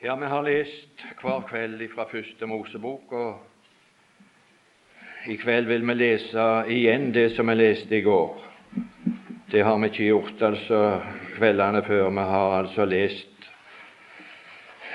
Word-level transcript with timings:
Ja, 0.00 0.16
vi 0.16 0.26
har 0.26 0.42
lest 0.42 1.04
hver 1.22 1.40
kveld 1.48 1.80
fra 1.94 2.04
Første 2.10 2.46
Mosebok, 2.46 3.12
og 3.16 3.38
i 5.24 5.36
kveld 5.40 5.70
vil 5.70 5.86
vi 5.88 5.94
lese 5.96 6.42
igjen 6.68 7.14
det 7.14 7.30
som 7.32 7.48
vi 7.48 7.54
leste 7.56 7.96
i 7.96 8.02
går. 8.04 8.34
Det 9.48 9.62
har 9.64 9.78
vi 9.80 9.88
ikke 9.88 10.10
gjort 10.10 10.42
altså 10.50 10.80
kveldene 11.38 11.80
før. 11.86 12.10
Vi 12.12 12.24
har 12.28 12.56
altså 12.58 12.84
lest 12.84 13.48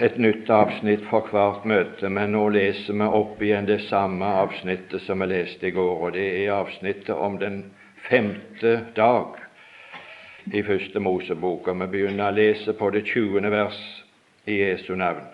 et 0.05 0.21
nytt 0.21 0.53
avsnitt 0.53 1.09
for 1.09 1.33
hvert 1.33 1.65
møte, 1.65 2.05
men 2.09 2.37
nå 2.37 2.45
leser 2.53 2.93
vi 2.93 3.09
opp 3.21 3.41
igjen 3.41 3.65
det 3.65 3.79
samme 3.87 4.29
avsnittet 4.43 5.01
som 5.07 5.25
vi 5.25 5.31
leste 5.33 5.71
i 5.71 5.73
går, 5.79 5.97
og 5.97 6.13
det 6.13 6.27
er 6.43 6.53
avsnittet 6.59 7.17
om 7.17 7.41
den 7.41 7.63
femte 8.05 8.85
dag 8.93 9.33
i 10.53 10.61
Første 10.61 10.99
Mosebok. 11.01 11.73
Og 11.73 11.81
vi 11.87 11.91
begynner 11.97 12.29
å 12.29 12.37
lese 12.37 12.77
på 12.77 12.93
det 12.93 13.07
tjuende 13.09 13.49
vers 13.49 13.81
i 14.45 14.57
Jesu 14.61 14.95
navn. 14.95 15.27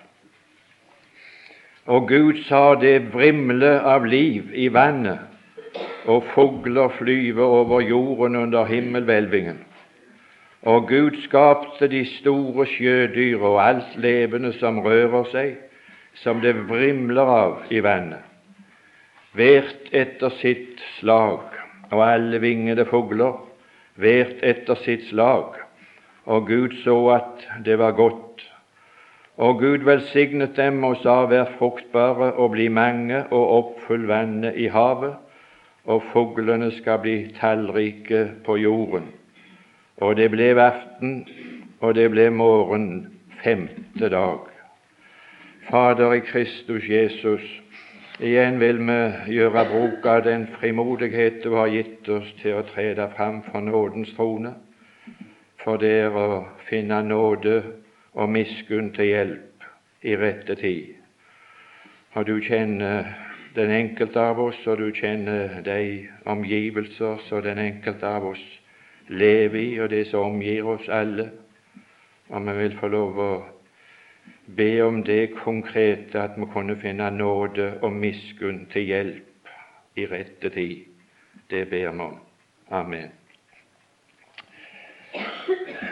Og 1.87 2.07
Gud 2.07 2.43
sa 2.47 2.75
det 2.75 3.13
vrimle 3.13 3.77
av 3.79 4.05
liv 4.05 4.51
i 4.53 4.67
vannet, 4.73 5.23
og 6.07 6.25
fugler 6.33 6.91
flyve 6.97 7.43
over 7.43 7.81
jorden 7.81 8.35
under 8.35 8.65
himmelhvelvingen. 8.65 9.63
Og 10.67 10.87
Gud 10.87 11.21
skapte 11.23 11.87
de 11.87 12.03
store 12.17 12.65
sjødyr 12.67 13.39
og 13.39 13.59
alt 13.63 13.95
levende 13.95 14.51
som 14.59 14.81
rører 14.83 15.29
seg, 15.31 15.55
som 16.23 16.41
det 16.43 16.55
vrimler 16.67 17.29
av 17.29 17.71
i 17.71 17.79
vannet, 17.83 18.23
hvert 19.37 19.91
etter 19.95 20.33
sitt 20.41 20.81
slag, 20.97 21.45
og 21.91 22.03
alle 22.03 22.41
vingede 22.43 22.87
fugler, 22.89 23.37
hvert 23.95 24.41
etter 24.43 24.79
sitt 24.83 25.07
slag. 25.11 25.55
Og 26.27 26.47
Gud 26.49 26.73
så 26.83 26.97
at 27.15 27.45
det 27.63 27.77
var 27.79 27.95
godt. 27.95 28.26
Og 29.37 29.59
Gud 29.59 29.85
velsignet 29.85 30.55
dem 30.57 30.83
og 30.83 30.97
sa, 31.03 31.19
vær 31.29 31.51
fruktbare 31.59 32.31
og 32.33 32.55
bli 32.55 32.67
mange 32.73 33.19
og 33.29 33.51
oppfyll 33.57 34.07
vannet 34.09 34.57
i 34.57 34.65
havet, 34.73 35.13
og 35.85 36.03
fuglene 36.11 36.71
skal 36.79 36.99
bli 37.03 37.17
tallrike 37.37 38.23
på 38.45 38.57
jorden. 38.57 39.11
Og 40.01 40.17
det 40.17 40.31
ble 40.33 40.49
aften, 40.61 41.27
og 41.79 41.95
det 41.95 42.09
ble 42.11 42.29
morgen 42.33 42.89
femte 43.43 44.09
dag. 44.09 44.49
Fader 45.69 46.17
i 46.17 46.19
Kristus 46.25 46.89
Jesus, 46.89 47.45
igjen 48.19 48.59
vil 48.59 48.81
vi 48.89 48.99
gjøre 49.37 49.65
bruk 49.69 50.05
av 50.05 50.23
den 50.25 50.47
frimodighet 50.57 51.43
du 51.43 51.53
har 51.59 51.69
gitt 51.69 52.09
oss 52.09 52.29
til 52.41 52.57
å 52.57 52.65
trede 52.73 53.05
fram 53.13 53.43
for 53.51 53.61
nådens 53.61 54.15
trone, 54.17 54.55
for 55.61 55.77
der 55.77 56.09
å 56.15 56.45
finne 56.69 57.03
nåde 57.05 57.61
og 58.17 58.29
miskunn 58.33 58.91
til 58.95 59.11
hjelp 59.11 59.65
i 60.01 60.15
rette 60.17 60.55
tid. 60.57 60.95
Og 62.17 62.25
du 62.27 62.39
kjenner 62.41 63.11
den 63.55 63.71
enkelte 63.73 64.21
av 64.21 64.39
oss, 64.41 64.59
og 64.65 64.79
du 64.81 64.89
kjenner 64.93 65.59
de 65.65 66.07
omgivelser 66.25 67.21
som 67.27 67.43
den 67.45 67.61
enkelte 67.61 68.09
av 68.09 68.25
oss 68.31 68.43
lever 69.07 69.59
i, 69.61 69.69
og 69.81 69.91
det 69.93 70.07
som 70.09 70.33
omgir 70.33 70.65
oss 70.65 70.89
alle. 70.89 71.29
Og 72.29 72.47
vi 72.47 72.57
vil 72.57 72.77
få 72.79 72.89
lov 72.91 73.21
å 73.21 73.31
be 74.57 74.71
om 74.83 75.03
det 75.05 75.35
konkrete 75.37 76.21
at 76.21 76.39
vi 76.39 76.49
kunne 76.53 76.77
finne 76.81 77.11
nåde 77.13 77.69
og 77.81 77.93
miskunn 77.93 78.65
til 78.73 78.89
hjelp 78.89 79.53
i 79.97 80.09
rette 80.09 80.49
tid. 80.49 80.85
Det 81.49 81.67
ber 81.69 81.91
vi 81.93 82.03
om. 82.09 82.19
Amen. 82.71 83.26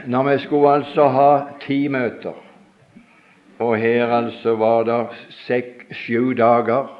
Når 0.07 0.23
vi 0.23 0.39
skulle 0.43 0.69
altså 0.69 1.07
ha 1.09 1.29
ti 1.63 1.87
møter, 1.89 2.33
og 3.59 3.77
her 3.81 4.11
altså 4.13 4.51
var 4.55 4.83
det 4.85 4.97
sek, 5.47 5.87
sju 5.97 6.33
dager 6.37 6.91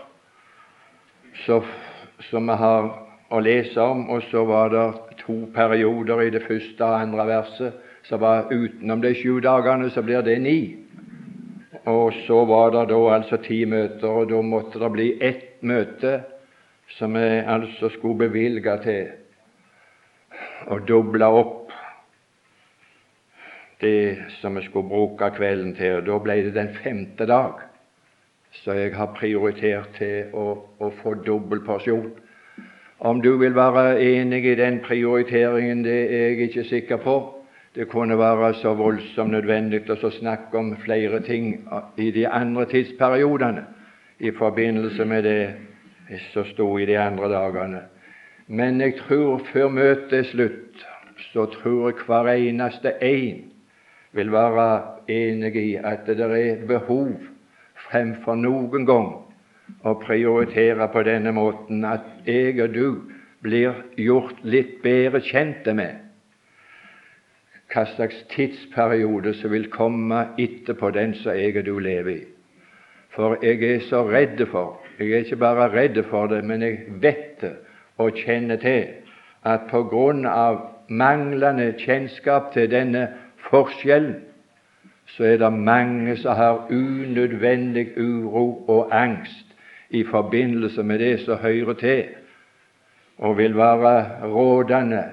som 1.45 2.47
vi 2.49 2.55
har 2.57 2.87
å 3.29 3.41
lese 3.45 3.77
om, 3.81 4.07
og 4.09 4.23
så 4.31 4.41
var 4.49 4.73
det 4.73 4.85
to 5.19 5.35
perioder 5.53 6.23
i 6.23 6.31
det 6.33 6.41
første 6.47 6.81
og 6.81 7.01
andre 7.03 7.27
verset 7.29 7.75
som 8.09 8.23
var 8.23 8.49
utenom 8.49 9.03
de 9.03 9.11
sju 9.17 9.38
dagene, 9.44 9.89
så 9.94 10.01
blir 10.01 10.25
det 10.25 10.39
ni. 10.41 10.59
Og 11.85 12.13
så 12.25 12.39
var 12.49 12.73
det 12.73 12.88
da 12.89 13.01
altså 13.19 13.38
ti 13.38 13.59
møter, 13.69 14.09
og 14.09 14.31
da 14.33 14.41
måtte 14.41 14.81
det 14.81 14.89
bli 14.95 15.11
ett 15.21 15.61
møte 15.61 16.23
som 16.97 17.13
vi 17.13 17.29
altså 17.45 17.89
skulle 17.94 18.25
bevilge 18.25 18.79
til 18.81 19.13
å 20.73 20.79
doble 20.89 21.29
opp 21.44 21.64
det 23.81 24.18
som 24.41 24.56
vi 24.56 24.63
skulle 24.66 24.90
bruke 24.90 25.30
kvelden 25.36 25.75
til. 25.75 26.02
Da 26.06 26.19
ble 26.19 26.38
det 26.46 26.53
den 26.56 26.74
femte 26.84 27.25
dag, 27.25 27.63
så 28.52 28.74
jeg 28.74 28.96
har 28.96 29.16
prioritert 29.18 29.97
til 29.97 30.31
å, 30.34 30.46
å 30.80 30.91
få 31.02 31.16
dobbel 31.25 31.63
porsjon. 31.66 32.12
Om 33.00 33.22
du 33.22 33.36
vil 33.38 33.56
være 33.56 34.00
enig 34.02 34.46
i 34.46 34.56
den 34.56 34.80
prioriteringen, 34.80 35.84
det 35.84 35.97
er 36.06 36.30
jeg 36.30 36.50
ikke 36.50 36.63
sikker 36.69 36.97
på. 37.03 37.16
Det 37.75 37.90
kunne 37.91 38.16
være 38.18 38.53
så 38.62 38.72
voldsomt 38.74 39.36
nødvendig 39.36 39.81
å 39.92 40.12
snakke 40.12 40.57
om 40.57 40.78
flere 40.86 41.19
ting 41.19 41.57
i 42.00 42.12
de 42.16 42.24
andre 42.28 42.63
tidsperiodene 42.72 43.66
i 44.19 44.31
forbindelse 44.31 45.06
med 45.06 45.24
det 45.28 46.19
som 46.31 46.47
sto 46.53 46.69
i 46.80 46.86
de 46.88 46.96
andre 46.97 47.28
dagene. 47.34 47.81
Men 48.47 48.80
jeg 48.81 48.96
tror 49.02 49.44
før 49.52 49.68
møtet 49.69 50.13
er 50.13 50.30
slutt, 50.30 50.86
så 51.34 51.46
tror 51.52 51.90
jeg 51.90 52.06
hver 52.07 52.31
eneste 52.31 52.96
en 53.03 53.44
vil 54.15 54.31
være 54.31 54.67
enig 55.11 55.55
i 55.59 55.75
at 55.75 56.07
det 56.07 56.19
er 56.23 56.63
behov 56.67 57.11
fremfor 57.89 58.37
noen 58.39 58.87
gang 58.87 59.11
å 59.85 59.95
prioritere 60.01 60.87
på 60.93 61.03
denne 61.05 61.33
måten 61.35 61.83
at 61.89 62.07
jeg 62.27 62.55
og 62.63 62.73
du 62.73 62.87
blir 63.45 63.83
gjort 63.99 64.41
litt 64.43 64.79
bedre 64.83 65.21
kjente 65.25 65.73
med 65.77 66.01
hva 67.73 67.83
slags 67.91 68.21
tidsperiode 68.31 69.33
som 69.35 69.51
vil 69.51 69.67
komme 69.73 70.21
etterpå 70.39 70.93
den 70.95 71.15
som 71.19 71.35
jeg 71.35 71.57
og 71.59 71.65
du 71.67 71.73
lever 71.83 72.11
i. 72.13 72.23
For 73.15 73.35
jeg 73.43 73.63
er 73.63 73.83
så 73.89 74.03
redd 74.07 74.41
for 74.51 74.81
Jeg 74.99 75.11
er 75.11 75.25
ikke 75.25 75.41
bare 75.41 75.67
redd 75.73 75.97
for 76.07 76.27
det, 76.31 76.43
men 76.45 76.61
jeg 76.61 76.85
vet 77.03 77.41
det 77.41 77.55
og 77.97 78.15
kjenner 78.15 78.55
til 78.55 78.85
at 79.43 79.67
på 79.67 79.83
grunn 79.91 80.25
av 80.25 80.61
manglende 80.87 81.73
kjennskap 81.79 82.53
til 82.53 82.69
denne 82.71 83.07
forskjellen, 83.55 84.16
så 85.16 85.23
er 85.23 85.38
det 85.38 85.53
mange 85.53 86.17
som 86.17 86.35
har 86.35 86.67
unødvendig 86.69 87.88
uro 87.97 88.66
og 88.67 88.89
angst 88.91 89.55
i 89.89 90.03
forbindelse 90.03 90.83
med 90.83 90.99
det 90.99 91.19
som 91.19 91.38
hører 91.38 91.73
til, 91.73 92.03
og 93.17 93.38
vil 93.38 93.57
være 93.57 94.27
rådende 94.27 95.03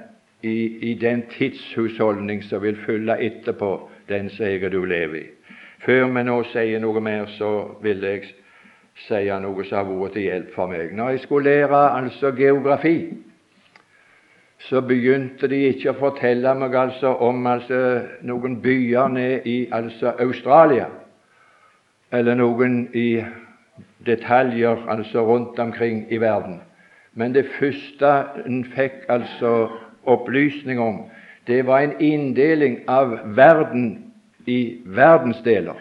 i, 0.42 0.66
i 0.91 0.94
den 0.94 1.22
tidshusholdning 1.31 2.44
som 2.44 2.62
vil 2.62 2.76
følge 2.86 3.20
etterpå 3.20 3.91
den 4.08 4.31
seger 4.31 4.69
du 4.69 4.84
lever 4.84 5.16
i. 5.16 5.26
Før 5.84 6.06
vi 6.14 6.22
nå 6.22 6.42
sier 6.50 6.82
noe 6.82 7.00
mer, 7.00 7.26
så 7.38 7.52
vil 7.82 8.02
jeg 8.06 8.26
si 9.06 9.22
noe 9.42 9.64
som 9.66 9.78
har 9.78 9.88
vært 9.91 10.16
til 10.16 10.26
hjelp 10.26 10.54
for 10.54 10.70
meg. 10.70 10.91
Når 10.94 11.14
jeg 11.14 11.22
skulle 11.26 11.50
lære 11.50 11.82
altså 11.98 12.32
geografi, 12.38 12.97
så 14.69 14.81
begynte 14.81 15.49
de 15.50 15.59
ikke 15.73 15.91
å 15.91 15.99
fortelle 15.99 16.55
meg 16.55 16.75
altså 16.78 17.15
om 17.25 17.47
altså 17.50 17.78
noen 18.23 18.61
byer 18.62 19.09
nede 19.11 19.41
i 19.49 19.56
altså 19.75 20.15
Australia, 20.23 20.87
eller 22.12 22.39
noen 22.39 22.84
i 22.95 23.25
detaljer 24.06 24.84
altså 24.89 25.25
rundt 25.27 25.59
omkring 25.59 26.05
i 26.11 26.21
verden. 26.21 26.61
Men 27.15 27.34
det 27.34 27.49
første 27.59 28.12
en 28.47 28.62
fikk 28.75 29.05
altså 29.09 29.69
opplysning 30.09 30.81
om, 30.81 31.03
det 31.47 31.67
var 31.67 31.83
en 31.83 31.97
inndeling 32.00 32.79
av 32.89 33.19
verden 33.37 34.12
i 34.47 34.79
verdensdeler. 34.87 35.79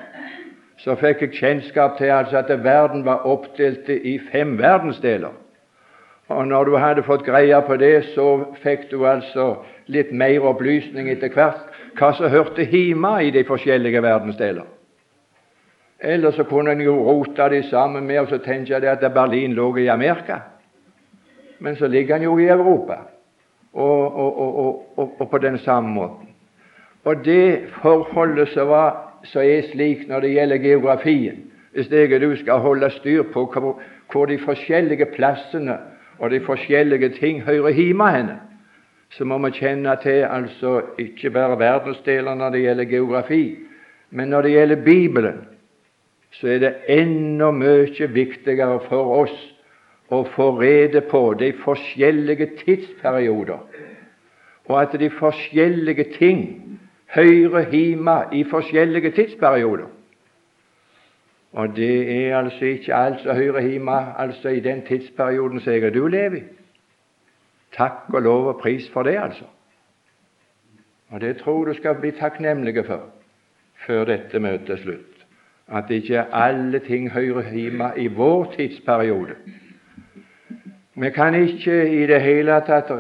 Så 0.82 0.96
fikk 0.98 1.22
jeg 1.22 1.38
kjennskap 1.38 2.00
til 2.00 2.10
altså 2.10 2.42
at 2.42 2.50
verden 2.64 3.06
var 3.06 3.28
oppdelt 3.30 3.90
i 3.90 4.18
fem 4.32 4.58
verdensdeler. 4.58 5.38
Og 6.32 6.48
når 6.48 6.64
du 6.64 6.76
hadde 6.78 7.04
fått 7.04 7.26
greie 7.26 7.62
på 7.68 7.78
det, 7.78 7.96
så 8.16 8.28
fikk 8.64 8.90
du 8.92 9.04
altså 9.08 9.56
litt 9.92 10.12
mer 10.12 10.44
opplysning 10.52 11.10
etter 11.12 11.34
hvert 11.34 11.68
hva 12.00 12.14
som 12.16 12.32
hørte 12.32 12.64
hjemme 12.64 13.18
i 13.26 13.32
de 13.36 13.44
forskjellige 13.44 14.02
verdensdeler. 14.04 14.68
Eller 16.02 16.32
så 16.34 16.44
kunne 16.50 16.72
en 16.74 16.82
jo 16.82 16.96
rote 17.06 17.50
de 17.52 17.62
sammen 17.70 18.08
med 18.08 18.24
og 18.24 18.32
så 18.32 18.40
tenke 18.42 18.74
jeg 18.74 18.88
at 18.90 19.04
Berlin 19.14 19.54
lå 19.54 19.68
i 19.78 19.90
Amerika. 19.92 20.40
Men 21.60 21.76
så 21.76 21.88
ligger 21.88 22.16
han 22.16 22.24
jo 22.24 22.40
i 22.40 22.48
Europa, 22.50 22.96
og, 23.74 24.16
og, 24.16 24.40
og, 24.98 25.14
og 25.20 25.30
på 25.30 25.38
den 25.38 25.58
samme 25.58 25.94
måten. 25.94 26.32
Og 27.04 27.26
det 27.26 27.70
forholdet 27.82 28.50
som, 28.50 28.68
var, 28.68 29.20
som 29.24 29.42
er 29.42 29.68
slik 29.70 30.08
når 30.10 30.26
det 30.26 30.34
gjelder 30.34 30.58
geografien, 30.58 31.44
hvis 31.74 31.92
jeg 31.92 32.14
og 32.14 32.22
du 32.22 32.36
skal 32.36 32.60
holde 32.66 32.90
styr 32.90 33.24
på 33.34 33.46
hvor, 33.54 33.82
hvor 34.12 34.26
de 34.26 34.40
forskjellige 34.42 35.06
plassene 35.16 35.78
og 36.22 36.30
de 36.32 36.40
forskjellige 36.46 37.10
ting 37.18 37.42
hører 37.42 37.74
hjemme 37.74 38.10
henne, 38.14 38.40
så 39.12 39.26
må 39.26 39.40
vi 39.44 39.52
kjenne 39.58 39.96
til 40.04 40.22
altså 40.30 40.82
ikke 41.02 41.32
bare 41.34 41.58
verdensdeler 41.60 42.36
når 42.38 42.54
det 42.54 42.62
gjelder 42.62 42.90
geografi, 42.92 43.46
men 44.12 44.30
når 44.30 44.42
det 44.42 44.52
gjelder 44.52 44.84
Bibelen, 44.86 45.40
så 46.32 46.48
er 46.48 46.60
det 46.60 46.74
enda 46.88 47.50
mye 47.52 48.08
viktigere 48.14 48.80
for 48.86 49.16
oss 49.24 49.40
å 50.12 50.22
få 50.36 50.52
rede 50.62 51.02
på 51.10 51.24
de 51.40 51.52
forskjellige 51.64 52.52
tidsperioder, 52.62 53.66
og 54.70 54.78
at 54.82 54.94
de 55.00 55.10
forskjellige 55.10 56.06
ting 56.20 56.44
hører 57.16 57.68
hjemme 57.72 58.18
i 58.32 58.46
forskjellige 58.48 59.12
tidsperioder. 59.18 59.90
Og 61.52 61.76
det 61.76 62.28
er 62.28 62.38
altså 62.38 62.66
ikke 62.66 62.96
alt 62.96 63.22
som 63.22 63.36
hører 63.36 63.62
hjemme 63.62 64.20
altså 64.20 64.50
i 64.50 64.60
den 64.60 64.86
tidsperioden 64.86 65.60
som 65.60 65.74
jeg 65.74 65.84
og 65.84 65.94
du 65.94 66.08
lever 66.08 66.38
i. 66.38 66.44
Takk 67.78 68.14
og 68.14 68.22
lov 68.22 68.48
og 68.48 68.60
pris 68.60 68.90
for 68.94 69.04
det, 69.04 69.18
altså. 69.22 69.44
Og 71.10 71.22
det 71.22 71.38
tror 71.38 71.66
du 71.66 71.74
skal 71.74 71.96
bli 71.96 72.12
takknemlige 72.12 72.84
for 72.84 73.02
før 73.86 74.04
dette 74.06 74.40
møtet 74.40 74.70
er 74.70 74.78
slutt. 74.78 75.26
At 75.72 75.90
ikke 75.90 76.24
alle 76.34 76.80
ting 76.80 77.10
hører 77.12 77.52
hjemme 77.54 77.92
i 77.98 78.08
vår 78.08 78.54
tidsperiode. 78.56 79.36
Vi 80.96 81.10
kan 81.10 81.36
ikke 81.36 81.90
i 82.04 82.08
det 82.08 82.22
hele 82.22 82.62
tatt 82.68 82.92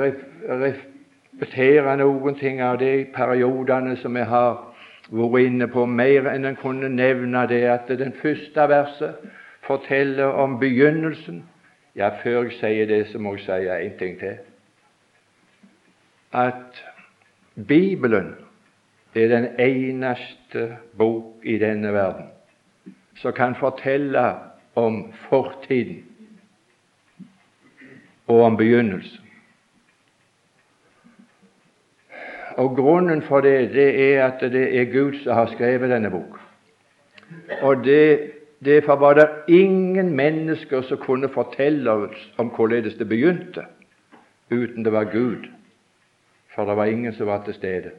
repetere 0.51 1.97
noen 1.97 2.35
ting 2.39 2.61
av 2.61 2.79
de 2.79 3.05
periodene 3.15 3.97
som 3.99 4.15
vi 4.15 4.23
har 4.27 4.70
vært 5.11 5.45
inne 5.45 5.67
på, 5.67 5.85
mer 5.85 6.29
enn 6.31 6.47
en 6.47 6.59
kunne 6.59 6.89
nevne 6.89 7.43
det 7.51 7.63
at 7.69 7.91
den 7.99 8.13
første 8.21 8.67
verset 8.71 9.31
forteller 9.67 10.37
om 10.43 10.59
begynnelsen. 10.59 11.43
Ja, 11.95 12.13
før 12.23 12.47
jeg 12.47 12.57
sier 12.59 12.87
det, 12.87 13.01
så 13.11 13.19
må 13.19 13.35
jeg 13.35 13.45
si 13.45 13.67
en 13.75 13.97
ting 13.99 14.19
til. 14.19 14.37
At 16.31 16.79
Bibelen 17.67 18.35
er 19.15 19.27
den 19.27 19.47
eneste 19.59 20.77
bok 20.97 21.43
i 21.43 21.57
denne 21.59 21.91
verden 21.93 22.31
som 23.19 23.33
kan 23.33 23.55
fortelle 23.55 24.23
om 24.75 25.13
fortiden 25.29 26.05
og 28.27 28.41
om 28.41 28.57
begynnelsen. 28.57 29.30
Og 32.57 32.75
Grunnen 32.75 33.21
for 33.21 33.41
det, 33.41 33.73
det 33.73 34.13
er 34.13 34.25
at 34.25 34.41
det 34.51 34.79
er 34.79 34.91
Gud 34.91 35.13
som 35.23 35.33
har 35.33 35.51
skrevet 35.53 35.89
denne 35.89 36.09
bok. 36.11 36.39
Og 37.61 37.83
det, 37.85 38.31
Derfor 38.65 38.95
var 38.95 39.13
det 39.13 39.29
ingen 39.47 40.15
mennesker 40.15 40.81
som 40.81 40.97
kunne 40.97 41.29
fortelle 41.29 41.91
oss 41.91 42.33
om 42.37 42.51
hvorledes 42.53 42.93
det 42.93 43.09
begynte, 43.09 43.65
uten 44.51 44.85
det 44.85 44.91
var 44.93 45.03
Gud, 45.03 45.47
for 46.55 46.65
det 46.65 46.75
var 46.77 46.85
ingen 46.85 47.13
som 47.13 47.27
var 47.27 47.43
til 47.45 47.53
stede. 47.53 47.91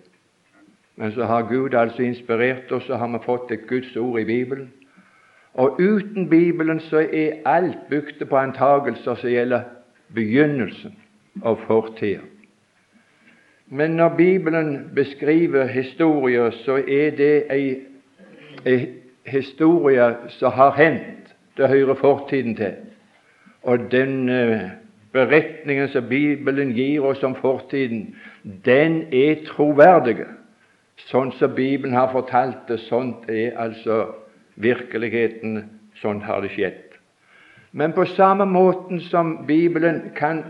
Men 0.97 1.13
så 1.13 1.25
har 1.25 1.43
Gud 1.43 1.75
altså 1.75 2.03
inspirert 2.03 2.73
oss, 2.73 2.91
og 2.91 2.99
har 2.99 3.09
vi 3.09 3.19
fått 3.25 3.51
et 3.51 3.67
Guds 3.69 3.97
ord 3.97 4.21
i 4.21 4.25
Bibelen. 4.25 4.73
Og 5.55 5.81
uten 5.81 6.29
Bibelen 6.29 6.81
så 6.81 6.99
er 7.13 7.43
alt 7.45 7.79
bygd 7.91 8.25
på 8.29 8.37
antagelser 8.37 9.15
som 9.15 9.31
gjelder 9.31 9.63
begynnelsen 10.15 10.95
og 11.43 11.59
fortida. 11.67 12.21
Men 13.75 13.91
når 13.91 14.09
Bibelen 14.09 14.91
beskriver 14.95 15.67
historier, 15.67 16.51
så 16.51 16.75
er 16.89 17.11
det 17.17 17.45
ei, 17.51 17.77
historie 19.27 20.15
som 20.29 20.53
har 20.53 20.75
hendt. 20.77 21.31
Det 21.57 21.69
hører 21.69 21.95
fortiden 21.95 22.57
til. 22.57 22.75
Og 23.63 23.79
den 23.91 24.29
uh, 24.29 24.61
beretningen 25.13 25.89
som 25.89 26.05
Bibelen 26.09 26.75
gir 26.77 27.01
oss 27.01 27.23
om 27.23 27.35
fortiden, 27.35 28.15
den 28.65 29.07
er 29.13 29.41
troverdig. 29.47 30.27
Sånn 31.09 31.33
som 31.39 31.55
Bibelen 31.57 31.97
har 31.97 32.11
fortalt 32.13 32.69
det, 32.69 32.77
sånt 32.91 33.25
er 33.33 33.57
altså 33.57 34.03
virkeligheten. 34.61 35.63
Sånn 36.03 36.21
har 36.21 36.45
det 36.45 36.53
skjedd. 36.53 36.99
Men 37.73 37.97
på 37.97 38.05
samme 38.05 38.45
måten 38.45 39.01
som 39.09 39.47
Bibelen 39.49 40.11
kan 40.17 40.45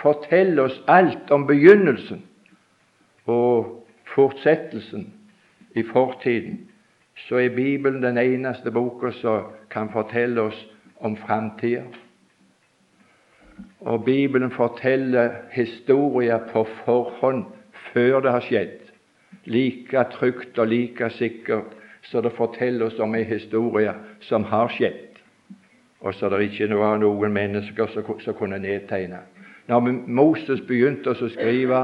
fortelle 0.00 0.70
oss 0.70 0.80
alt 0.88 1.28
om 1.30 1.44
begynnelsen 1.44 2.24
og 3.26 3.86
fortsettelsen 4.14 5.12
i 5.74 5.82
fortiden, 5.82 6.60
så 7.28 7.36
er 7.36 7.54
Bibelen 7.54 8.02
den 8.02 8.18
eneste 8.18 8.70
boka 8.70 9.10
som 9.10 9.52
kan 9.70 9.90
fortelle 9.92 10.40
oss 10.40 10.66
om 11.00 11.16
framtida. 11.16 11.82
Og 13.80 14.04
Bibelen 14.04 14.50
forteller 14.50 15.30
historier 15.52 16.38
på 16.52 16.66
forhånd 16.84 17.44
før 17.92 18.20
det 18.20 18.32
har 18.32 18.44
skjedd 18.44 18.86
like 19.46 20.04
trygt 20.12 20.58
og 20.58 20.68
like 20.68 21.10
sikkert 21.10 21.76
så 22.10 22.20
det 22.20 22.32
forteller 22.32 22.86
oss 22.86 22.98
om 22.98 23.14
en 23.14 23.24
historie 23.24 23.92
som 24.20 24.44
har 24.44 24.68
skjedd, 24.70 25.18
og 26.00 26.14
så 26.14 26.28
det 26.30 26.44
ikke 26.46 26.68
var 26.78 27.00
noen 27.02 27.32
mennesker 27.34 27.90
som, 27.90 28.06
som 28.22 28.36
kunne 28.38 28.60
nedtegne. 28.62 29.24
Når 29.66 29.88
Moses 30.06 30.60
begynte 30.68 31.10
å 31.10 31.30
skrive, 31.32 31.80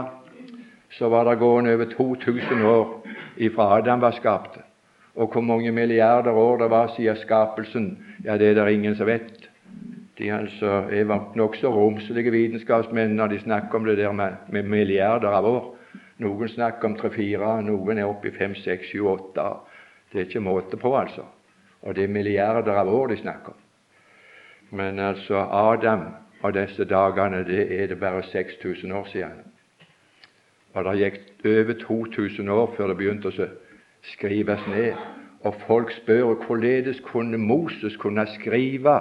så 0.92 1.08
var 1.08 1.24
det 1.24 1.38
gående 1.40 1.74
over 1.74 1.84
2000 1.84 2.64
år 2.64 3.06
ifra 3.36 3.78
Adam 3.78 4.00
var 4.00 4.10
skapt. 4.10 4.58
Og 5.14 5.32
hvor 5.32 5.40
mange 5.40 5.72
milliarder 5.72 6.32
år 6.32 6.58
det 6.58 6.70
var 6.70 6.92
siden 6.96 7.16
skapelsen, 7.16 7.98
ja, 8.24 8.38
det 8.38 8.48
er 8.48 8.64
det 8.64 8.72
ingen 8.72 8.96
som 8.96 9.06
vet. 9.06 9.48
De 10.18 10.32
altså 10.32 10.84
er 10.92 11.36
nokså 11.36 11.68
romslige 11.72 12.30
vitenskapsmenn 12.30 13.16
når 13.16 13.26
de 13.26 13.40
snakker 13.40 13.78
om 13.78 13.84
det 13.84 13.98
der 13.98 14.12
med, 14.12 14.32
med 14.48 14.62
milliarder 14.62 15.28
av 15.28 15.44
år. 15.44 15.74
Noen 16.18 16.48
snakker 16.48 16.88
om 16.88 16.96
tre-fire, 16.96 17.62
noen 17.64 17.98
er 17.98 18.06
oppe 18.06 18.28
i 18.28 18.34
fem, 18.36 18.54
seks, 18.54 18.92
sju, 18.92 19.06
åtte. 19.08 19.46
Det 20.12 20.20
er 20.20 20.28
ikke 20.28 20.44
måte 20.44 20.76
på, 20.76 20.92
altså. 20.96 21.24
Og 21.82 21.96
det 21.96 22.04
er 22.04 22.12
milliarder 22.12 22.76
av 22.78 22.88
år 22.88 23.08
de 23.08 23.16
snakker 23.16 23.56
om. 23.56 23.62
Men 24.70 24.98
altså 24.98 25.40
Adam 25.50 26.04
og 26.42 26.54
disse 26.54 26.84
dagene, 26.84 27.42
det 27.44 27.64
er 27.80 27.86
det 27.86 27.98
bare 28.00 28.22
6000 28.22 28.92
år 28.92 29.08
siden. 29.12 29.51
Og 30.74 30.84
det 30.84 30.98
gikk 31.00 31.46
over 31.46 31.72
2000 31.80 32.48
år 32.48 32.74
før 32.76 32.88
det 32.92 32.96
begynte 32.96 33.28
å 33.28 33.48
skrives 34.14 34.62
ned. 34.68 34.94
Og 35.42 35.54
folk 35.66 35.90
spør 35.92 36.34
hvorledes 36.46 37.00
kunne 37.04 37.38
Moses 37.38 37.96
kunne 37.96 38.26
skrive, 38.38 39.00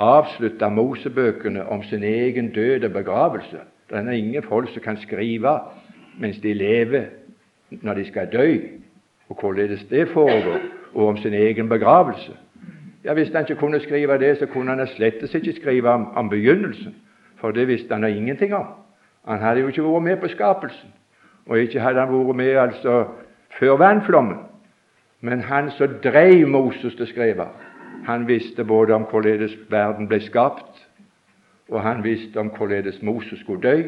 avslutte 0.00 0.68
Mosebøkene 0.70 1.64
om 1.68 1.82
sin 1.84 2.02
egen 2.04 2.52
død 2.52 2.84
og 2.84 2.92
begravelse. 2.92 3.64
Det 3.90 3.98
er 3.98 4.10
ingen 4.10 4.42
folk 4.42 4.68
som 4.72 4.82
kan 4.82 5.00
skrive 5.00 5.58
mens 6.20 6.38
de 6.38 6.54
lever, 6.54 7.08
når 7.70 7.94
de 7.94 8.04
skal 8.04 8.28
dø, 8.32 8.58
og 9.28 9.40
hvorledes 9.40 9.84
det 9.90 10.08
foregår, 10.08 10.60
og 10.94 11.06
om 11.06 11.16
sin 11.16 11.34
egen 11.34 11.68
begravelse. 11.68 12.32
Ja, 13.04 13.14
Hvis 13.14 13.28
han 13.28 13.46
ikke 13.48 13.60
kunne 13.60 13.80
skrive 13.80 14.18
det, 14.18 14.38
så 14.38 14.46
kunne 14.46 14.76
han 14.76 14.86
slett 14.86 15.34
ikke 15.34 15.52
skrive 15.52 15.88
om, 15.88 16.06
om 16.16 16.28
begynnelsen, 16.28 16.94
for 17.36 17.50
det 17.50 17.68
visste 17.68 17.94
han 17.94 18.04
ingenting 18.04 18.54
om. 18.54 18.66
Han 19.24 19.38
hadde 19.38 19.60
jo 19.60 19.68
ikke 19.68 19.84
vært 19.84 20.02
med 20.02 20.20
på 20.20 20.28
skapelsen, 20.28 20.92
og 21.46 21.58
ikke 21.58 21.80
hadde 21.80 22.00
han 22.00 22.12
vært 22.12 22.36
med 22.36 22.56
altså 22.56 22.94
før 23.58 23.76
vannflommen. 23.82 24.38
Men 25.20 25.42
han 25.44 25.70
som 25.76 25.98
drev 26.02 26.48
Moses 26.48 26.94
til 26.96 27.06
skrive, 27.06 27.48
han 28.06 28.28
visste 28.28 28.64
både 28.64 28.94
om 28.94 29.04
hvorledes 29.10 29.56
verden 29.68 30.08
ble 30.08 30.20
skapt, 30.24 30.86
og 31.68 31.82
han 31.82 32.04
visste 32.04 32.40
om 32.40 32.48
hvorledes 32.56 33.02
Moses 33.02 33.40
skulle 33.40 33.62
dø, 33.62 33.82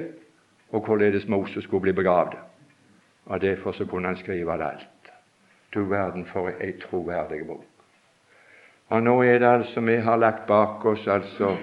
og 0.73 0.85
hvorledes 0.87 1.29
Moses 1.29 1.65
skulle 1.65 1.81
bli 1.81 1.93
begravd. 1.93 2.37
Og 3.27 3.41
Derfor 3.41 3.73
så 3.73 3.87
kunne 3.87 4.09
han 4.09 4.17
skrive 4.17 4.53
det 4.53 4.65
alt. 4.65 5.13
Du 5.75 5.85
verden 5.85 6.27
for 6.27 6.51
ei 6.61 6.73
troverdig 6.73 7.47
bok. 7.47 7.65
Og 8.89 9.03
Nå 9.03 9.23
er 9.23 9.39
det 9.39 9.47
altså 9.49 9.81
vi 9.81 9.97
har 9.97 10.17
lagt 10.17 10.47
bak 10.47 10.85
oss 10.85 11.07
altså 11.09 11.57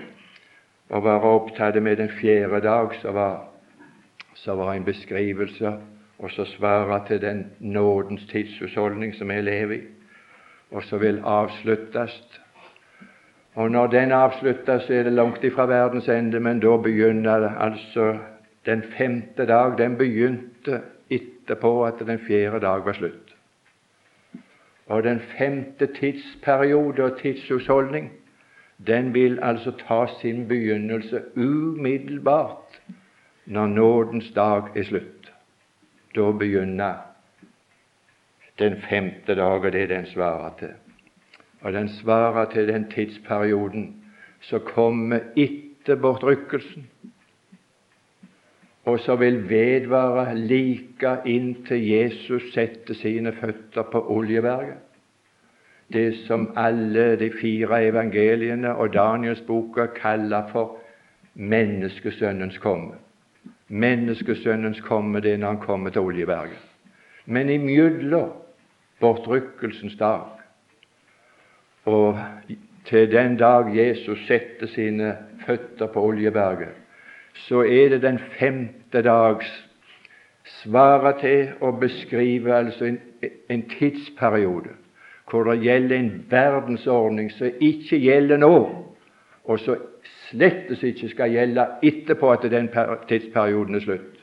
å 0.90 1.02
være 1.06 1.30
opptatt 1.30 1.78
med 1.84 1.98
den 1.98 2.10
fjerde 2.10 2.62
dag, 2.66 2.96
som 3.02 3.14
var, 3.14 3.36
som 4.44 4.58
var 4.58 4.74
en 4.74 4.86
beskrivelse 4.86 5.74
og 6.20 6.32
så 6.32 6.46
svare 6.46 7.08
til 7.08 7.22
den 7.22 7.46
nådens 7.60 8.26
tidshusholdning 8.32 9.16
som 9.16 9.30
vi 9.30 9.42
lever 9.42 9.76
i, 9.76 9.82
og 10.72 10.84
så 10.84 10.98
vil 10.98 11.22
avsluttes. 11.26 12.42
Og 13.56 13.72
når 13.72 13.88
den 13.88 14.12
avsluttes, 14.12 14.84
så 14.84 14.94
er 14.94 15.04
det 15.04 15.14
langt 15.14 15.44
ifra 15.44 15.66
verdens 15.66 16.10
ende, 16.10 16.40
men 16.40 16.60
da 16.60 16.78
begynner 16.78 17.40
det 17.40 17.52
altså 17.60 18.18
den 18.66 18.84
femte 18.98 19.46
dag 19.46 19.78
den 19.78 19.98
begynte 19.98 20.82
etterpå 21.10 21.86
at 21.86 22.00
den 22.00 22.20
fjerde 22.20 22.60
dag 22.60 22.86
var 22.86 22.94
slutt. 22.94 23.36
Og 24.88 25.04
den 25.04 25.20
femte 25.20 25.86
tidsperiode 25.86 27.04
og 27.04 27.20
tidshusholdning 27.22 28.12
den 28.88 29.14
vil 29.14 29.40
altså 29.42 29.72
ta 29.88 30.06
sin 30.22 30.48
begynnelse 30.48 31.22
umiddelbart 31.36 32.82
når 33.50 33.68
nådens 33.68 34.32
dag 34.36 34.70
er 34.76 34.84
slutt. 34.84 35.32
Da 36.16 36.32
begynner 36.32 36.96
den 38.60 38.78
femte 38.82 39.36
dag, 39.36 39.66
og 39.66 39.72
det 39.72 39.90
den 39.90 40.06
svarer 40.06 40.54
til. 40.60 40.74
Og 41.62 41.74
den 41.74 41.90
svarer 41.90 42.46
til 42.52 42.68
den 42.68 42.86
tidsperioden 42.92 43.96
som 44.42 44.62
kommer 44.66 45.20
etter 45.36 45.96
bortrykkelsen, 45.96 46.90
og 48.86 49.00
som 49.00 49.20
vil 49.20 49.50
vedvare 49.50 50.38
like 50.38 51.18
inntil 51.26 51.90
Jesus 51.90 52.54
setter 52.54 52.94
sine 52.94 53.34
føtter 53.34 53.82
på 53.82 54.06
Oljeberget. 54.18 54.78
det 55.94 56.18
som 56.28 56.54
alle 56.56 57.16
de 57.20 57.32
fire 57.42 57.88
evangeliene 57.88 58.76
og 58.76 58.94
Daniels 58.94 59.42
boka 59.42 59.86
kaller 59.86 60.44
for 60.52 60.78
menneskesønnens 61.34 62.58
komme. 62.58 62.94
Menneskesønnens 63.70 64.82
komme 64.82 65.22
det 65.22 65.40
når 65.40 65.48
han 65.48 65.62
kommer 65.62 65.90
til 65.90 66.02
Oljeberget. 66.02 66.58
Men 67.26 67.50
imellom 67.50 68.32
bortrykkelsens 69.00 69.96
dag 70.00 70.22
og 71.86 72.20
til 72.86 73.12
den 73.12 73.38
dag 73.38 73.70
Jesus 73.78 74.20
setter 74.28 74.68
sine 74.68 75.18
føtter 75.46 75.88
på 75.88 76.02
Oljeberget, 76.02 76.74
så 77.34 77.62
er 77.62 77.90
det 77.90 78.02
den 78.02 78.20
femte 78.40 79.02
dags 79.02 79.50
svarer 80.64 81.20
til 81.22 81.52
å 81.62 81.72
beskrive 81.72 82.56
altså 82.56 82.90
en, 82.90 83.00
en 83.50 83.66
tidsperiode 83.70 84.76
hvor 85.30 85.46
det 85.46 85.60
gjelder 85.62 85.96
en 85.96 86.14
verdensordning 86.30 87.30
som 87.32 87.60
ikke 87.62 88.00
gjelder 88.02 88.42
nå, 88.42 88.56
og 89.50 89.60
så 89.60 89.76
slettes 90.30 90.84
ikke 90.86 91.10
skal 91.10 91.32
gjelde 91.34 91.66
etterpå 91.84 92.30
at 92.32 92.46
den 92.52 92.70
tidsperioden 93.10 93.76
er 93.76 93.82
slutt. 93.86 94.20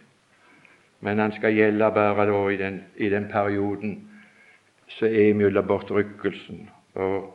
Men 1.00 1.18
han 1.18 1.33
skal 1.35 1.54
gjelde 1.54 1.90
bare 1.95 2.26
da 2.30 2.42
i 2.49 2.59
den, 2.61 2.78
i 2.97 3.09
den 3.11 3.26
perioden 3.33 3.97
som 4.88 5.09
er 5.09 5.35
mellom 5.35 5.66
bortrykkelsen 5.66 6.68
og 6.95 7.35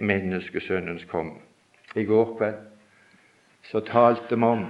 menneskesønnens 0.00 1.04
kom. 1.10 1.34
I 1.96 2.04
går 2.08 2.36
kveld 2.38 2.66
så 3.68 3.84
talte 3.84 4.36
vi 4.36 4.48
om 4.48 4.64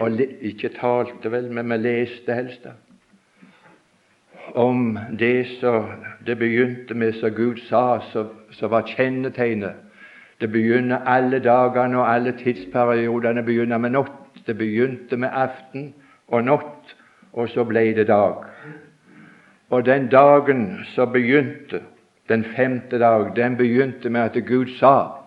og 0.00 0.20
ikke 0.20 0.70
talte 0.76 1.32
vel, 1.32 1.50
men 1.52 1.72
vi 1.72 1.76
leste 1.80 2.34
helst 2.34 2.64
da, 2.64 2.76
om 4.54 4.98
det 5.18 5.46
som 5.58 6.04
det 6.26 6.38
begynte 6.38 6.94
med, 6.94 7.12
som 7.18 7.34
Gud 7.34 7.58
sa, 7.66 8.00
som 8.52 8.70
var 8.70 8.86
kjennetegnet. 8.86 9.89
Det 10.40 10.48
begynner 10.52 11.04
alle 11.06 11.38
dagene 11.44 11.98
og 12.00 12.08
alle 12.14 12.32
tidsperiodene 12.32 13.42
begynner 13.44 13.78
med 13.78 13.92
natt. 13.96 14.16
Det 14.46 14.56
begynte 14.56 15.16
med 15.16 15.28
aften 15.36 15.92
og 16.28 16.44
natt, 16.44 16.94
og 17.32 17.48
så 17.52 17.64
ble 17.68 17.90
det 17.94 18.06
dag. 18.08 18.46
Og 19.70 19.84
den 19.86 20.08
dagen 20.08 20.80
som 20.94 21.12
begynte, 21.12 21.82
den 22.28 22.44
femte 22.56 22.98
dag, 22.98 23.36
den 23.36 23.56
begynte 23.56 24.10
med 24.10 24.20
at 24.20 24.46
Gud 24.46 24.72
sa 24.78 25.20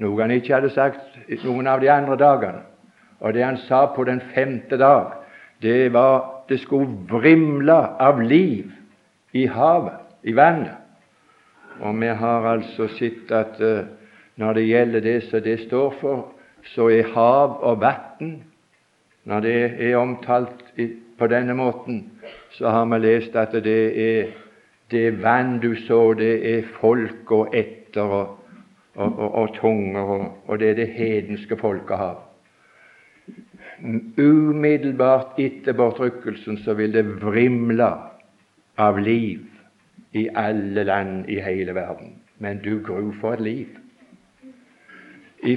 noe 0.00 0.22
han 0.22 0.32
ikke 0.32 0.54
hadde 0.54 0.72
sagt 0.72 1.18
noen 1.44 1.68
av 1.68 1.82
de 1.82 1.90
andre 1.92 2.16
dagene. 2.16 2.62
Og 3.20 3.34
det 3.36 3.44
han 3.44 3.58
sa 3.66 3.84
på 3.92 4.04
den 4.08 4.22
femte 4.34 4.78
dag, 4.80 5.12
det 5.62 5.92
var 5.92 6.46
det 6.48 6.62
skulle 6.62 6.88
vrimle 7.10 7.76
av 8.00 8.22
liv 8.24 8.70
i 9.36 9.44
havet, 9.46 10.00
i 10.24 10.32
vannet. 10.32 10.79
Og 11.80 12.00
vi 12.00 12.06
har 12.06 12.46
altså 12.46 12.88
sett 12.98 13.32
at 13.32 13.60
uh, 13.60 13.88
når 14.36 14.52
det 14.52 14.66
gjelder 14.66 15.00
det 15.00 15.16
som 15.28 15.42
det 15.42 15.58
står 15.66 15.94
for, 16.00 16.28
så 16.74 16.88
er 16.92 17.12
hav 17.14 17.58
og 17.62 17.80
vann 17.80 18.42
Når 19.24 19.40
det 19.40 19.54
er 19.78 19.96
omtalt 19.96 20.64
på 21.18 21.26
denne 21.26 21.54
måten, 21.54 22.10
så 22.50 22.68
har 22.68 22.84
vi 22.84 22.98
lest 22.98 23.36
at 23.36 23.52
det 23.52 23.98
er 24.00 24.30
det 24.90 25.22
vann 25.22 25.58
du 25.60 25.74
så, 25.76 26.14
det 26.14 26.56
er 26.56 26.62
folk 26.80 27.30
og 27.30 27.54
etter 27.54 28.02
og, 28.02 28.38
og, 28.94 29.18
og, 29.18 29.34
og 29.34 29.54
tunger, 29.54 30.32
og 30.46 30.58
det 30.58 30.70
er 30.70 30.74
det 30.74 30.88
hedenske 30.88 31.56
folkehav 31.56 32.30
umiddelbart 34.18 35.38
etter 35.40 35.76
bortrykkelsen 35.76 36.58
så 36.64 36.74
vil 36.78 36.92
det 36.94 37.04
vrimle 37.22 37.88
av 38.80 38.98
liv 39.00 39.46
i 40.12 40.28
alle 40.34 40.84
land 40.84 41.28
i 41.28 41.40
hele 41.40 41.74
verden. 41.74 42.14
Men 42.38 42.60
du 42.64 42.80
gru 42.86 43.12
for 43.20 43.32
et 43.32 43.40
liv! 43.40 43.66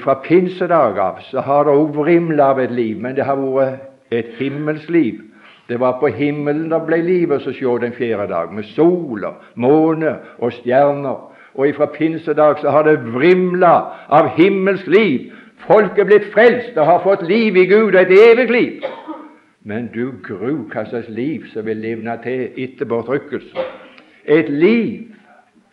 Fra 0.01 0.13
pinsedag 0.23 0.97
av 0.99 1.19
så 1.27 1.41
har 1.43 1.65
det 1.67 1.73
òg 1.75 1.95
vrimla 1.97 2.53
av 2.53 2.59
et 2.63 2.71
liv, 2.71 2.99
men 3.01 3.15
det 3.15 3.25
har 3.27 3.35
vært 3.35 4.13
et 4.15 4.29
himmelsliv. 4.39 5.19
Det 5.67 5.79
var 5.79 5.97
på 5.99 6.07
himmelen 6.07 6.69
det 6.71 6.79
ble 6.87 7.01
livet 7.03 7.47
å 7.47 7.51
se 7.55 7.75
den 7.81 7.95
fjerde 7.95 8.29
dag, 8.31 8.51
med 8.53 8.67
sol 8.75 9.25
og 9.27 9.43
måne 9.55 10.17
og 10.39 10.53
stjerner. 10.55 11.29
Og 11.53 11.67
ifra 11.67 11.85
pinsedag 11.91 12.61
så 12.61 12.71
har 12.71 12.87
det 12.87 13.03
vrimla 13.13 13.73
av 14.09 14.31
himmelsk 14.37 14.87
liv 14.87 15.31
Folk 15.67 15.97
er 15.97 16.07
blitt 16.09 16.25
frelst 16.33 16.75
og 16.75 16.87
har 16.89 17.03
fått 17.05 17.21
liv 17.27 17.55
i 17.55 17.65
Gud, 17.69 17.95
og 17.95 18.01
et 18.01 18.11
evig 18.11 18.49
liv. 18.51 18.87
Men 19.63 19.87
du 19.93 20.11
gru 20.25 20.65
hva 20.73 20.83
slags 20.89 21.07
liv 21.07 21.45
som 21.53 21.63
vil 21.65 21.79
livne 21.79 22.17
til 22.23 22.49
etter 22.59 22.89
bortrykkelsen. 22.89 23.69
Et 24.25 24.49
liv 24.49 25.13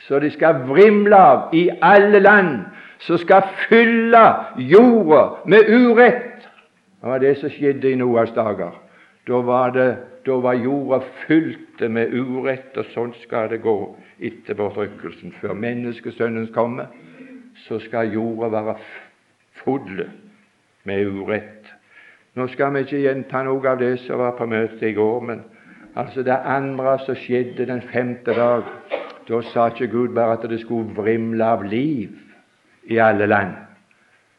så 0.00 0.18
det 0.18 0.32
skal 0.32 0.54
vrimle 0.68 1.16
av 1.16 1.54
i 1.54 1.68
alle 1.82 2.18
land, 2.18 2.60
som 2.98 3.18
skal 3.18 3.42
fylle 3.68 4.22
jorda 4.56 5.24
med 5.46 5.68
urett. 5.68 6.48
Det 7.00 7.08
var 7.08 7.18
det 7.18 7.36
som 7.38 7.52
skjedde 7.52 7.90
i 7.90 7.98
Noas 8.00 8.32
dager. 8.36 8.72
Da 9.28 9.40
var, 9.44 9.70
det, 9.70 9.96
da 10.26 10.40
var 10.40 10.56
jorda 10.58 11.00
fylt 11.26 11.80
med 11.80 12.12
urett, 12.12 12.76
og 12.76 12.88
sånn 12.94 13.12
skal 13.22 13.48
det 13.52 13.62
gå 13.64 13.76
etter 14.20 14.56
bortrykkelsen. 14.56 15.32
Før 15.40 15.54
menneskesønnen 15.56 16.50
kommer, 16.54 16.90
så 17.68 17.78
skal 17.80 18.12
jorda 18.12 18.50
være 18.52 18.76
full 19.62 20.04
med 20.88 21.06
urett. 21.06 21.70
Nå 22.36 22.46
skal 22.52 22.74
vi 22.74 22.84
ikke 22.84 23.04
gjenta 23.04 23.42
noe 23.44 23.68
av 23.68 23.80
det 23.80 23.94
som 24.04 24.20
var 24.20 24.36
på 24.38 24.46
møtet 24.48 24.90
i 24.90 24.96
går, 24.96 25.24
men 25.28 25.40
altså 25.96 26.22
det 26.22 26.36
andre 26.44 26.98
som 27.04 27.16
skjedde 27.18 27.66
den 27.66 27.82
femte 27.82 28.34
dag, 28.34 28.62
da 29.28 29.40
sa 29.52 29.66
ikke 29.70 29.90
Gud 29.92 30.14
bare 30.14 30.38
at 30.38 30.46
det 30.50 30.60
skulle 30.60 30.94
vrimle 30.96 31.44
av 31.44 31.62
liv 31.64 32.10
i 32.90 32.98
alle 32.98 33.26
land, 33.26 33.54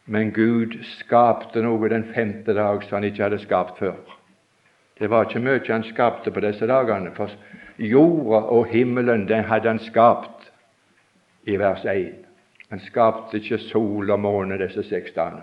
men 0.05 0.33
Gud 0.35 0.75
skapte 0.97 1.61
noe 1.63 1.89
den 1.89 2.07
femte 2.15 2.53
dag 2.53 2.83
som 2.83 2.99
han 2.99 3.07
ikke 3.07 3.23
hadde 3.23 3.39
skapt 3.43 3.79
før. 3.79 3.99
Det 4.99 5.09
var 5.09 5.25
ikke 5.25 5.41
mye 5.41 5.63
han 5.67 5.83
skapte 5.87 6.31
på 6.31 6.43
disse 6.43 6.67
dagene, 6.67 7.13
for 7.15 7.31
jorda 7.77 8.43
og 8.53 8.67
himmelen 8.69 9.27
den 9.27 9.47
hadde 9.49 9.69
han 9.69 9.79
skapt 9.79 10.51
i 11.47 11.57
vers 11.57 11.85
1. 11.85 12.11
Han 12.69 12.79
skapte 12.79 13.37
ikke 13.37 13.57
sol 13.57 14.11
og 14.11 14.19
måne 14.19 14.59
disse 14.61 14.83
seks 14.87 15.15
dagene. 15.15 15.41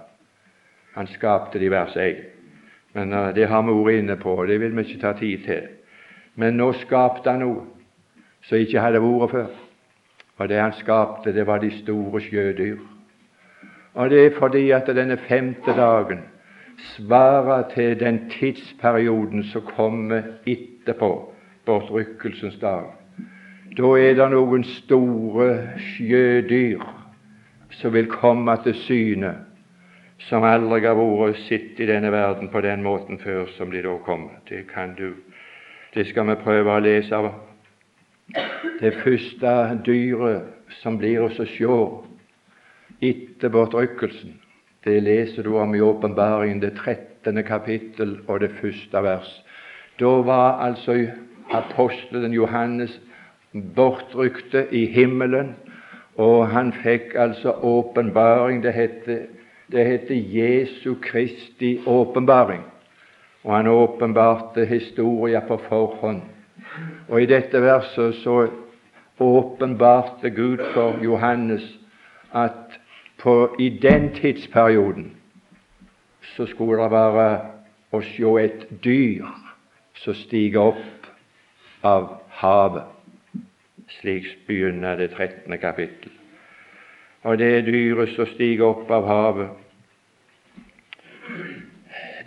Han 0.94 1.06
skapte 1.06 1.58
det 1.58 1.66
i 1.66 1.72
vers 1.72 1.96
1. 1.96 2.22
Men 2.94 3.12
uh, 3.12 3.34
det 3.34 3.48
har 3.48 3.62
vi 3.62 3.74
vært 3.74 4.02
inne 4.02 4.16
på, 4.16 4.32
og 4.34 4.48
det 4.48 4.60
vil 4.60 4.76
vi 4.76 4.84
ikke 4.86 5.02
ta 5.02 5.12
tid 5.18 5.44
til. 5.44 5.66
Men 6.38 6.58
nå 6.58 6.70
skapte 6.84 7.32
han 7.34 7.42
noe 7.42 7.64
som 8.46 8.60
ikke 8.62 8.82
hadde 8.82 9.02
vært 9.02 9.32
før. 9.34 9.48
Og 10.38 10.48
det 10.48 10.60
han 10.62 10.74
skapte, 10.78 11.34
det 11.34 11.46
var 11.46 11.58
de 11.58 11.70
store 11.80 12.20
sjødyr. 12.22 12.78
Og 13.98 14.10
det 14.10 14.20
er 14.24 14.36
fordi 14.38 14.68
at 14.70 14.86
denne 14.94 15.16
femte 15.26 15.74
dagen 15.74 16.20
svarer 16.94 17.64
til 17.74 17.98
den 17.98 18.20
tidsperioden 18.30 19.42
som 19.50 19.66
kommer 19.66 20.22
etterpå, 20.46 21.10
bortrykkelsens 21.66 22.60
dag. 22.62 22.86
Da 23.78 23.90
er 23.98 24.14
det 24.14 24.30
noen 24.30 24.62
store 24.64 25.50
sjødyr 25.90 26.86
som 27.80 27.92
vil 27.92 28.06
komme 28.10 28.54
til 28.62 28.78
syne, 28.86 29.34
som 30.30 30.46
aldri 30.46 30.86
har 30.86 30.98
vært 30.98 31.42
sett 31.48 31.82
i 31.82 31.90
denne 31.90 32.14
verden 32.14 32.50
på 32.54 32.62
den 32.62 32.82
måten 32.86 33.18
før 33.22 33.50
som 33.58 33.74
de 33.74 33.82
da 33.82 33.98
kommer. 34.06 34.38
Det 34.48 34.64
kan 34.70 34.94
du 34.98 35.12
Det 35.98 36.04
skal 36.06 36.28
vi 36.28 36.34
prøve 36.38 36.70
å 36.70 36.78
lese 36.78 37.16
av. 37.16 37.24
Det 38.78 38.92
første 39.00 39.54
dyret 39.82 40.76
som 40.78 40.94
blir 41.00 41.24
oss 41.24 41.40
å 41.42 41.46
se 41.50 41.78
etter 43.08 43.50
bortrykkelsen, 43.50 44.36
det 44.86 45.00
leser 45.02 45.42
du 45.42 45.56
om 45.58 45.74
i 45.74 45.82
Åpenbaringen, 45.82 46.60
det 46.62 46.76
13. 46.76 47.42
kapittel 47.42 48.14
og 48.28 48.44
det 48.44 48.52
første 48.60 49.02
vers. 49.02 49.32
Da 49.98 50.14
var 50.22 50.62
altså 50.68 51.00
apostelen 51.50 52.30
Johannes 52.30 52.94
bortrykte 53.74 54.68
i 54.70 54.86
himmelen 54.94 55.56
og 56.14 56.46
han 56.54 56.70
fikk 56.78 57.18
altså 57.18 57.58
åpenbaring. 57.58 58.62
Det 58.62 58.78
heter, 58.78 59.24
det 59.66 59.90
heter 59.90 60.14
Jesu 60.14 60.94
Kristi 61.02 61.80
åpenbaring. 61.86 62.62
Og 63.44 63.56
han 63.56 63.66
åpenbarte 63.66 64.64
historia 64.66 65.40
på 65.40 65.56
forhånd. 65.68 66.22
Og 67.08 67.22
i 67.22 67.26
dette 67.26 67.60
verset 67.62 68.14
så 68.22 68.48
åpenbarte 69.18 70.30
Gud 70.30 70.62
for 70.74 70.98
Johannes 71.02 71.64
at 72.34 72.78
på, 73.18 73.56
i 73.58 73.68
den 73.68 74.12
tidsperioden 74.14 75.16
så 76.36 76.46
skulle 76.46 76.82
det 76.82 76.90
være 76.92 77.30
å 77.92 78.00
se 78.04 78.34
et 78.42 78.66
dyr 78.84 79.26
som 79.98 80.14
stiger 80.14 80.74
opp 80.74 81.08
av 81.82 82.08
havet. 82.40 82.84
Slik 83.98 84.28
begynner 84.46 84.98
det 85.00 85.10
13. 85.16 85.58
kapittel. 85.58 86.12
Og 87.24 87.38
det 87.38 87.64
dyret 87.66 88.12
som 88.14 88.28
stiger 88.34 88.68
opp 88.68 88.90
av 88.92 89.06
havet, 89.08 89.48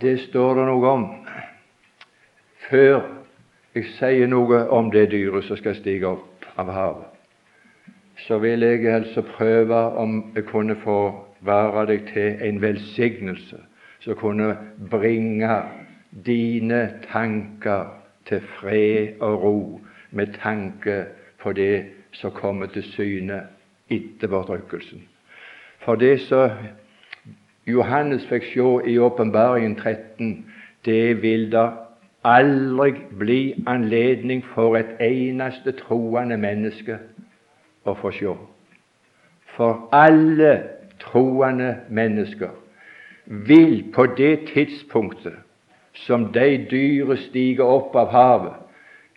det 0.02 0.20
står 0.20 0.56
det 0.56 0.68
noe 0.68 0.92
om 0.92 1.08
før 2.70 3.02
jeg 3.76 3.88
sier 3.98 4.28
noe 4.28 4.66
om 4.74 4.90
det 4.92 5.10
dyret 5.12 5.46
som 5.48 5.60
skal 5.60 5.78
stige 5.78 6.10
opp 6.10 6.46
av 6.60 6.72
havet. 6.76 7.08
så 8.28 8.38
vil 8.38 8.62
jeg 8.62 8.86
altså 8.94 9.22
prøve 9.22 9.76
om 9.98 10.32
jeg 10.36 10.46
kunne 10.46 10.76
få 10.76 11.26
være 11.42 11.86
deg 11.90 12.10
til 12.14 12.44
en 12.48 12.62
velsignelse 12.62 13.58
som 14.02 14.16
kunne 14.16 14.58
bringe 14.92 15.56
dine 16.26 16.82
tanker 17.12 17.90
til 18.26 18.42
fred 18.60 19.22
og 19.22 19.44
ro 19.44 19.82
med 20.12 20.34
tanke 20.44 21.06
på 21.42 21.54
det 21.54 21.86
som 22.12 22.32
kommer 22.32 22.66
til 22.66 22.84
syne 22.84 23.42
etter 23.90 24.28
bortrykkelsen. 24.28 25.02
For 25.80 25.96
det 25.96 26.20
som 26.22 26.50
Johannes 27.72 28.26
fikk 28.30 28.46
se 28.52 28.68
i 28.92 28.98
Åpenbaringen 29.00 29.76
13, 29.80 30.46
det 30.86 31.22
vil 31.22 31.50
da 31.52 31.66
aldri 32.24 32.94
bli 33.18 33.42
anledning 33.68 34.44
for 34.54 34.78
et 34.78 34.98
eneste 35.02 35.74
troende 35.80 36.38
menneske 36.38 37.00
å 37.86 37.96
få 37.98 38.12
se. 38.16 38.34
For 39.56 39.88
alle 39.96 40.54
troende 41.02 41.76
mennesker 41.90 42.54
vil 43.26 43.84
på 43.94 44.06
det 44.18 44.48
tidspunktet 44.54 45.40
som 46.06 46.30
de 46.34 46.66
dyre 46.72 47.18
stiger 47.28 47.68
opp 47.68 47.96
av 48.00 48.12
havet 48.14 48.60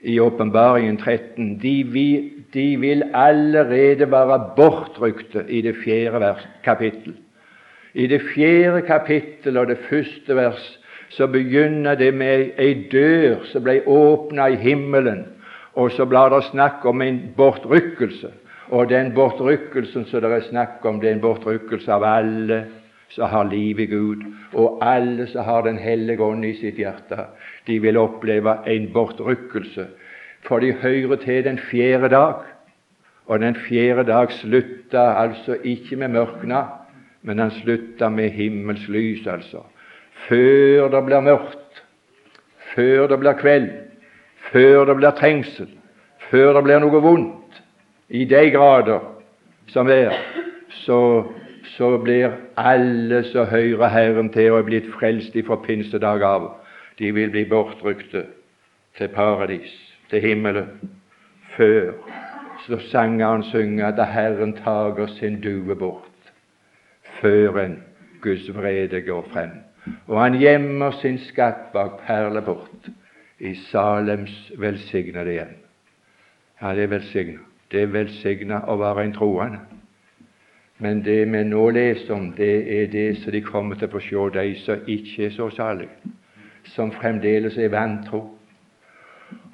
i 0.05 0.19
Åpenbaringen 0.21 0.99
13, 1.01 1.55
de 1.63 1.75
vil, 1.89 2.31
de 2.53 2.67
vil 2.81 3.05
allerede 3.17 4.11
være 4.11 4.41
bortrykte 4.57 5.47
i 5.49 5.63
det 5.65 5.77
fjerde 5.85 6.35
kapittel. 6.65 7.15
I 7.95 8.07
det 8.07 8.23
fjerde 8.35 8.83
kapittel 8.83 9.57
og 9.57 9.69
det 9.71 9.79
første 9.89 10.37
vers 10.37 10.65
så 11.15 11.27
begynner 11.31 11.95
det 11.95 12.11
med 12.15 12.57
ei 12.59 12.89
dør 12.91 13.45
som 13.47 13.63
ble 13.63 13.81
åpna 13.87 14.49
i 14.51 14.59
himmelen, 14.59 15.25
og 15.79 15.93
så 15.95 16.07
blir 16.07 16.33
det 16.33 16.43
snakk 16.49 16.85
om 16.91 17.03
en 17.03 17.21
bortrykkelse. 17.37 18.33
Og 18.75 18.89
den 18.91 19.13
bortrykkelsen 19.15 20.09
som 20.09 20.23
det 20.25 20.33
er 20.33 20.49
snakk 20.49 20.85
om, 20.89 20.99
det 21.01 21.11
er 21.11 21.19
en 21.19 21.23
bortrykkelse 21.23 21.93
av 21.93 22.07
alle 22.09 22.65
som 23.15 23.31
har 23.31 23.47
liv 23.47 23.79
i 23.79 23.87
Gud, 23.87 24.25
og 24.53 24.83
alle 24.83 25.27
som 25.31 25.45
har 25.45 25.63
Den 25.63 25.79
hellige 25.79 26.23
ånd 26.23 26.45
i 26.45 26.55
sitt 26.59 26.79
hjerte. 26.79 27.29
De 27.67 27.79
vil 27.79 27.97
oppleve 27.97 28.57
en 28.67 28.89
bortrykkelse, 28.93 29.87
for 30.43 30.59
de 30.59 30.73
hører 30.73 31.17
til 31.17 31.45
den 31.45 31.59
fjerde 31.59 32.09
dag. 32.09 32.43
Og 33.27 33.41
den 33.41 33.55
fjerde 33.55 34.05
dag 34.05 34.33
slutta 34.33 35.15
altså 35.23 35.57
ikke 35.63 35.97
med 35.97 36.09
mørkna, 36.09 36.65
men 37.25 37.39
han 37.39 37.51
slutta 37.51 38.09
med 38.09 38.31
himmelslys, 38.31 39.27
altså. 39.27 39.63
Før 40.29 40.89
det 40.93 41.01
blir 41.07 41.25
mørkt, 41.25 41.81
før 42.75 43.07
det 43.09 43.19
blir 43.21 43.39
kveld, 43.41 43.71
før 44.53 44.85
det 44.85 44.97
blir 44.97 45.17
trengsel, 45.17 45.71
før 46.31 46.53
det 46.59 46.65
blir 46.67 46.85
noe 46.85 47.01
vondt, 47.01 47.63
i 48.09 48.27
de 48.29 48.43
grader 48.53 49.01
som 49.73 49.89
er, 49.89 50.13
så, 50.85 51.01
så 51.77 51.95
blir 52.05 52.37
alle 52.61 53.25
som 53.33 53.49
hører 53.49 53.89
Herren 53.89 54.29
til 54.33 54.53
og 54.53 54.61
er 54.61 54.69
blitt 54.69 54.93
frelst 54.99 55.37
ifra 55.37 55.57
pinsedag 55.65 56.23
av, 56.29 56.51
de 57.01 57.13
vil 57.17 57.33
bli 57.33 57.49
bortrykte 57.49 58.27
til 58.99 59.15
paradis, 59.17 59.73
til 60.13 60.21
himmelen. 60.21 60.69
Før 61.57 61.95
så 62.67 62.79
sangeren 62.91 63.43
synger 63.49 63.93
at 63.93 64.09
Herren 64.13 64.53
tager 64.61 65.09
sin 65.17 65.41
due 65.41 65.75
bort 65.75 66.14
før 67.25 67.59
en 67.65 67.79
Guds 68.23 68.49
vrede 68.55 69.01
går 69.01 69.29
frem. 69.33 69.51
Og 70.07 70.21
han 70.23 70.37
gjemmer 70.41 70.91
sin 71.01 71.19
skatt 71.19 71.71
bak 71.73 72.01
perleport 72.07 72.89
i 73.41 73.55
Salems 73.69 74.53
velsignede 74.59 75.33
hjem. 75.33 75.55
Ja, 76.63 76.75
det 76.75 76.85
er 76.85 76.93
velsigna. 76.93 77.41
Det 77.73 77.83
er 77.83 77.93
velsigna 77.93 78.61
å 78.69 78.77
være 78.81 79.05
en 79.05 79.17
troende. 79.17 79.61
Men 80.79 81.01
det 81.05 81.23
vi 81.33 81.43
nå 81.49 81.69
leser 81.71 82.15
om, 82.15 82.31
det 82.37 82.55
er 82.77 82.91
det 82.93 83.09
som 83.23 83.33
de 83.33 83.41
kommer 83.45 83.79
til 83.79 83.89
å 83.89 83.95
få 83.95 84.03
se, 84.05 84.25
de 84.37 84.55
som 84.61 84.89
ikke 84.91 85.27
er 85.27 85.37
så 85.37 85.49
salige, 85.55 86.13
som 86.75 86.93
fremdeles 86.93 87.57
er 87.59 87.73
vantro. 87.73 88.25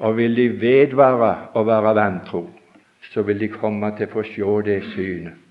Og 0.01 0.17
vil 0.17 0.35
de 0.37 0.49
vedvare 0.61 1.51
å 1.55 1.65
være 1.67 1.95
vantro, 1.95 2.47
så 3.13 3.23
vil 3.23 3.39
de 3.41 3.53
komme 3.53 3.93
til 3.97 4.09
å 4.09 4.15
få 4.15 4.27
se 4.27 4.57
det 4.67 4.81
synet 4.95 5.50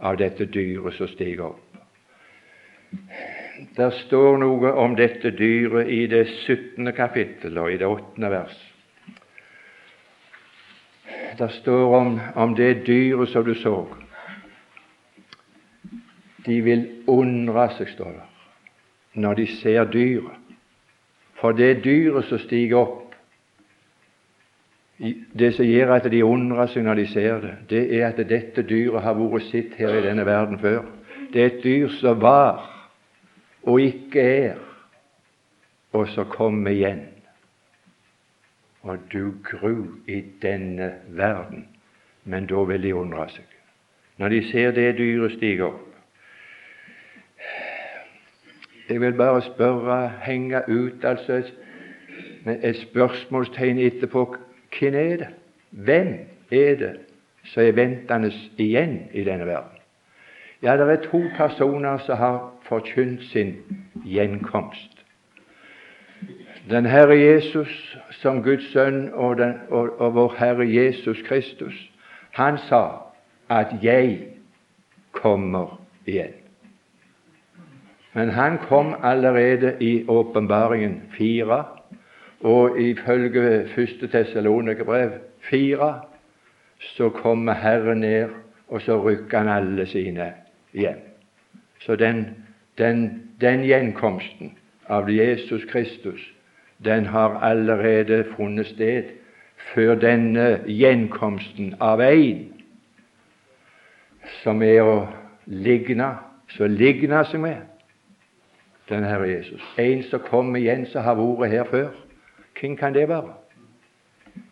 av 0.00 0.16
dette 0.16 0.46
dyret 0.46 0.94
som 0.94 1.08
stiger 1.08 1.52
opp. 1.52 1.62
Der 3.76 3.90
står 4.04 4.38
noe 4.40 4.72
om 4.76 4.96
dette 4.96 5.30
dyret 5.36 5.88
i 5.88 6.04
det 6.10 6.26
17. 6.44 6.92
kapittel 6.96 7.56
og 7.58 7.72
i 7.72 7.78
det 7.80 7.88
8. 7.88 8.30
vers. 8.30 8.56
Der 11.38 11.48
står 11.48 11.94
om, 11.96 12.20
om 12.34 12.54
det 12.56 12.86
dyret 12.86 13.28
som 13.28 13.44
du 13.44 13.54
så. 13.54 13.86
De 16.46 16.60
vil 16.62 16.86
undre 17.10 17.68
seg, 17.76 17.90
står 17.90 18.12
det, 18.12 18.26
når 19.20 19.40
de 19.40 19.46
ser 19.58 19.88
dyret. 19.90 20.42
For 21.40 21.52
det 21.52 21.82
dyret 21.84 22.28
som 22.28 22.40
stiger 22.40 22.84
opp, 22.84 23.05
det 25.38 25.54
som 25.54 25.64
gjør 25.64 25.92
at 25.94 26.06
de 26.10 26.24
undrer 26.24 26.66
ser 27.06 27.40
det, 27.40 27.54
det 27.70 28.00
er 28.00 28.06
at 28.08 28.28
dette 28.28 28.62
dyret 28.62 29.02
har 29.02 29.14
vært 29.14 29.50
sitt 29.50 29.74
her 29.74 29.94
i 29.94 30.06
denne 30.06 30.26
verden 30.26 30.58
før. 30.58 30.82
Det 31.32 31.42
er 31.42 31.46
et 31.46 31.64
dyr 31.64 31.88
som 32.00 32.20
var 32.20 32.72
og 33.62 33.80
ikke 33.80 34.20
er, 34.20 34.56
og 35.92 36.08
som 36.08 36.28
kommer 36.30 36.70
igjen. 36.70 37.02
Og 38.82 38.98
du 39.12 39.34
gru 39.42 39.84
i 40.08 40.22
denne 40.42 40.92
verden, 41.08 41.68
men 42.24 42.46
da 42.46 42.62
vil 42.64 42.82
de 42.82 42.94
undre 42.94 43.28
seg. 43.28 43.44
Når 44.16 44.28
de 44.28 44.40
ser 44.50 44.70
det 44.70 44.96
dyret 44.98 45.34
stige 45.36 45.64
opp. 45.66 45.82
Jeg 48.88 49.00
vil 49.00 49.12
bare 49.18 49.42
spørre, 49.42 50.12
henge 50.22 50.62
ut 50.70 51.04
altså 51.04 51.42
et, 51.42 51.54
et 52.62 52.76
spørsmålstegn 52.76 53.82
etterpå 53.82 54.36
hvem 54.78 54.94
er 54.94 55.16
det? 55.16 55.28
Hvem 55.70 56.14
er 56.50 56.74
det 56.74 56.92
som 57.44 57.62
er 57.62 57.72
ventende 57.72 58.32
igjen 58.58 59.00
i 59.12 59.24
denne 59.24 59.46
verden? 59.46 59.78
Ja, 60.62 60.76
det 60.76 60.88
er 60.90 61.10
to 61.10 61.22
personer 61.36 61.98
som 61.98 62.16
har 62.16 62.52
forkynt 62.62 63.22
sin 63.22 63.54
gjenkomst. 64.04 65.04
Den 66.70 66.86
Herre 66.86 67.14
Jesus 67.18 67.98
som 68.10 68.42
Guds 68.42 68.72
sønn 68.72 69.10
og, 69.14 69.36
den, 69.38 69.54
og, 69.68 70.00
og 70.00 70.14
vår 70.14 70.34
Herre 70.38 70.66
Jesus 70.66 71.22
Kristus, 71.28 71.90
han 72.32 72.58
sa 72.58 72.88
at 73.48 73.66
'jeg 73.82 74.18
kommer 75.12 75.80
igjen'. 76.08 76.42
Men 78.12 78.30
han 78.30 78.58
kom 78.58 78.94
allerede 79.02 79.76
i 79.80 80.04
åpenbaringen 80.08 81.02
fire 81.10 81.64
og 82.40 82.80
ifølge 82.80 83.68
første 83.74 84.06
Tessalonikerbrev 84.06 85.10
fire 85.40 86.00
så 86.78 87.08
kommer 87.08 87.52
Herren 87.52 88.00
ned, 88.00 88.28
og 88.68 88.82
så 88.82 89.08
rykker 89.08 89.38
han 89.38 89.48
alle 89.48 89.86
sine 89.86 90.32
hjem. 90.72 91.00
Så 91.80 91.96
den, 91.96 92.26
den, 92.78 93.22
den 93.40 93.60
gjenkomsten 93.64 94.52
av 94.88 95.10
Jesus 95.10 95.64
Kristus, 95.64 96.32
den 96.84 97.06
har 97.06 97.38
allerede 97.40 98.24
funnet 98.36 98.66
sted 98.66 99.02
før 99.74 99.94
denne 99.94 100.60
gjenkomsten 100.66 101.74
av 101.80 102.00
en 102.00 102.52
som 104.42 104.62
er 104.62 104.82
å 104.82 104.98
ligne, 105.46 106.10
som 106.56 106.70
ligner 106.70 107.24
seg 107.30 107.40
med 107.40 107.62
den 108.90 109.06
Herre 109.06 109.28
Jesus. 109.30 109.62
En 109.78 110.02
som 110.10 110.22
kommer 110.28 110.60
igjen, 110.60 110.86
som 110.90 111.02
har 111.06 111.16
vært 111.18 111.50
her 111.50 111.70
før. 111.70 112.05
Hvem 112.60 112.76
kan 112.76 112.94
det 112.94 113.08
være? 113.08 113.34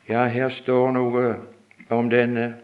Ja, 0.09 0.27
her 0.27 0.49
står 0.49 0.91
noe 0.93 1.37
om 1.91 2.11
denne 2.13 2.55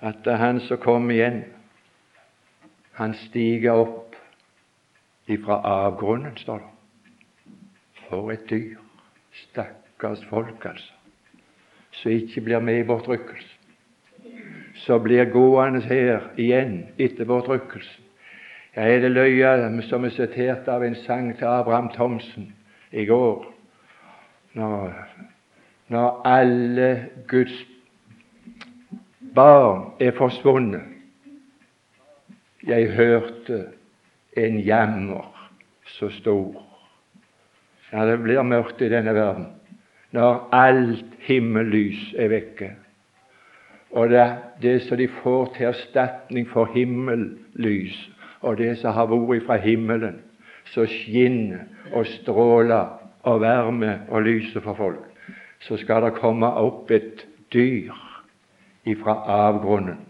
at 0.00 0.20
det 0.24 0.32
er 0.32 0.42
han 0.42 0.60
som 0.60 0.78
kom 0.78 1.10
igjen, 1.10 1.42
han 2.94 3.14
stiger 3.14 3.80
opp 3.82 4.14
ifra 5.26 5.58
avgrunnen, 5.64 6.36
står 6.36 6.58
det. 6.58 6.74
For 8.08 8.30
et 8.32 8.44
dyr. 8.50 8.76
Stakkars 9.32 10.22
folk, 10.30 10.64
altså. 10.64 10.92
Som 11.90 12.12
ikke 12.12 12.40
blir 12.40 12.60
med 12.60 12.82
i 12.82 12.86
bortrykkelsen. 12.86 13.54
Som 14.84 15.02
blir 15.02 15.24
gående 15.32 15.80
her 15.82 16.30
igjen 16.36 16.86
etter 16.98 17.24
bortrykkelsen. 17.24 18.04
Ja, 18.76 18.84
er 18.86 19.00
det 19.02 19.10
løye 19.10 19.82
som 19.88 20.04
er 20.04 20.14
sitert 20.14 20.68
av 20.68 20.84
en 20.84 20.94
sang 21.06 21.32
til 21.38 21.48
Abraham 21.48 21.88
Thomsen 21.94 22.52
i 22.92 23.04
går, 23.04 23.46
når, 24.54 24.92
når 25.88 26.22
alle 26.24 27.06
Guds 27.28 27.66
barn 29.34 29.92
er 30.00 30.12
forsvunnet. 30.16 30.82
Jeg 32.66 32.90
hørte 32.92 33.66
en 34.36 34.58
jammer 34.60 35.50
så 35.86 36.08
stor. 36.08 36.62
Ja, 37.92 38.04
det 38.06 38.18
blir 38.22 38.42
mørkt 38.42 38.82
i 38.82 38.90
denne 38.92 39.14
verden 39.14 39.46
når 40.10 40.48
alt 40.56 41.04
himmellys 41.20 42.14
er 42.16 42.30
vekke. 42.32 42.70
Og 43.90 44.08
det, 44.08 44.24
det 44.62 44.82
som 44.84 44.96
de 45.00 45.08
får 45.22 45.52
til 45.56 45.68
erstatning 45.70 46.48
for 46.48 46.68
himmellys, 46.72 47.96
og 48.40 48.58
det 48.58 48.76
som 48.78 48.94
har 48.96 49.08
vært 49.10 49.44
fra 49.46 49.56
himmelen, 49.60 50.20
som 50.72 50.86
skinner 50.86 51.66
og 51.92 52.06
stråler 52.06 52.98
og 53.22 53.40
varmer 53.40 53.98
og 54.08 54.22
lyser 54.22 54.60
for 54.60 54.74
folk, 54.74 55.04
så 55.60 55.76
skal 55.76 56.02
det 56.02 56.18
komme 56.20 56.46
opp 56.46 56.90
et 56.90 57.24
dyr 57.52 57.94
ifra 58.86 59.14
avgrunnen. 59.26 60.04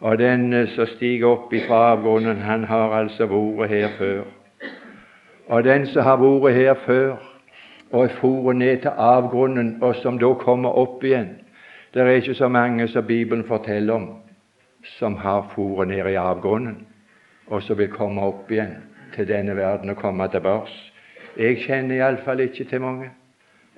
Og 0.00 0.18
den 0.18 0.52
som 0.74 0.86
stiger 0.86 1.26
opp 1.26 1.52
ifra 1.52 1.92
avgrunnen, 1.92 2.42
han 2.42 2.64
har 2.64 2.92
altså 2.92 3.26
vært 3.26 3.70
her 3.70 3.94
før. 3.98 4.24
Og 5.48 5.64
den 5.64 5.86
som 5.86 6.02
har 6.02 6.18
vært 6.20 6.54
her 6.54 6.74
før 6.86 7.16
og 7.92 8.10
foret 8.20 8.56
ned 8.56 8.82
til 8.82 8.90
avgrunnen, 8.96 9.78
og 9.82 9.94
som 10.02 10.18
da 10.18 10.34
kommer 10.34 10.70
opp 10.70 11.04
igjen 11.04 11.40
Det 11.94 12.02
er 12.02 12.08
ikke 12.08 12.34
så 12.34 12.48
mange 12.48 12.88
som 12.88 13.06
Bibelen 13.06 13.44
forteller 13.44 13.94
om, 13.94 14.08
som 14.98 15.14
har 15.16 15.52
foret 15.54 15.88
ned 15.88 16.08
i 16.10 16.14
avgrunnen, 16.18 16.86
og 17.46 17.62
som 17.62 17.78
vil 17.78 17.88
komme 17.88 18.20
opp 18.20 18.50
igjen 18.50 18.74
til 19.14 19.28
denne 19.28 19.56
verden 19.56 19.90
og 19.90 19.96
komme 19.96 20.28
tilbake. 20.28 20.70
Jeg 21.38 21.56
kjenner 21.66 21.96
iallfall 21.96 22.40
ikke 22.40 22.64
til 22.64 22.80
mange. 22.80 23.10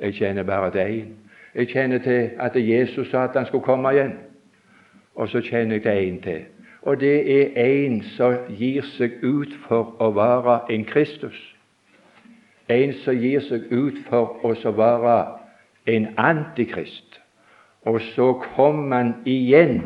Jeg 0.01 0.15
kjenner 0.15 0.43
bare 0.43 0.71
til 0.71 0.79
én. 0.81 1.13
Jeg 1.55 1.69
kjenner 1.69 1.99
til 1.99 2.31
at 2.39 2.53
Jesus 2.55 3.11
sa 3.11 3.25
at 3.25 3.37
han 3.37 3.47
skulle 3.47 3.65
komme 3.65 3.93
igjen. 3.93 4.13
Og 5.15 5.29
så 5.29 5.41
kjenner 5.41 5.75
jeg 5.75 5.83
til 5.83 6.13
én 6.13 6.23
til. 6.23 6.41
Og 6.83 7.01
det 7.01 7.33
er 7.33 7.49
en 7.57 8.03
som 8.03 8.35
gir 8.59 8.85
seg 8.95 9.11
ut 9.23 9.55
for 9.69 9.97
å 9.99 10.13
være 10.15 10.61
en 10.71 10.85
Kristus. 10.85 11.39
En 12.69 12.93
som 13.03 13.17
gir 13.17 13.41
seg 13.41 13.73
ut 13.73 13.99
for 14.09 14.45
å 14.45 14.73
være 14.77 15.17
en 15.87 16.09
antikrist. 16.19 17.21
Og 17.83 18.01
så 18.01 18.33
kommer 18.55 18.97
han 18.97 19.15
igjen 19.25 19.83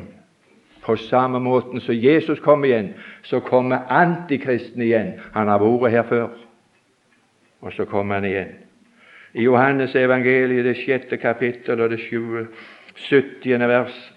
på 0.91 0.97
samme 0.97 1.39
måten 1.41 1.81
som 1.81 1.95
Jesus 1.95 2.41
kom 2.41 2.65
igjen. 2.65 2.95
Så 3.23 3.41
kommer 3.41 3.87
antikristen 3.89 4.83
igjen. 4.83 5.13
Han 5.33 5.49
har 5.49 5.63
vært 5.63 5.95
her 5.95 6.03
før. 6.09 6.29
Og 7.61 7.73
så 7.73 7.85
kommer 7.85 8.19
han 8.19 8.25
igjen. 8.25 8.57
I 9.35 9.45
Johannes 9.47 9.95
evangeliet, 9.95 10.65
det 10.65 10.81
sjette 10.81 11.17
kapittel 11.17 11.81
og 11.81 11.93
det 11.93 12.01
70. 12.01 13.69
vers, 13.69 14.13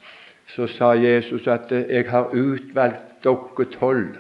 så 0.56 0.68
sa 0.68 0.94
Jesus 0.94 1.48
at 1.48 1.72
'jeg 1.72 2.10
har 2.10 2.34
utvalgt 2.34 3.24
dere 3.24 3.66
tolv 3.80 4.18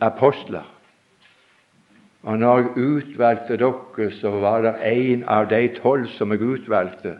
apostler'. 0.00 0.66
Og 2.22 2.38
når 2.38 2.58
jeg 2.58 2.76
utvalgte 2.76 3.56
dere, 3.56 4.10
så 4.10 4.30
var 4.30 4.62
det 4.62 4.74
en 4.84 5.24
av 5.28 5.48
de 5.50 5.68
tolv 5.68 6.06
som 6.06 6.32
jeg 6.32 6.40
utvalgte, 6.40 7.16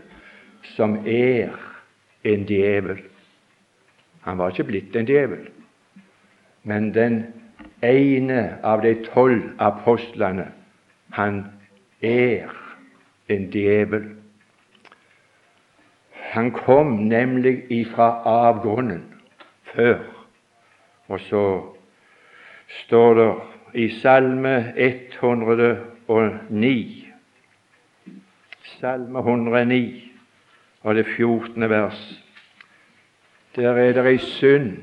som 0.62 1.06
er 1.06 1.48
en 2.24 2.44
djevel. 2.44 3.09
Han 4.20 4.38
var 4.38 4.48
ikke 4.50 4.64
blitt 4.68 4.96
en 4.96 5.06
djevel, 5.09 5.48
men 6.62 6.94
den 6.94 7.26
ene 7.83 8.59
av 8.62 8.83
de 8.85 8.94
tolv 9.09 9.42
apostlene, 9.59 10.46
han 11.16 11.44
er 12.02 12.48
en 13.28 13.50
djevel. 13.50 14.04
Han 16.30 16.50
kom 16.54 16.87
nemlig 17.11 17.64
ifra 17.72 18.22
avgrunnen 18.28 19.04
før. 19.74 19.98
Og 21.09 21.20
så 21.20 21.62
står 22.85 23.14
det 23.14 23.35
i 23.74 23.88
Salme 23.98 24.72
109 24.76 27.11
Salme 28.80 29.18
109 29.18 30.11
og 30.83 30.94
det 30.94 31.06
14. 31.06 31.70
vers. 31.70 32.24
Der 33.56 33.72
er 33.72 33.92
det 33.92 34.06
ei 34.06 34.18
synd 34.18 34.76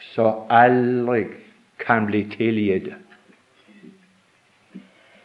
som 0.00 0.46
aldri 0.50 1.24
kan 1.78 2.06
bli 2.06 2.24
tilgitt. 2.30 2.88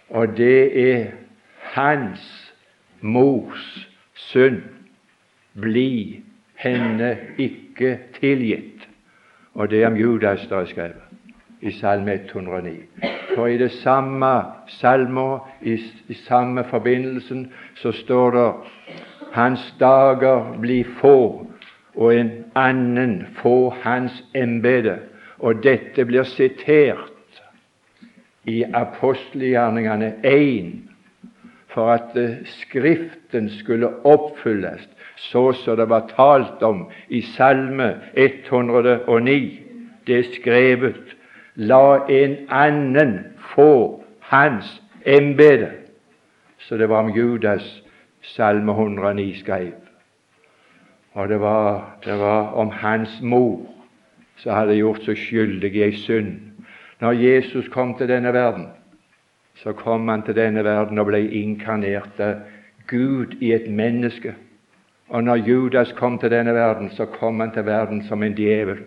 Og 0.09 0.37
det 0.37 0.89
er 0.91 1.05
hans 1.73 2.53
mors 3.01 3.87
synd 4.13 4.61
bli 5.61 6.21
henne 6.55 7.17
ikke 7.37 7.97
tilgitt. 8.19 8.87
Og 9.53 9.69
det 9.69 9.83
er 9.83 9.87
om 9.87 9.97
Judas 9.97 10.47
det 10.47 10.57
er 10.57 10.65
skrevet 10.65 11.11
i 11.61 11.71
Salme 11.71 12.13
109. 12.13 12.69
For 13.35 13.47
i 13.47 13.57
det 13.57 13.71
samme 13.71 14.43
salmer, 14.67 15.49
i, 15.61 15.77
i 16.07 16.13
samme 16.13 16.63
forbindelsen, 16.63 17.51
så 17.75 17.91
står 17.91 18.31
det 18.31 18.53
hans 19.31 19.75
dager 19.79 20.57
blir 20.59 20.85
få, 20.99 21.47
og 21.95 22.15
en 22.15 22.31
annen 22.55 23.27
få 23.41 23.73
hans 23.83 24.23
embete. 24.35 24.99
Og 25.39 25.63
dette 25.63 26.05
blir 26.05 26.23
sitert 26.23 27.41
i 28.45 28.63
apostelgjerningene 28.63 30.13
1 30.23 30.71
for 31.71 31.93
at 31.93 32.17
eh, 32.19 32.41
Skriften 32.45 33.49
skulle 33.49 33.89
oppfylles, 34.05 34.83
så 35.15 35.51
som 35.53 35.77
det 35.77 35.89
var 35.89 36.09
talt 36.15 36.63
om 36.63 36.89
i 37.09 37.21
Salme 37.21 37.95
109. 38.13 39.59
Det 40.07 40.17
er 40.17 40.31
skrevet 40.35 41.15
La 41.55 42.07
en 42.09 42.37
annen 42.49 43.19
få 43.53 44.03
hans 44.19 44.81
embete. 45.05 45.71
Så 46.57 46.77
det 46.77 46.89
var 46.89 47.03
om 47.03 47.15
Judas 47.15 47.83
Salme 48.21 48.71
109 48.71 49.39
skrev. 49.39 49.80
Og 51.13 51.29
det 51.29 51.39
var, 51.39 51.97
det 52.05 52.19
var 52.19 52.53
om 52.53 52.69
hans 52.69 53.21
mor 53.21 53.67
som 54.37 54.55
hadde 54.55 54.77
gjort 54.79 55.03
seg 55.05 55.17
skyldig 55.19 55.73
i 55.75 55.83
ei 55.85 55.97
synd. 55.97 56.37
Når 57.01 57.17
Jesus 57.19 57.67
kom 57.73 57.93
til 57.97 58.07
denne 58.09 58.31
verden, 58.33 58.69
så 59.55 59.73
kom 59.73 60.07
han 60.07 60.23
til 60.25 60.37
denne 60.37 60.63
verden 60.63 60.99
og 60.99 61.09
ble 61.09 61.19
inkarnert 61.41 62.21
Gud 62.87 63.35
i 63.41 63.51
et 63.53 63.67
menneske. 63.69 64.35
Og 65.09 65.23
når 65.23 65.35
Judas 65.35 65.91
kom 65.91 66.17
til 66.19 66.31
denne 66.31 66.53
verden, 66.53 66.89
så 66.89 67.05
kom 67.05 67.39
han 67.39 67.51
til 67.51 67.65
verden 67.65 68.03
som 68.07 68.23
en 68.23 68.35
djevel. 68.35 68.79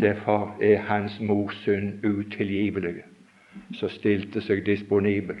Derfor 0.00 0.54
er 0.62 0.78
hans 0.86 1.20
mors 1.20 1.54
synd 1.64 2.04
utilgivelig, 2.04 3.02
så 3.74 3.88
stilte 3.88 4.40
seg 4.42 4.64
disponibel 4.66 5.36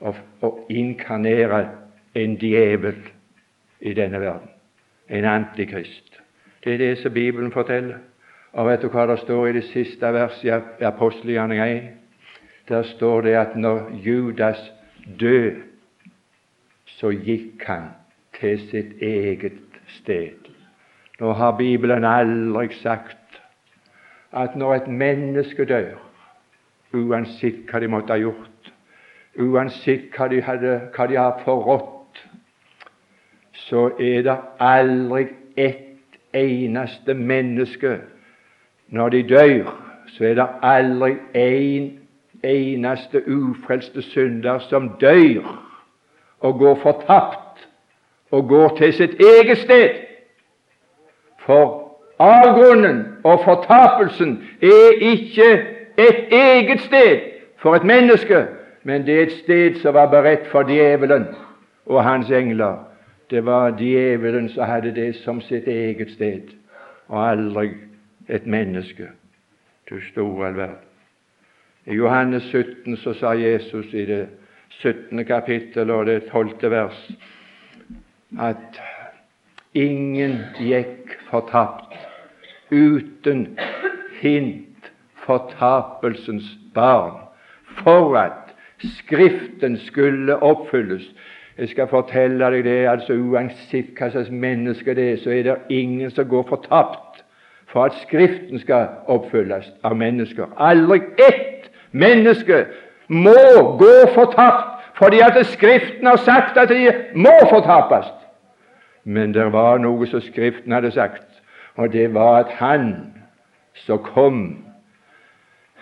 og, 0.00 0.16
og 0.40 0.66
inkarnere 0.70 1.66
en 2.14 2.36
djevel 2.40 2.98
i 3.82 3.94
denne 3.94 4.20
verden, 4.20 4.48
en 5.08 5.24
antikrist. 5.24 6.20
Det 6.64 6.74
er 6.74 6.78
det 6.78 6.98
som 6.98 7.12
Bibelen 7.12 7.52
forteller. 7.52 7.98
Og 8.52 8.68
vet 8.68 8.82
du 8.82 8.90
hva 8.92 9.06
det 9.08 9.18
står 9.22 9.46
i 9.48 9.52
det 9.56 9.64
siste 9.70 10.12
verset 10.12 10.44
i 10.80 10.84
apostelgjerninga 10.84 11.66
1? 11.72 11.82
Der 12.68 12.82
står 12.82 13.20
det 13.20 13.34
at 13.34 13.56
når 13.56 13.90
Judas 14.04 14.60
død, 15.20 15.62
så 16.86 17.10
gikk 17.10 17.64
han 17.66 17.88
til 18.40 18.60
sitt 18.70 19.02
eget 19.02 19.58
sted. 19.88 20.52
Nå 21.20 21.32
har 21.32 21.56
Bibelen 21.56 22.04
aldri 22.04 22.68
sagt 22.82 23.40
at 24.32 24.56
når 24.56 24.74
et 24.74 24.88
menneske 24.88 25.64
dør, 25.64 25.98
uansett 26.92 27.64
hva 27.70 27.80
de 27.80 27.88
måtte 27.88 28.12
ha 28.12 28.20
gjort, 28.20 28.72
uansett 29.40 30.12
hva 30.16 30.28
de, 30.28 30.42
hadde, 30.44 30.78
hva 30.94 31.08
de 31.08 31.18
har 31.18 31.40
forrådt, 31.44 32.01
så 33.68 33.90
er 34.00 34.22
det 34.26 34.36
aldri 34.60 35.26
ett 35.56 36.18
eneste 36.32 37.14
menneske 37.14 37.98
Når 38.88 39.08
de 39.08 39.22
dør, 39.28 39.72
så 40.06 40.24
er 40.24 40.34
det 40.34 40.46
aldri 40.62 41.14
en 41.34 41.86
eneste 42.44 43.22
ufrelste 43.26 44.02
synder 44.02 44.58
som 44.58 44.90
dør 45.00 45.46
og 46.40 46.58
går 46.58 46.74
fortapt 46.82 47.68
og 48.30 48.48
går 48.48 48.76
til 48.76 48.92
sitt 48.92 49.14
eget 49.20 49.58
sted. 49.58 49.88
For 51.38 51.82
Avgrunnen 52.18 53.06
og 53.24 53.40
fortapelsen 53.44 54.42
er 54.62 55.00
ikke 55.00 55.52
et 55.98 56.32
eget 56.32 56.80
sted 56.80 57.20
for 57.58 57.74
et 57.74 57.84
menneske, 57.84 58.46
men 58.82 59.06
det 59.06 59.18
er 59.18 59.22
et 59.22 59.32
sted 59.32 59.80
som 59.80 59.94
var 59.94 60.06
beredt 60.10 60.46
for 60.46 60.62
djevelen 60.62 61.26
og 61.86 62.04
hans 62.04 62.30
engler. 62.30 62.91
Det 63.32 63.44
var 63.44 63.78
djevelen 63.80 64.48
som 64.52 64.64
hadde 64.68 64.90
det 64.92 65.14
som 65.16 65.38
sitt 65.40 65.64
eget 65.68 66.10
sted, 66.12 66.50
og 67.08 67.30
aldri 67.30 67.70
et 68.28 68.44
menneske. 68.46 69.06
Du 69.88 69.94
store 70.10 70.50
all 70.50 70.56
verden. 70.56 70.82
I 71.86 71.96
Johannes 71.96 72.42
17 72.42 72.96
så 72.96 73.14
sa 73.14 73.32
Jesus 73.32 73.94
i 73.94 74.04
det 74.04 74.26
17. 74.68 75.24
kapittel 75.24 75.90
og 75.90 76.06
det 76.06 76.28
12. 76.28 76.70
vers 76.70 77.00
at 78.40 78.80
ingen 79.74 80.36
gikk 80.60 81.16
fortapt 81.30 81.96
uten 82.70 83.46
hint 84.20 84.92
fortapelsens 85.24 86.52
barn, 86.74 87.16
for 87.80 88.16
at 88.16 88.42
Skriften 88.82 89.78
skulle 89.78 90.42
oppfylles. 90.42 91.14
Jeg 91.58 91.68
skal 91.68 91.88
fortelle 91.88 92.50
deg 92.50 92.64
det, 92.64 92.78
altså 92.88 93.12
uansett 93.12 93.92
hva 93.98 94.08
slags 94.10 94.30
menneske 94.30 94.94
det 94.96 95.08
er, 95.12 95.16
så 95.20 95.30
er 95.30 95.42
det 95.42 95.56
ingen 95.68 96.10
som 96.10 96.28
går 96.28 96.46
fortapt 96.48 97.24
for 97.68 97.84
at 97.84 97.96
Skriften 98.02 98.60
skal 98.60 98.88
oppfylles 99.06 99.68
av 99.84 99.96
mennesker. 99.96 100.48
Aldri 100.56 101.00
ett 101.20 101.70
menneske 101.92 102.64
må 103.08 103.36
gå 103.80 103.94
fortapt 104.14 104.68
fordi 104.96 105.20
at 105.20 105.38
Skriften 105.46 106.06
har 106.06 106.16
sagt 106.16 106.56
at 106.56 106.68
de 106.68 106.92
må 107.14 107.32
fortapes. 107.50 108.06
Men 109.04 109.34
det 109.34 109.52
var 109.52 109.80
noe 109.82 110.06
som 110.06 110.20
Skriften 110.20 110.72
hadde 110.72 110.92
sagt, 110.94 111.26
og 111.76 111.92
det 111.92 112.14
var 112.14 112.44
at 112.44 112.52
Han 112.60 112.92
som 113.74 113.98
kom 113.98 114.64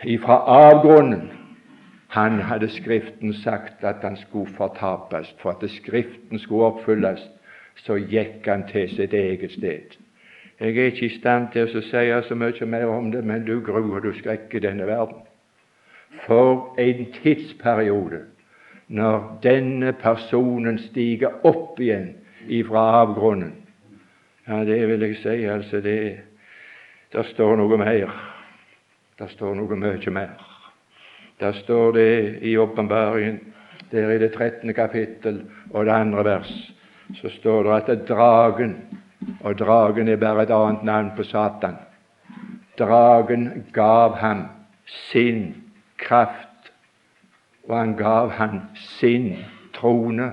ifra 0.04 0.38
avgrunnen 0.46 1.39
han 2.10 2.40
hadde 2.40 2.68
Skriften 2.68 3.34
sagt 3.34 3.84
at 3.84 4.02
han 4.02 4.16
skulle 4.16 4.54
fortapes. 4.56 5.34
For 5.38 5.50
at 5.50 5.70
Skriften 5.70 6.38
skulle 6.38 6.64
oppfylles, 6.64 7.20
så 7.76 7.94
gikk 7.94 8.46
han 8.46 8.66
til 8.68 8.88
sitt 8.90 9.14
eget 9.14 9.52
sted. 9.52 9.94
Jeg 10.60 10.76
er 10.76 10.90
ikke 10.90 11.06
i 11.06 11.18
stand 11.20 11.46
til 11.52 11.70
å 11.70 11.82
si 11.86 12.02
så 12.28 12.34
mye 12.34 12.66
mer 12.66 12.90
om 12.90 13.12
det, 13.12 13.22
men 13.24 13.46
du 13.46 13.60
gruer 13.64 14.02
du 14.02 14.10
skrekker 14.18 14.60
denne 14.60 14.86
verden. 14.86 15.22
For 16.26 16.74
en 16.78 17.06
tidsperiode 17.22 18.24
når 18.90 19.38
denne 19.42 19.92
personen 19.92 20.78
stiger 20.90 21.46
opp 21.46 21.78
igjen 21.80 22.16
ifra 22.50 22.88
avgrunnen. 23.04 23.54
Ja, 24.48 24.64
det 24.66 24.82
vil 24.88 25.06
jeg 25.06 25.22
si, 25.22 25.44
altså 25.46 25.80
det 25.80 26.20
Der 27.12 27.22
står 27.22 27.56
noe 27.56 27.78
mer. 27.78 28.10
Der 29.18 29.26
står 29.26 29.54
noe 29.54 29.76
mye 29.76 30.10
mer. 30.10 30.49
Der 31.40 31.52
står 31.52 31.92
det 31.92 32.38
i 32.42 32.56
åpenbaringen, 32.56 33.40
der 33.90 34.10
i 34.10 34.18
det 34.18 34.32
13. 34.32 34.74
kapittel 34.74 35.50
og 35.70 35.86
det 35.86 35.92
andre 35.92 36.24
vers, 36.24 36.72
så 37.14 37.28
står 37.28 37.62
det 37.62 37.70
at 37.70 37.86
det 37.86 38.00
er 38.00 38.14
dragen 38.14 38.76
Og 39.40 39.58
dragen 39.58 40.08
er 40.08 40.16
bare 40.16 40.42
et 40.42 40.50
annet 40.50 40.82
navn 40.84 41.10
på 41.16 41.22
Satan. 41.22 41.74
Dragen 42.78 43.66
gav 43.72 44.16
ham 44.16 44.44
sin 44.86 45.54
kraft, 45.98 46.72
og 47.68 47.78
han 47.78 47.96
gav 47.96 48.30
ham 48.30 48.60
sin 48.74 49.36
trone, 49.72 50.32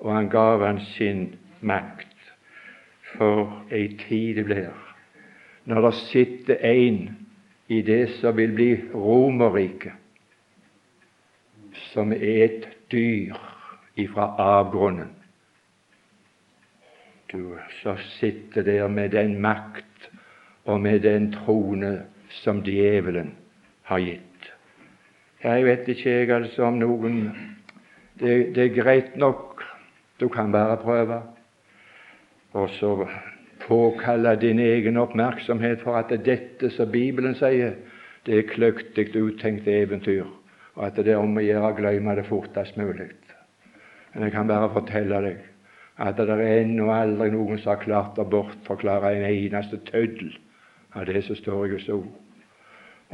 og 0.00 0.16
han 0.16 0.28
gav 0.28 0.66
ham 0.66 0.78
sin 0.78 1.34
makt. 1.60 2.08
For 3.14 3.62
ei 3.70 3.94
tid 4.08 4.34
det 4.34 4.44
blir 4.44 4.72
når 5.64 5.80
det 5.80 5.94
sitter 5.94 6.54
en 6.54 7.16
i 7.68 7.82
det 7.82 8.08
som 8.20 8.36
vil 8.36 8.52
bli 8.52 8.70
Romerriket 8.94 10.03
som 11.94 12.12
er 12.12 12.44
et 12.44 12.66
dyr 12.90 13.38
ifra 13.96 14.34
avgrunnen. 14.42 15.12
Du 17.32 17.54
som 17.82 17.98
sitter 18.18 18.62
der 18.62 18.88
med 18.88 19.14
den 19.14 19.40
makt 19.40 20.10
og 20.64 20.80
med 20.80 21.00
den 21.00 21.32
trone 21.32 21.96
som 22.42 22.62
djevelen 22.66 23.34
har 23.82 24.02
gitt. 24.02 24.50
Jeg 25.44 25.64
vet 25.64 25.88
ikke 25.88 26.10
jeg 26.10 26.30
altså 26.34 26.68
om 26.70 26.78
noen 26.80 27.18
det, 28.18 28.54
det 28.54 28.64
er 28.64 28.76
greit 28.82 29.16
nok, 29.16 29.62
du 30.20 30.28
kan 30.28 30.52
bare 30.52 30.76
prøve. 30.82 31.20
Og 32.54 32.70
så 32.70 33.08
påkalle 33.66 34.36
din 34.40 34.58
egen 34.62 34.96
oppmerksomhet 34.96 35.82
for 35.82 35.98
at 35.98 36.14
dette 36.24 36.70
som 36.70 36.90
Bibelen 36.90 37.34
sier, 37.34 37.74
det 38.26 38.38
er 38.38 38.48
kløktig 38.54 39.10
uttenkt 39.18 39.68
eventyr 39.68 40.24
og 40.74 40.86
at 40.86 40.96
det 40.96 41.12
er 41.14 41.22
om 41.22 41.36
å 41.38 41.44
gjøre 41.44 41.70
å 41.70 41.76
glemme 41.76 42.16
det 42.18 42.26
fortest 42.26 42.76
mulig. 42.80 43.12
Men 44.14 44.26
jeg 44.26 44.34
kan 44.34 44.50
bare 44.50 44.72
fortelle 44.74 45.20
deg 45.24 45.42
at 46.02 46.18
det 46.18 46.26
er 46.34 46.42
ennå 46.64 46.88
aldri 46.90 47.30
noen 47.30 47.60
som 47.62 47.74
har 47.74 47.82
klart 47.82 48.18
å 48.18 48.26
bortforklare 48.26 49.12
en 49.14 49.26
eneste 49.28 49.78
tøddel 49.86 50.34
av 50.94 51.06
det 51.06 51.22
som 51.26 51.38
står 51.38 51.66
i 51.66 51.72
Guds 51.74 51.88
ord. 51.94 52.10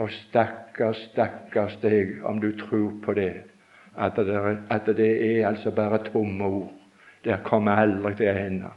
Og 0.00 0.12
stakkars, 0.14 1.00
stakkars 1.10 1.76
deg 1.82 2.20
om 2.24 2.40
du 2.40 2.52
tror 2.56 2.94
på 3.04 3.14
det, 3.18 3.32
at 3.96 4.16
det, 4.16 4.36
er, 4.36 4.60
at 4.72 4.88
det 4.96 5.10
er 5.10 5.48
altså 5.50 5.72
bare 5.76 6.00
tomme 6.08 6.46
ord. 6.46 6.70
Det 7.24 7.36
kommer 7.44 7.82
aldri 7.82 8.14
til 8.16 8.30
å 8.30 8.36
hende. 8.36 8.70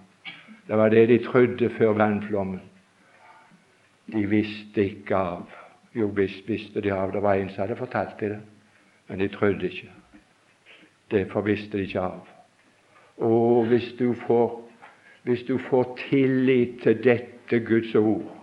Det 0.68 0.80
var 0.80 0.92
det 0.92 1.06
de 1.08 1.20
trodde 1.24 1.70
før 1.78 1.96
vannflommen. 2.00 2.64
De 4.12 4.24
visste 4.28 4.84
ikke 4.84 5.16
av. 5.16 5.60
Jo 5.96 6.10
visst 6.16 6.50
visste 6.50 6.82
de 6.84 6.92
av. 6.92 7.14
Det 7.14 7.22
var 7.24 7.40
en 7.40 7.52
som 7.54 7.64
hadde 7.64 7.80
fortalt 7.80 8.20
dem 8.20 8.34
det. 8.36 8.42
Men 9.08 9.20
de 9.20 9.28
trodde 9.28 9.66
ikke. 9.66 9.90
Derfor 11.12 11.42
visste 11.42 11.78
de 11.78 11.84
ikke 11.84 12.00
av. 12.00 12.28
Og 13.18 13.66
hvis 13.66 13.96
du 14.00 14.14
får, 14.14 14.72
hvis 15.24 15.44
du 15.44 15.58
får 15.58 16.00
tillit 16.10 16.82
til 16.84 17.04
dette 17.04 17.60
Guds 17.60 17.96
ord, 17.96 18.38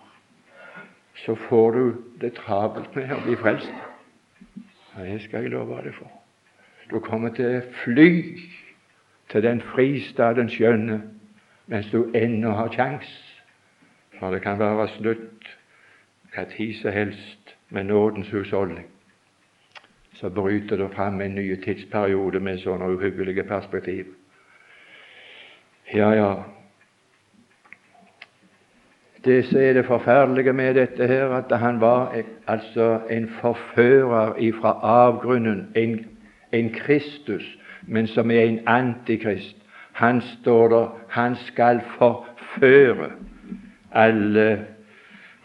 så 1.14 1.34
får 1.34 1.70
du 1.70 1.94
det 2.20 2.32
travelt 2.32 2.96
med 2.96 3.12
å 3.12 3.20
bli 3.24 3.36
frelst. 3.36 3.72
Det 4.96 5.22
skal 5.24 5.42
jeg 5.42 5.52
love 5.54 5.80
deg 5.82 5.94
for. 5.96 6.12
Du 6.90 6.98
kommer 7.00 7.32
til 7.34 7.58
å 7.58 7.66
fly 7.84 8.10
til 9.30 9.42
den 9.42 9.60
fristaden 9.72 10.50
skjønne 10.50 11.00
mens 11.70 11.90
du 11.90 12.10
ennå 12.14 12.54
har 12.58 12.72
kjangs. 12.74 13.10
For 14.18 14.34
det 14.34 14.42
kan 14.42 14.58
være 14.58 14.88
slutt 14.98 15.50
tid 16.56 16.74
som 16.78 16.92
helst 16.92 17.54
med 17.70 17.84
nådens 17.90 18.30
husholdning 18.30 18.86
så 20.20 20.30
bryter 20.30 20.76
det 20.76 20.90
fram 20.94 21.20
en 21.20 21.34
ny 21.34 21.56
tidsperiode 21.64 22.40
med 22.40 22.58
sånne 22.60 22.90
uhyggelige 22.92 23.44
perspektiv. 23.48 24.10
Ja, 25.94 26.10
ja. 26.12 26.32
Det 29.24 29.44
som 29.48 29.60
er 29.60 29.72
det 29.72 29.86
forferdelige 29.88 30.52
med 30.52 30.74
dette 30.74 31.06
her, 31.06 31.32
at 31.38 31.58
han 31.58 31.80
var 31.80 32.12
altså 32.46 33.00
en 33.10 33.28
forfører 33.40 34.36
ifra 34.38 34.74
avgrunnen, 34.82 35.72
en, 35.76 36.06
en 36.52 36.70
Kristus, 36.74 37.58
men 37.82 38.06
som 38.06 38.30
er 38.30 38.40
en 38.40 38.60
antikrist. 38.66 39.56
Han 39.92 40.20
står 40.20 40.68
der, 40.68 41.00
han 41.08 41.36
skal 41.36 41.80
forføre 41.98 43.10
alle 43.92 44.66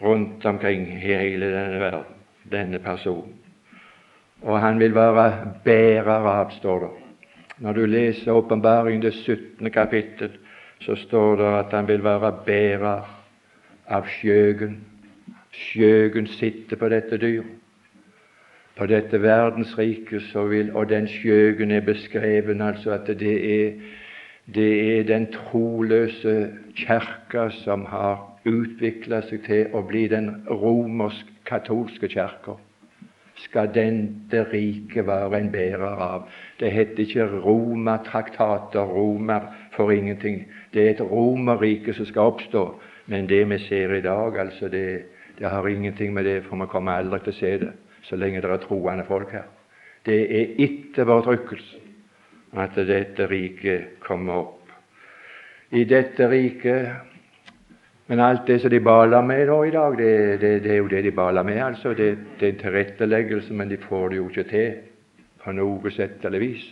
rundt 0.02 0.46
omkring 0.46 0.88
i 0.88 1.00
hele 1.00 1.46
denne 1.46 1.80
verden, 1.80 2.14
denne 2.52 2.78
personen 2.78 3.45
og 4.42 4.60
han 4.60 4.78
vil 4.78 4.94
være 4.94 5.54
bærer 5.64 6.28
av, 6.28 6.50
står 6.50 6.80
det. 6.80 6.90
Når 7.58 7.72
du 7.72 7.84
leser 7.86 8.32
Åpenbaringen, 8.32 9.02
det 9.02 9.14
17. 9.14 9.70
kapittel, 9.70 10.30
så 10.80 10.96
står 10.96 11.36
det 11.36 11.52
at 11.58 11.72
han 11.72 11.88
vil 11.88 12.04
være 12.04 12.32
bærer 12.46 13.06
av 13.88 14.08
skjøgen. 14.18 14.80
Skjøgen 15.52 16.26
sitter 16.26 16.76
på 16.76 16.88
dette 16.92 17.16
dyr. 17.16 17.46
På 18.76 18.86
dette 18.86 19.22
verdensriket 19.22 20.22
så 20.32 20.44
vil 20.50 20.74
Og 20.76 20.88
den 20.88 21.08
skjøgen 21.08 21.70
er 21.70 21.80
beskreven 21.80 22.60
altså 22.60 22.90
at 22.90 23.06
det 23.06 23.36
er, 23.62 23.72
det 24.54 24.98
er 24.98 25.02
den 25.02 25.26
troløse 25.32 26.52
kirka 26.76 27.48
som 27.64 27.86
har 27.88 28.20
utvikla 28.44 29.22
seg 29.26 29.46
til 29.46 29.72
å 29.74 29.80
bli 29.82 30.06
den 30.12 30.28
romersk-katolske 30.50 32.08
kirka 32.12 32.60
skal 33.36 33.70
dette 33.74 34.42
riket 34.52 35.06
være 35.06 35.40
en 35.40 35.50
bærer 35.52 36.02
av. 36.02 36.28
Det 36.60 36.72
heter 36.72 37.04
ikke 37.04 37.26
Romatraktater, 37.44 38.84
romer 38.84 39.50
for 39.76 39.90
ingenting. 39.90 40.46
Det 40.72 40.86
er 40.86 40.90
et 40.90 41.00
romerrike 41.00 41.94
som 41.94 42.06
skal 42.06 42.32
oppstå. 42.32 42.66
Men 43.06 43.28
det 43.28 43.44
vi 43.50 43.58
ser 43.58 43.94
i 43.94 44.00
dag, 44.00 44.38
altså 44.38 44.68
det, 44.68 45.02
det 45.38 45.50
har 45.50 45.66
ingenting 45.66 46.14
med 46.14 46.24
det, 46.24 46.44
for 46.44 46.56
vi 46.56 46.66
kommer 46.66 46.92
aldri 46.98 47.20
til 47.20 47.32
å 47.32 47.40
se 47.40 47.58
det 47.64 47.72
så 48.06 48.16
lenge 48.16 48.40
det 48.42 48.50
er 48.50 48.62
troende 48.62 49.04
folk 49.06 49.32
her. 49.34 49.48
Det 50.06 50.18
er 50.22 50.54
etter 50.62 51.08
vår 51.08 51.26
rykkelse 51.26 51.82
at 52.62 52.76
dette 52.88 53.26
riket 53.28 53.98
kommer 54.04 54.44
opp. 54.44 54.70
I 55.74 55.82
dette 55.84 56.28
riket 56.30 57.15
men 58.06 58.20
alt 58.20 58.46
det 58.46 58.60
som 58.62 58.70
de 58.70 58.80
baler 58.80 59.22
med 59.26 59.48
nå 59.48 59.62
i 59.66 59.70
dag, 59.74 59.96
det, 59.98 60.40
det, 60.40 60.50
det, 60.62 60.72
er 60.72 60.76
jo 60.76 60.88
det 60.88 61.02
de 61.04 61.10
baler 61.10 61.42
med. 61.42 61.58
altså. 61.58 61.94
Det, 61.94 62.18
det 62.40 62.48
er 62.48 62.52
en 62.52 62.58
tilretteleggelse, 62.58 63.54
men 63.54 63.70
de 63.70 63.76
får 63.76 64.08
det 64.08 64.16
jo 64.16 64.28
ikke 64.28 64.44
til 64.50 64.74
på 65.42 65.54
noe 65.54 65.90
sett 65.90 66.24
eller 66.24 66.42
vis. 66.42 66.62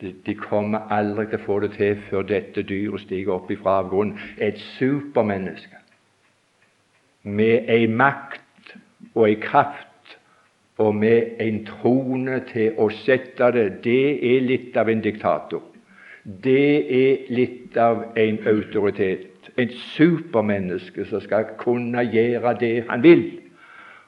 De, 0.00 0.12
de, 0.26 0.34
kommer 0.34 0.86
aldri 0.94 1.26
til 1.26 1.40
å 1.40 1.44
få 1.44 1.58
det 1.64 1.72
til 1.74 1.98
før 2.08 2.22
dette 2.28 2.62
dyret 2.62 3.02
stiger 3.02 3.34
opp 3.34 3.50
ifra 3.50 3.80
avgrunnen. 3.82 4.18
Et 4.38 4.58
supermenneske 4.78 5.76
med 7.22 7.68
ei 7.68 7.84
makt 7.90 8.76
og 9.12 9.26
ei 9.26 9.34
kraft 9.42 10.14
og 10.80 10.94
med 10.96 11.42
en 11.42 11.58
trone 11.66 12.38
til 12.48 12.78
å 12.80 12.86
sette 13.02 13.50
det, 13.52 13.66
det 13.84 14.04
er 14.30 14.46
litt 14.46 14.78
av 14.80 14.88
en 14.88 15.02
diktator. 15.04 15.66
Det 16.24 16.70
er 16.96 17.28
litt 17.34 17.76
av 17.76 18.06
en 18.16 18.40
autoritet 18.48 19.29
et 19.60 19.72
supermenneske 19.94 21.04
som 21.08 21.20
skal 21.20 21.54
kunne 21.58 22.04
gjøre 22.08 22.54
det 22.60 22.74
han 22.88 23.02
vil. 23.02 23.24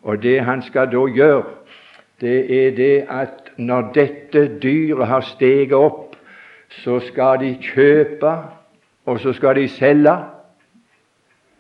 Og 0.03 0.23
det 0.23 0.41
han 0.45 0.63
skal 0.63 0.91
da 0.93 1.05
gjøre, 1.07 1.45
det 2.21 2.67
er 2.67 2.75
det 2.77 3.07
at 3.11 3.53
når 3.57 3.91
dette 3.95 4.59
dyret 4.63 5.07
har 5.07 5.21
steget 5.21 5.73
opp, 5.73 6.17
så 6.83 7.01
skal 7.01 7.41
de 7.41 7.57
kjøpe, 7.61 8.33
og 9.07 9.21
så 9.21 9.33
skal 9.33 9.57
de 9.57 9.69
selge. 9.69 10.15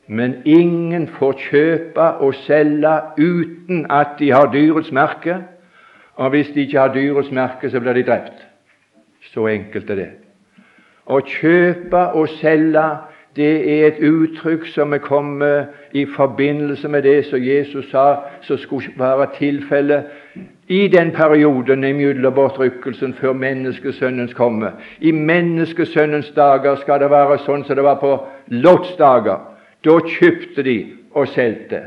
Men 0.06 0.34
ingen 0.44 1.08
får 1.08 1.32
kjøpe 1.50 2.06
og 2.24 2.34
selge 2.34 2.94
uten 3.18 3.86
at 3.90 4.18
de 4.18 4.30
har 4.30 4.52
dyrets 4.52 4.92
merke. 4.92 5.36
Og 6.14 6.30
hvis 6.30 6.50
de 6.54 6.60
ikke 6.60 6.78
har 6.78 6.94
dyrets 6.94 7.30
merke, 7.30 7.70
så 7.70 7.80
blir 7.80 7.92
de 7.92 8.02
drept. 8.02 8.46
Så 9.32 9.46
enkelt 9.46 9.90
er 9.90 9.94
det. 9.94 10.10
Å 11.06 11.18
kjøpe 11.26 12.02
og 12.18 12.28
selge 12.38 12.84
det 13.36 13.80
er 13.82 13.86
et 13.86 14.00
uttrykk 14.04 14.66
som 14.74 14.92
er 14.92 15.00
kommet 15.00 15.66
i 15.92 16.04
forbindelse 16.16 16.88
med 16.88 17.02
det 17.02 17.24
som 17.26 17.40
Jesus 17.40 17.88
sa 17.90 18.16
som 18.44 18.58
skulle 18.58 18.92
være 18.98 19.26
tilfellet 19.38 20.04
i 20.68 20.88
den 20.88 21.10
perioden 21.16 21.84
imellom 21.84 22.34
bortrykkelsen 22.34 23.14
før 23.14 23.32
menneskesønnens 23.32 24.34
komme. 24.34 24.72
I 25.00 25.10
menneskesønnens 25.12 26.30
dager 26.36 26.76
skal 26.76 27.00
det 27.00 27.10
være 27.10 27.38
sånn 27.46 27.64
som 27.64 27.76
det 27.76 27.84
var 27.84 28.00
på 28.00 28.12
Lots 28.52 28.96
dager. 29.00 29.38
Da 29.84 29.98
kjøpte 30.04 30.62
de 30.62 30.76
og 31.14 31.28
solgte. 31.28 31.80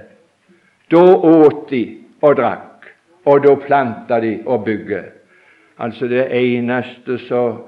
Da 0.92 1.02
åt 1.02 1.70
de 1.70 1.84
og 2.22 2.38
drakk, 2.38 2.90
og 3.26 3.44
da 3.46 3.56
planta 3.62 4.20
de 4.22 4.40
og 4.46 4.66
bygde. 4.66 5.04
Altså 5.78 6.08
det 6.08 6.28
eneste 6.32 7.18
som 7.28 7.60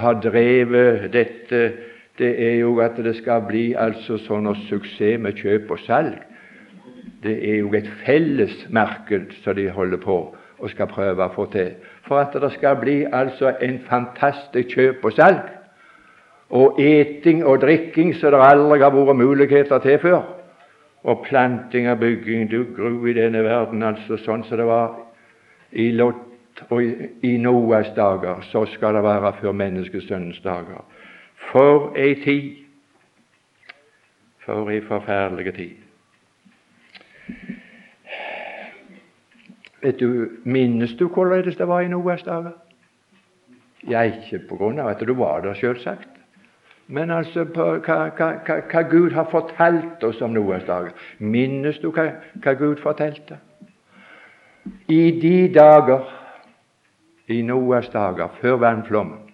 har 0.00 0.20
drevet 0.22 1.12
dette 1.12 1.72
det 2.18 2.32
er 2.50 2.56
jo 2.60 2.78
at 2.82 2.96
det 2.96 3.16
skal 3.20 3.44
bli 3.46 3.72
altså 3.78 4.18
sånn 4.24 4.48
suksess 4.66 5.20
med 5.22 5.38
kjøp 5.38 5.70
og 5.70 5.84
salg. 5.86 6.18
Det 7.22 7.34
er 7.50 7.60
jo 7.62 7.70
et 7.74 7.88
felles 8.04 8.54
marked 8.70 9.32
som 9.42 9.56
de 9.58 9.68
holder 9.74 10.02
på 10.02 10.18
og 10.58 10.70
skal 10.70 10.90
prøve 10.90 11.22
å 11.22 11.34
få 11.34 11.46
til. 11.52 11.76
For 12.06 12.18
at 12.22 12.34
det 12.34 12.50
skal 12.56 12.78
bli 12.80 13.04
altså 13.04 13.54
en 13.62 13.78
fantastisk 13.86 14.74
kjøp 14.74 15.06
og 15.06 15.14
salg, 15.14 15.46
og 16.50 16.80
eting 16.80 17.44
og 17.44 17.60
drikking 17.60 18.14
som 18.16 18.32
det 18.32 18.40
aldri 18.40 18.80
har 18.80 18.94
vært 18.94 19.18
muligheter 19.20 19.82
til 19.84 19.98
før. 20.02 20.22
Og 21.04 21.22
planting 21.28 21.86
og 21.90 22.00
bygging. 22.00 22.48
Du 22.50 22.64
gru 22.74 23.06
i 23.06 23.14
denne 23.14 23.44
verden, 23.44 23.84
altså 23.86 24.16
sånn 24.18 24.42
som 24.48 24.58
det 24.58 24.66
var 24.66 24.96
i 25.70 25.90
Lot 25.94 26.24
og 26.72 26.82
i 26.82 27.36
Noas 27.38 27.92
dager, 27.94 28.40
så 28.50 28.64
skal 28.72 28.96
det 28.96 29.04
være 29.04 29.32
før 29.38 29.54
menneskesønnens 29.54 30.40
dager. 30.42 30.82
For 31.52 31.92
ei 31.96 32.14
tid! 32.24 32.56
For 34.44 34.70
ei 34.70 34.80
forferdelig 34.80 35.54
tid. 35.54 35.76
Vet 39.82 40.00
du, 40.00 40.28
Minnes 40.44 40.92
du 40.98 41.08
hvordan 41.08 41.44
det 41.44 41.68
var 41.68 41.80
i 41.80 41.88
Noas 41.88 42.22
dager? 42.22 42.52
Ja, 43.88 44.02
ikke 44.02 44.42
på 44.48 44.56
grunn 44.56 44.78
av 44.78 44.90
at 44.90 45.06
du 45.06 45.14
var 45.14 45.40
der, 45.40 45.54
selvsagt, 45.54 46.08
men 46.86 47.10
altså 47.10 47.44
på 47.44 47.64
hva, 47.86 47.98
hva, 48.18 48.30
hva, 48.44 48.82
Gud 48.90 49.12
har 49.12 49.28
fortalt 49.30 50.04
oss 50.04 50.20
om 50.24 50.34
Noas 50.34 50.64
dager. 50.66 50.92
Minnes 51.18 51.78
du 51.78 51.90
hva, 51.92 52.10
hva 52.42 52.54
Gud 52.58 52.82
fortalte? 52.82 53.38
I 54.88 55.02
de 55.20 55.48
dager, 55.54 56.08
i 57.28 57.42
Noas 57.42 57.88
dager, 57.92 58.32
før 58.40 58.58
vannflommen, 58.64 59.30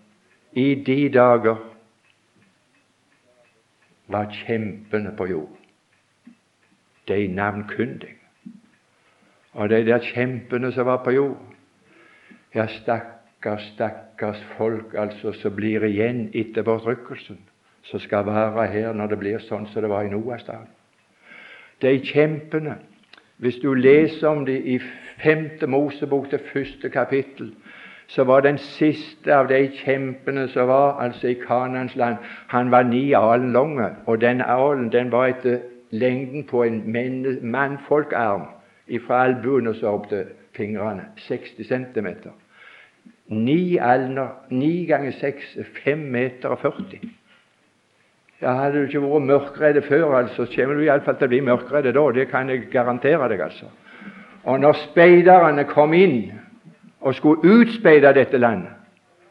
i 0.52 0.74
de 0.86 1.08
dager 1.08 1.73
var 4.08 4.32
kjempene 4.44 5.14
på 5.16 5.26
jord. 5.26 5.56
De 7.08 7.26
navnkundige. 7.28 8.20
Og 9.52 9.68
de 9.68 9.84
der 9.86 10.02
kjempene 10.02 10.72
som 10.72 10.86
var 10.86 11.02
på 11.04 11.10
jord 11.10 11.50
Ja, 12.54 12.66
stakkars, 12.70 13.62
stakkars 13.74 14.38
folk 14.56 14.94
altså 14.94 15.32
som 15.32 15.56
blir 15.56 15.82
igjen 15.82 16.28
etter 16.34 16.62
bortrykkelsen, 16.62 17.40
som 17.82 18.00
skal 18.00 18.26
være 18.26 18.66
her 18.70 18.92
når 18.94 19.10
det 19.10 19.18
blir 19.18 19.42
sånn 19.42 19.66
som 19.72 19.82
det 19.82 19.90
var 19.90 20.06
i 20.06 20.12
Noas 20.12 20.44
dag. 20.46 20.68
De 21.82 21.98
kjempene 21.98 22.78
Hvis 23.36 23.56
du 23.58 23.74
leser 23.74 24.28
om 24.28 24.44
dem 24.46 24.62
i 24.62 24.78
femte 25.18 25.66
Mosebok, 25.66 26.30
det 26.30 26.40
første 26.52 26.88
kapittel, 26.88 27.50
så 28.06 28.24
var 28.24 28.40
den 28.40 28.58
siste 28.58 29.34
av 29.34 29.48
de 29.48 29.68
kjempene 29.80 30.48
som 30.52 30.68
var 30.68 31.00
altså 31.02 31.32
i 31.32 31.38
Kanans 31.40 31.96
land, 31.96 32.16
han 32.48 32.70
var 32.70 32.82
ni 32.82 33.12
alen 33.12 33.52
lang, 33.52 33.80
og 34.06 34.20
den 34.20 34.40
alen 34.40 34.92
den 34.92 35.12
var 35.12 35.32
etter 35.32 35.58
lengden 35.90 36.44
på 36.44 36.62
en 36.62 36.82
mannfolkarm 37.42 38.48
fra 39.06 39.24
albuen 39.24 39.66
og 39.66 39.76
så 39.76 39.94
opp 39.96 40.08
til 40.08 40.24
fingrene. 40.56 41.06
60 41.16 41.68
cm. 41.68 42.08
Ni 43.26 43.78
alner, 43.78 44.28
ni 44.50 44.84
ganger 44.86 45.14
seks, 45.20 45.56
fem 45.84 45.98
meter 46.12 46.52
og 46.52 46.58
40. 46.60 46.98
Ja, 48.42 48.52
Hadde 48.58 48.82
du 48.82 48.88
ikke 48.90 49.00
vært 49.00 49.28
mørkredd 49.30 49.80
før, 49.86 50.18
altså, 50.18 50.44
så 50.44 50.56
kommer 50.56 50.76
du 50.76 50.84
iallfall 50.84 51.16
til 51.16 51.30
å 51.30 51.32
bli 51.32 51.40
mørkredd 51.46 51.88
da. 51.94 52.04
Det 52.12 52.28
kan 52.28 52.50
jeg 52.52 52.66
garantere 52.72 53.28
deg. 53.32 53.40
altså. 53.40 53.70
Og 54.44 54.60
når 54.60 54.76
speiderne 54.90 55.64
kom 55.70 55.94
inn 55.96 56.32
og 57.04 57.14
skulle 57.14 57.44
utspeide 57.44 58.14
dette 58.16 58.38
landet, 58.38 58.72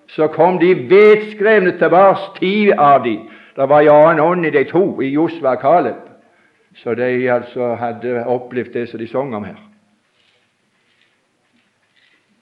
så 0.07 0.27
kom 0.27 0.59
de 0.61 0.75
vedskrevne 0.89 1.77
tilbake, 1.77 2.37
ti 2.37 2.71
av 2.71 3.03
de. 3.03 3.17
Det 3.55 3.69
var 3.69 3.81
en 3.81 3.89
annen 3.89 4.19
ånd 4.19 4.45
i 4.45 4.51
de 4.53 4.63
to, 4.69 5.01
i 5.01 5.13
Josva 5.13 5.55
og 5.55 5.61
Kaleb. 5.61 6.01
Så 6.75 6.93
de 6.97 7.31
altså 7.31 7.75
hadde 7.77 8.25
opplevd 8.25 8.73
det 8.73 8.87
som 8.89 8.99
de 8.99 9.07
sang 9.07 9.35
om 9.35 9.43
her. 9.43 9.57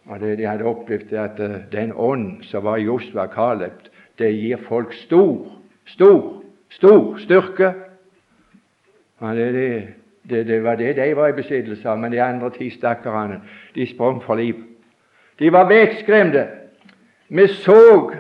Og 0.06 0.20
det 0.20 0.38
De 0.38 0.48
hadde 0.48 0.67
opplevd 0.67 1.13
at 1.13 1.39
uh, 1.39 1.56
den 1.72 1.94
ånd 1.96 2.44
som 2.44 2.63
var 2.63 2.78
i 2.78 2.88
Josva 2.88 3.28
og 3.28 3.32
Kaleb, 3.36 3.88
det 4.20 4.34
gir 4.36 4.58
folk 4.67 4.94
stor, 4.94 5.48
stor, 5.86 6.44
stor 6.70 7.17
styrke. 7.17 7.74
Og 9.20 9.36
det, 9.36 9.54
det, 9.54 9.88
det, 10.30 10.48
det 10.48 10.63
var 10.63 10.76
det 10.76 10.96
de 10.96 11.15
var 11.15 11.28
i 11.28 11.39
besittelse 11.39 11.89
av, 11.89 12.00
men 12.00 12.12
de 12.12 12.22
andre 12.22 12.50
ti 12.50 12.70
stakkarene 12.70 13.41
de 13.76 13.88
sprang 13.88 14.24
for 14.24 14.36
livet. 14.36 14.71
De 15.39 15.52
var 15.54 15.70
vekskremte. 15.70 16.48
Vi 17.30 17.48
så 17.48 18.12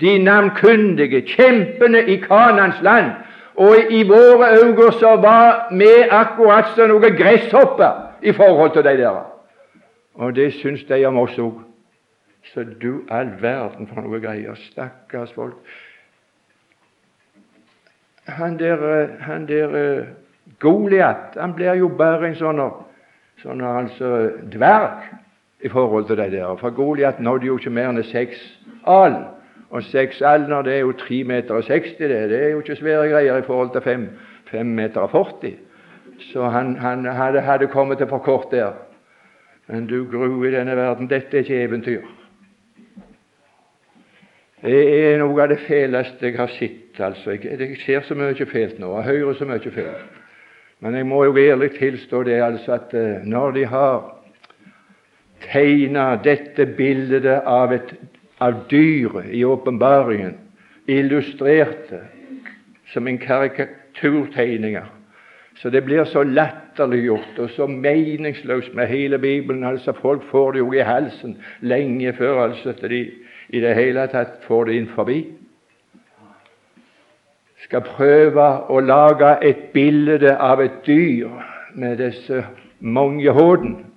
de 0.00 0.18
navnkundige, 0.18 1.22
kjempene 1.26 2.02
i 2.06 2.16
Kanans 2.16 2.82
land, 2.82 3.10
og 3.56 3.76
i 3.90 4.02
våre 4.08 4.50
øyne 4.62 4.92
så 4.92 5.16
var 5.16 5.68
vi 5.70 5.92
akkurat 6.10 6.74
som 6.74 6.90
noen 6.90 7.16
gresshopper 7.16 8.18
i 8.22 8.32
forhold 8.32 8.72
til 8.72 8.84
de 8.84 8.96
der. 9.00 9.22
Og 10.14 10.36
det 10.36 10.52
syns 10.54 10.84
de 10.84 11.04
om 11.06 11.18
oss 11.18 11.38
òg. 11.38 11.62
Så 12.52 12.64
du 12.82 13.02
all 13.10 13.32
verden 13.40 13.88
for 13.88 14.00
noe 14.00 14.20
greier. 14.20 14.54
Stakkars 14.54 15.32
folk. 15.32 15.56
Han 18.26 18.58
der, 18.58 19.08
han 19.20 19.48
der 19.48 20.04
Goliat 20.58 21.36
han 21.36 21.54
blir 21.54 21.74
jo 21.74 21.88
bare 21.88 22.28
en 22.28 22.36
sånn, 22.38 22.60
sånn 23.42 23.62
altså, 23.66 24.10
dverg 24.52 25.08
i 25.60 25.68
forhold 25.68 26.06
til 26.06 26.16
det 26.16 26.32
der. 26.32 26.56
For 26.56 26.70
Goliat 26.70 27.20
nådde 27.20 27.46
jo 27.46 27.58
ikke 27.58 27.70
mer 27.70 27.88
enn 27.88 28.02
seks 28.04 28.42
alen. 28.86 29.24
Og 29.70 29.82
seks 29.82 30.22
alner 30.22 30.62
det 30.62 30.74
er 30.74 30.84
jo 30.84 30.92
tre 30.92 31.24
meter 31.24 31.54
og 31.54 31.64
60, 31.64 31.96
det. 31.98 32.10
Det 32.30 32.42
er 32.42 32.48
jo 32.48 32.58
ikke 32.58 32.76
svære 32.76 33.08
greier 33.10 33.36
i 33.36 33.42
forhold 33.42 33.70
til 33.72 33.82
fem, 33.82 34.08
fem 34.50 34.66
meter 34.66 35.00
og 35.00 35.10
40. 35.10 35.52
Så 36.32 36.48
han, 36.48 36.76
han 36.76 37.04
hadde, 37.04 37.40
hadde, 37.40 37.66
kommet 37.66 37.98
til 37.98 38.06
for 38.06 38.18
kort 38.18 38.46
der. 38.50 38.72
Men 39.66 39.86
du 39.86 40.06
gru 40.10 40.44
i 40.44 40.52
denne 40.52 40.76
verden, 40.76 41.10
dette 41.10 41.36
er 41.36 41.38
ikke 41.38 41.62
eventyr. 41.62 42.02
Det 44.62 45.12
er 45.12 45.18
noe 45.18 45.42
av 45.42 45.50
det 45.50 45.58
fæleste 45.66 46.26
jeg 46.26 46.38
har 46.38 46.50
sett. 46.54 47.00
altså. 47.00 47.30
Jeg, 47.30 47.60
jeg 47.60 47.76
ser 47.86 48.00
så 48.00 48.14
mye 48.14 48.46
fælt 48.46 48.78
nå, 48.78 48.86
og 48.86 49.04
hører 49.04 49.34
så 49.34 49.44
mye 49.44 49.70
fælt. 49.70 50.06
Men 50.80 50.94
jeg 50.94 51.06
må 51.06 51.24
jo 51.24 51.36
ærlig 51.36 51.70
tilstå 51.78 52.22
det 52.22 52.42
altså 52.42 52.72
at 52.72 52.94
uh, 52.94 53.26
når 53.26 53.50
de 53.50 53.66
har 53.66 54.15
tegna 55.44 56.16
dette 56.22 56.66
bildet 56.66 57.26
av, 57.44 57.72
et, 57.72 57.94
av 58.40 58.64
dyret 58.70 59.30
i 59.34 59.44
åpenbaringen, 59.44 60.36
illustrerte 60.86 62.02
som 62.92 63.06
en 63.06 63.18
karikaturtegninger. 63.18 64.92
Så 65.56 65.70
det 65.70 65.82
blir 65.86 66.04
så 66.04 66.22
latterliggjort 66.22 67.38
og 67.40 67.50
så 67.50 67.66
meningsløst 67.66 68.74
med 68.74 68.86
hele 68.86 69.18
Bibelen. 69.18 69.64
altså 69.64 69.92
Folk 69.92 70.22
får 70.30 70.52
det 70.52 70.58
jo 70.58 70.72
i 70.72 70.84
halsen 70.84 71.36
lenge 71.60 72.12
før 72.12 72.42
altså 72.44 72.68
at 72.68 72.82
de 72.90 73.10
i 73.48 73.60
det 73.60 73.74
hele 73.74 74.06
tatt 74.12 74.44
får 74.44 74.64
det 74.64 74.76
inn 74.76 74.88
forbi. 74.92 75.20
Skal 77.64 77.82
prøve 77.86 78.46
å 78.68 78.80
lage 78.80 79.32
et 79.42 79.70
bilde 79.72 80.36
av 80.36 80.60
et 80.60 80.82
dyr 80.86 81.30
med 81.74 81.98
disse 81.98 82.44
mange 82.80 83.32
hodene. 83.32 83.95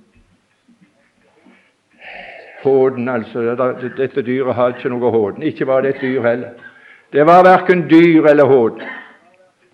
Håden, 2.64 3.10
altså. 3.10 3.55
Dette 3.97 4.22
dyret 4.22 4.55
hadde 4.55 4.78
ikke 4.78 4.89
noe 4.89 5.12
håden. 5.12 5.43
Ikke 5.43 5.68
var 5.68 5.82
det 5.82 5.95
et 5.95 6.01
dyr 6.01 6.22
heller. 6.22 6.49
Det 7.14 7.26
var 7.26 7.43
verken 7.43 7.89
dyr 7.89 8.26
eller 8.26 8.45
håd. 8.45 8.82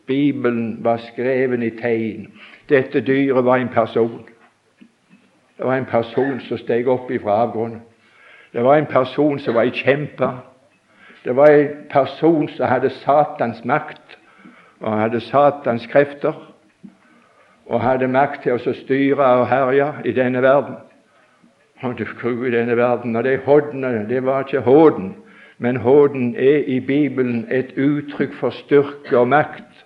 Bibelen 0.08 0.84
var 0.84 0.98
skreven 0.98 1.64
i 1.64 1.70
tegn. 1.70 2.28
Dette 2.70 3.02
dyret 3.02 3.46
var 3.46 3.58
en 3.58 3.70
person. 3.70 4.26
Det 5.58 5.66
var 5.66 5.76
en 5.76 5.86
person 5.86 6.40
som 6.40 6.58
steg 6.58 6.88
opp 6.88 7.12
ifra 7.12 7.42
avgrunnen. 7.46 7.82
Det 8.54 8.64
var 8.64 8.78
en 8.78 8.86
person 8.86 9.40
som 9.40 9.56
var 9.56 9.64
i 9.64 9.72
kjempe. 9.76 10.30
Det 11.24 11.36
var 11.36 11.48
en 11.48 11.70
person 11.92 12.50
som 12.50 12.66
hadde 12.66 12.90
Satans 12.90 13.66
makt, 13.66 14.18
og 14.80 15.00
hadde 15.00 15.20
Satans 15.20 15.88
krefter, 15.88 16.34
og 17.66 17.82
hadde 17.82 18.08
makt 18.08 18.44
til 18.44 18.54
å 18.54 18.74
styre 18.84 19.32
og 19.40 19.48
herje 19.50 19.88
i 20.06 20.14
denne 20.14 20.42
verden. 20.42 20.76
Og 21.84 21.98
du 22.00 22.06
skru 22.06 22.46
i 22.46 22.52
denne 22.52 22.78
verden, 22.78 23.16
og 23.16 23.24
de 23.24 23.38
hodene, 23.46 24.06
det 24.10 24.24
var 24.26 24.46
ikke 24.46 24.60
håden, 24.60 25.16
men 25.58 25.76
håden 25.76 26.36
er 26.36 26.64
i 26.68 26.80
Bibelen 26.80 27.48
et 27.52 27.74
uttrykk 27.78 28.34
for 28.40 28.50
styrke 28.50 29.18
og 29.18 29.28
makt. 29.28 29.86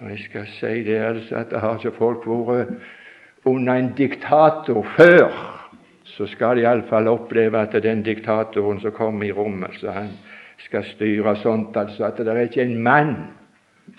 Og 0.00 0.10
jeg 0.10 0.18
skal 0.18 0.46
si 0.46 0.72
det 0.84 0.96
altså 1.00 1.36
at 1.36 1.50
det 1.50 1.60
har 1.60 1.78
ikke 1.78 1.96
folk 1.98 2.26
vært 2.26 2.72
under 3.44 3.74
en 3.74 3.92
diktator 3.96 4.86
før, 4.96 5.30
så 6.04 6.26
skal 6.26 6.56
de 6.56 6.64
iallfall 6.64 7.08
oppleve 7.08 7.58
at 7.58 7.82
den 7.82 8.02
diktatoren 8.02 8.80
som 8.80 8.92
kommer 8.92 9.26
i 9.26 9.32
rommet, 9.32 9.76
så 9.80 9.90
han 9.90 10.10
skal 10.58 10.84
styre 10.84 11.36
sånt 11.36 11.76
altså 11.76 12.04
at 12.04 12.18
det 12.18 12.28
er 12.28 12.48
ikke 12.48 12.62
en 12.62 12.82
mann 12.82 13.14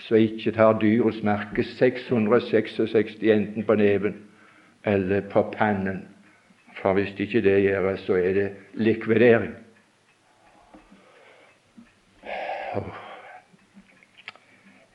som 0.00 0.16
ikke 0.16 0.52
tar 0.52 0.78
dyrets 0.82 1.22
merke 1.22 1.64
666 1.64 3.18
enten 3.22 3.64
på 3.64 3.74
neven 3.74 4.16
eller 4.84 5.20
på 5.20 5.42
pannen. 5.54 6.04
For 6.82 6.92
hvis 6.92 7.14
ikke 7.18 7.40
det 7.42 7.62
gjøres, 7.62 8.00
så 8.00 8.14
er 8.14 8.32
det 8.32 8.50
likvidering. 8.74 9.54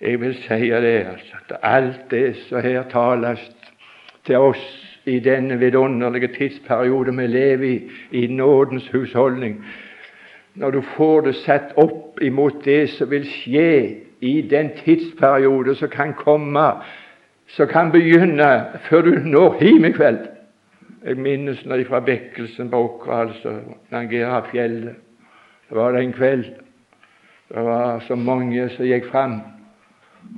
Jeg 0.01 0.19
vil 0.19 0.35
si 0.35 0.69
det 0.69 1.05
altså, 1.07 1.35
at 1.49 1.57
alt 1.63 2.11
det 2.11 2.35
som 2.35 2.61
her 2.61 2.83
tales 2.91 3.51
til 4.25 4.37
oss 4.37 4.63
i 5.05 5.19
denne 5.19 5.59
vidunderlige 5.59 6.27
tidsperiode 6.27 7.15
vi 7.15 7.27
lever 7.27 7.63
i, 7.63 7.91
i 8.11 8.27
nådens 8.27 8.87
husholdning 8.87 9.65
Når 10.55 10.71
du 10.71 10.81
får 10.81 11.21
det 11.21 11.35
satt 11.35 11.71
opp 11.77 12.21
imot 12.21 12.65
det 12.65 12.89
som 12.89 13.09
vil 13.09 13.23
skje 13.25 13.95
i 14.21 14.41
den 14.41 14.69
tidsperiode 14.83 15.75
som 15.75 15.89
kan 15.89 16.13
komme, 16.13 16.65
som 17.47 17.67
kan 17.67 17.91
begynne 17.91 18.65
før 18.89 19.01
du 19.01 19.09
når 19.25 19.57
hjem 19.63 19.85
i 19.85 19.91
kveld 19.91 20.19
Jeg 21.03 21.17
minnes 21.17 21.65
når 21.65 21.83
fra 21.87 21.99
vekkelsen 21.99 22.69
på 22.71 22.79
Åkra, 22.83 23.21
altså 23.27 23.57
Langera-fjellet. 23.91 24.95
Det 25.69 25.77
var 25.77 25.91
det 25.91 26.03
en 26.03 26.13
kveld. 26.13 26.45
Det 27.49 27.63
var 27.65 27.99
så 28.07 28.15
mange 28.15 28.69
som 28.69 28.85
gikk 28.85 29.09
fram. 29.11 29.41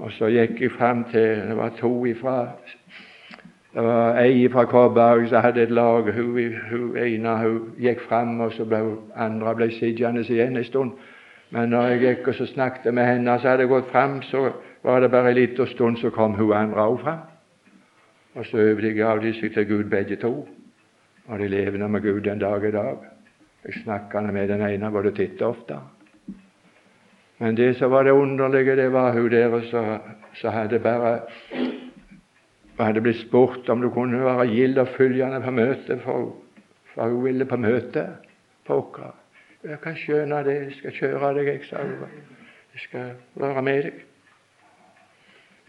Og 0.01 0.11
så 0.11 0.31
gikk 0.33 0.61
jeg 0.61 0.71
fram 0.71 1.03
til 1.11 1.43
Det 1.49 1.57
var 1.57 1.69
to 1.79 2.05
ifra 2.05 2.55
det 3.75 3.83
var 3.83 4.17
ei 4.17 4.47
fra 4.47 4.63
Kåberg 4.65 5.27
som 5.27 5.41
hadde 5.43 5.63
et 5.63 5.71
lag. 5.71 6.13
Hun, 6.13 6.53
hun 6.71 6.97
ene 6.97 7.37
hun 7.37 7.73
gikk 7.77 7.99
fram, 8.07 8.39
og 8.39 8.53
så 8.55 8.63
ble 8.65 8.79
andre 9.15 9.55
ble 9.55 9.67
sittende 9.71 10.23
igjen 10.23 10.55
en 10.57 10.63
stund. 10.63 10.91
Men 11.51 11.69
når 11.69 11.87
jeg 11.87 11.99
gikk 11.99 12.27
og 12.27 12.35
så 12.35 12.45
snakket 12.45 12.93
med 12.93 13.05
henne, 13.05 13.39
så 13.39 13.49
hadde 13.49 13.67
jeg 13.67 13.73
gått 13.73 13.91
fram, 13.91 14.21
så 14.21 14.51
var 14.83 14.99
det 14.99 15.11
bare 15.11 15.29
en 15.29 15.35
liten 15.35 15.67
stund, 15.67 15.97
så 15.97 16.09
kom 16.09 16.33
hun 16.39 16.53
andre 16.53 16.81
også 16.81 17.03
fram. 17.03 17.34
Og 18.35 18.45
så 18.45 18.59
overgav 18.59 19.21
de 19.23 19.33
seg 19.33 19.53
til 19.53 19.67
Gud 19.69 19.89
begge 19.89 20.15
to. 20.19 20.33
Og 21.27 21.39
de 21.39 21.47
levende 21.47 21.89
med 21.89 22.01
Gud 22.01 22.21
den 22.21 22.39
dag 22.39 22.63
i 22.67 22.71
dag. 22.71 22.97
Jeg 23.65 23.81
snakket 23.83 24.33
med 24.33 24.47
den 24.47 24.61
ene 24.61 24.91
både 24.91 25.11
titt 25.15 25.41
og 25.41 25.55
ofte. 25.55 25.79
Men 27.39 27.57
det 27.57 27.75
som 27.77 27.91
var 27.91 28.03
det 28.03 28.11
underlige, 28.11 28.75
det 28.75 28.91
var 28.93 29.11
hun 29.11 29.31
der 29.31 29.61
som 30.33 30.53
hadde 30.53 30.79
bare 30.79 31.19
hadde 32.79 33.01
blitt 33.01 33.21
spurt 33.23 33.69
om 33.69 33.81
du 33.81 33.89
kunne 33.89 34.23
være 34.23 34.47
gild 34.51 34.77
og 34.77 34.87
henne 34.97 35.41
på 35.41 35.51
møtet, 35.51 36.01
for, 36.03 36.35
for 36.93 37.09
hun 37.09 37.23
ville 37.23 37.45
på 37.45 37.57
møte 37.57 38.07
på. 38.67 38.79
Jeg 39.63 39.79
kan 39.83 39.95
skjønne 39.95 40.43
det, 40.43 40.55
jeg 40.55 40.73
skal 40.79 40.91
kjøre 40.99 41.33
deg, 41.37 41.47
jeg, 41.47 41.63
sa 41.69 41.83
hun. 41.83 42.11
Jeg 42.73 42.83
skal 42.87 43.15
være 43.35 43.61
med 43.61 43.83
deg. 43.83 44.03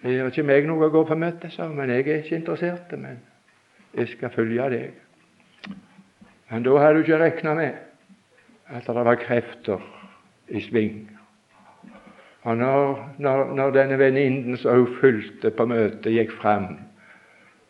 Det 0.03 0.13
gjør 0.13 0.31
ikke 0.31 0.47
meg 0.47 0.69
noe 0.69 0.87
å 0.87 0.93
gå 0.93 1.03
på 1.09 1.17
møte, 1.19 1.51
sa 1.51 1.67
hun, 1.67 1.77
men 1.79 1.91
jeg 1.91 2.05
er 2.05 2.23
ikke 2.23 2.37
interessert. 2.37 2.93
Men 3.01 3.21
jeg 3.97 4.13
skal 4.13 4.33
følge 4.35 4.71
deg. 4.73 5.03
Men 6.51 6.67
da 6.67 6.79
hadde 6.79 6.99
du 6.99 7.05
ikke 7.05 7.21
regna 7.23 7.55
med 7.59 7.83
at 8.67 8.87
det 8.87 9.05
var 9.09 9.21
krefter 9.23 9.83
i 10.49 10.61
sving. 10.63 11.07
Og 12.47 12.57
når, 12.57 12.99
når, 13.19 13.55
når 13.59 13.73
denne 13.75 13.99
venninnen 13.99 14.59
som 14.63 14.79
hun 14.79 14.99
fulgte 15.01 15.51
på 15.51 15.67
møtet, 15.67 16.13
gikk 16.15 16.37
fram 16.39 16.77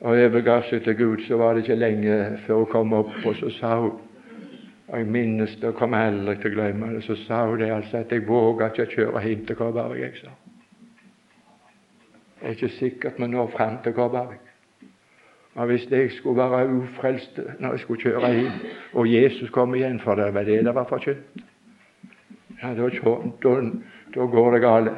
og 0.04 0.12
overga 0.12 0.58
seg 0.68 0.82
til 0.84 0.98
Gud, 0.98 1.22
så 1.24 1.38
var 1.40 1.54
det 1.54 1.64
ikke 1.64 1.78
lenge 1.80 2.18
før 2.44 2.60
hun 2.60 2.72
kom 2.72 2.92
opp, 2.98 3.14
og 3.24 3.38
så 3.38 3.52
sa 3.56 3.78
hun 3.80 3.94
og 4.88 4.98
Jeg 4.98 5.06
minnes 5.06 5.56
det, 5.60 5.64
og 5.64 5.74
kommer 5.74 5.98
aldri 5.98 6.36
til 6.38 6.52
å 6.52 6.54
glemme 6.54 6.92
det. 6.94 7.00
Så 7.02 7.16
sa 7.24 7.40
hun 7.48 7.58
det 7.58 7.72
altså 7.74 8.04
at 8.04 8.12
jeg 8.14 8.22
våga 8.28 8.68
ikke 8.70 8.86
kjøre 8.92 9.22
hjem 9.24 9.46
til 9.48 9.58
Kårberg. 9.58 9.98
Jeg 9.98 10.12
sa. 10.20 10.30
Det 12.46 12.52
er 12.52 12.62
ikke 12.62 12.76
sikkert 12.76 13.12
vi 13.18 13.26
når 13.26 13.48
fram 13.50 13.82
til 13.82 13.92
Kårberg. 13.92 14.34
Og 15.54 15.66
hvis 15.66 15.90
jeg 15.90 16.12
skulle 16.12 16.36
være 16.38 16.68
ufrelst 16.68 17.40
når 17.58 17.70
jeg 17.70 17.80
skulle 17.80 18.02
kjøre 18.02 18.34
hjem, 18.34 18.52
og 18.92 19.12
Jesus 19.12 19.50
kom 19.50 19.74
igjen, 19.74 20.00
for 20.00 20.14
det 20.14 20.34
var 20.34 20.42
det 20.42 20.64
det 20.64 20.74
var 20.74 20.84
forkynt, 20.84 21.42
ja, 22.62 22.68
da, 22.68 22.88
da, 23.42 23.54
da 24.14 24.26
går 24.36 24.52
det 24.52 24.60
galt. 24.60 24.90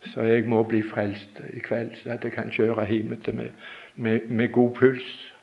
Så 0.00 0.22
jeg 0.22 0.48
må 0.48 0.62
bli 0.62 0.82
frelst 0.82 1.40
i 1.52 1.58
kveld, 1.58 1.94
så 2.02 2.10
at 2.10 2.24
jeg 2.24 2.32
kan 2.32 2.50
kjøre 2.50 2.86
hjem 2.86 3.04
med, 3.04 3.50
med, 3.94 4.20
med 4.28 4.52
god 4.52 4.74
puls. 4.74 5.34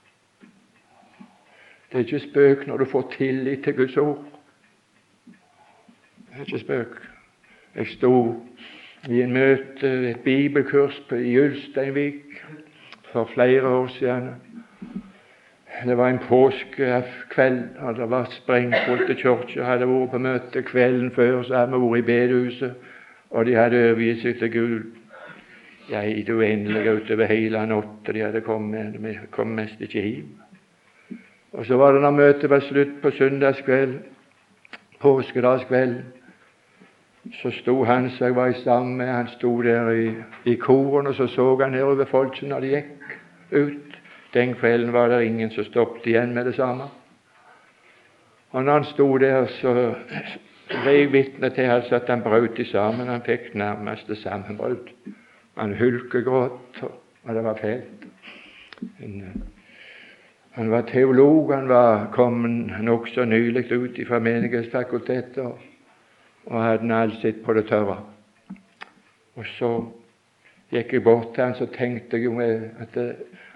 Det 1.92 1.94
er 1.94 2.00
ikke 2.00 2.20
spøk 2.20 2.68
når 2.68 2.78
du 2.78 2.86
får 2.86 3.14
tillit 3.18 3.64
til 3.64 3.76
Guds 3.76 3.98
ord. 3.98 4.26
Det 5.26 6.36
er 6.36 6.40
ikke 6.40 6.60
spøk. 6.60 7.02
Jeg 7.76 7.88
sto 7.88 8.44
i 9.10 9.22
en 9.22 9.34
møte, 9.34 9.90
et 10.10 10.20
bibelkurs 10.24 11.00
i 11.18 11.34
Ulsteinvik 11.40 12.42
for 13.12 13.30
flere 13.34 13.68
år 13.68 13.88
siden. 13.88 14.30
Det 15.86 15.98
var 15.98 16.10
en 16.10 16.20
påskekveld, 16.20 17.64
og 17.80 17.96
det 17.96 18.10
var 18.10 18.28
sprengfullt 18.30 19.10
i 19.10 19.14
kirka. 19.14 19.64
Hadde 19.66 19.88
vært 19.90 20.12
på 20.12 20.22
møte 20.22 20.62
kvelden 20.62 21.12
før, 21.16 21.42
så 21.44 21.64
hadde 21.64 21.80
vi 21.80 21.88
vært 21.88 22.04
i 22.04 22.08
bedehuset, 22.12 22.74
og 23.32 23.46
de 23.46 23.56
hadde 23.56 23.82
overgitt 23.90 24.22
seg 24.22 24.38
til 24.40 24.52
Gud 24.54 24.84
ja, 25.90 26.04
i 26.06 26.22
det 26.22 26.36
uendelige 26.36 26.94
utover 27.00 27.32
hele 27.32 27.66
natta. 27.66 28.14
De 28.14 28.22
hadde 28.22 28.46
kommet, 28.46 29.00
vi 29.02 29.18
kom 29.32 29.56
mest 29.58 29.82
ikke 29.82 30.06
hjem. 30.06 30.30
Og 31.52 31.66
så 31.66 31.78
var 31.78 31.92
det 31.96 32.02
når 32.02 32.16
møtet 32.16 32.50
var 32.50 32.62
slutt 32.64 33.02
på 33.02 33.12
søndagskveld, 33.18 33.98
påskedagskveld, 35.02 35.96
så 37.30 37.52
sto 37.52 37.84
han 37.84 38.10
som 38.10 38.26
jeg 38.26 38.36
var 38.36 38.48
i 38.48 38.64
sammen 38.64 38.98
med, 38.98 39.08
han 39.08 39.28
sto 39.28 39.62
der 39.62 39.90
i, 39.92 40.14
i 40.46 40.56
koren, 40.56 41.08
og 41.08 41.16
så 41.16 41.28
så 41.28 41.56
han 41.62 41.72
nedover 41.72 42.06
folket 42.06 42.50
når 42.50 42.60
de 42.60 42.68
gikk 42.68 43.12
ut. 43.52 43.98
Den 44.34 44.54
kvelden 44.56 44.94
var 44.94 45.08
det 45.08 45.26
ingen 45.26 45.52
som 45.52 45.64
stoppet 45.64 46.08
igjen 46.08 46.34
med 46.34 46.46
det 46.46 46.56
samme. 46.56 46.84
Og 48.52 48.64
når 48.64 48.74
han 48.74 48.86
sto 48.86 49.18
der, 49.18 49.46
så 49.62 49.94
ble 50.84 50.94
jeg 50.94 51.54
til 51.56 51.62
altså 51.62 51.96
at 51.96 52.10
han 52.10 52.24
brøt 52.24 52.60
sammen. 52.72 53.08
Han 53.08 53.22
fikk 53.26 53.56
nærmest 53.56 54.08
det 54.08 54.18
sammenbrudd. 54.18 54.90
Han 55.58 55.76
hulkegråt, 55.78 56.84
og 57.24 57.36
det 57.36 57.44
var 57.44 57.58
fælt. 57.62 58.08
Han 60.52 60.72
var 60.72 60.82
teolog, 60.82 61.54
han 61.54 61.70
var 61.70 62.08
kommet 62.12 62.84
nokså 62.84 63.26
nylig 63.26 63.72
ut 63.72 64.00
fra 64.08 64.20
menighetsfakultetet 64.20 65.71
og 66.46 66.64
hadde 66.64 66.96
alt 66.96 67.20
sitt 67.22 67.44
på 67.46 67.54
det 67.54 67.68
tørre. 67.70 68.00
Og 69.36 69.46
så 69.58 69.72
gikk 70.72 70.94
jeg 70.94 71.04
bort 71.04 71.34
til 71.36 71.44
han, 71.44 71.56
så 71.56 71.68
tenkte 71.72 72.18
jeg 72.18 72.26
jo 72.26 72.40
at 72.40 72.98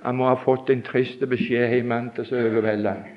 han 0.04 0.16
må 0.16 0.28
ha 0.30 0.38
fått 0.44 0.70
en 0.70 0.84
trist 0.86 1.24
beskjed 1.30 1.74
hjemme 1.74 2.02
til 2.16 2.28
så 2.30 2.42
overveldet. 2.46 3.12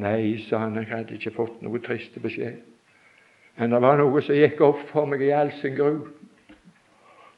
Nei, 0.00 0.38
sa 0.46 0.62
han, 0.64 0.76
jeg 0.78 0.86
hadde 0.90 1.16
ikke 1.16 1.34
fått 1.34 1.62
noen 1.64 1.82
trist 1.82 2.14
beskjed. 2.22 2.60
Men 3.58 3.74
det 3.74 3.80
var 3.82 3.98
noe 3.98 4.22
som 4.22 4.38
gikk 4.38 4.60
opp 4.64 4.84
for 4.92 5.08
meg 5.10 5.24
i 5.26 5.32
all 5.34 5.50
sin 5.58 5.74
gru. 5.76 6.06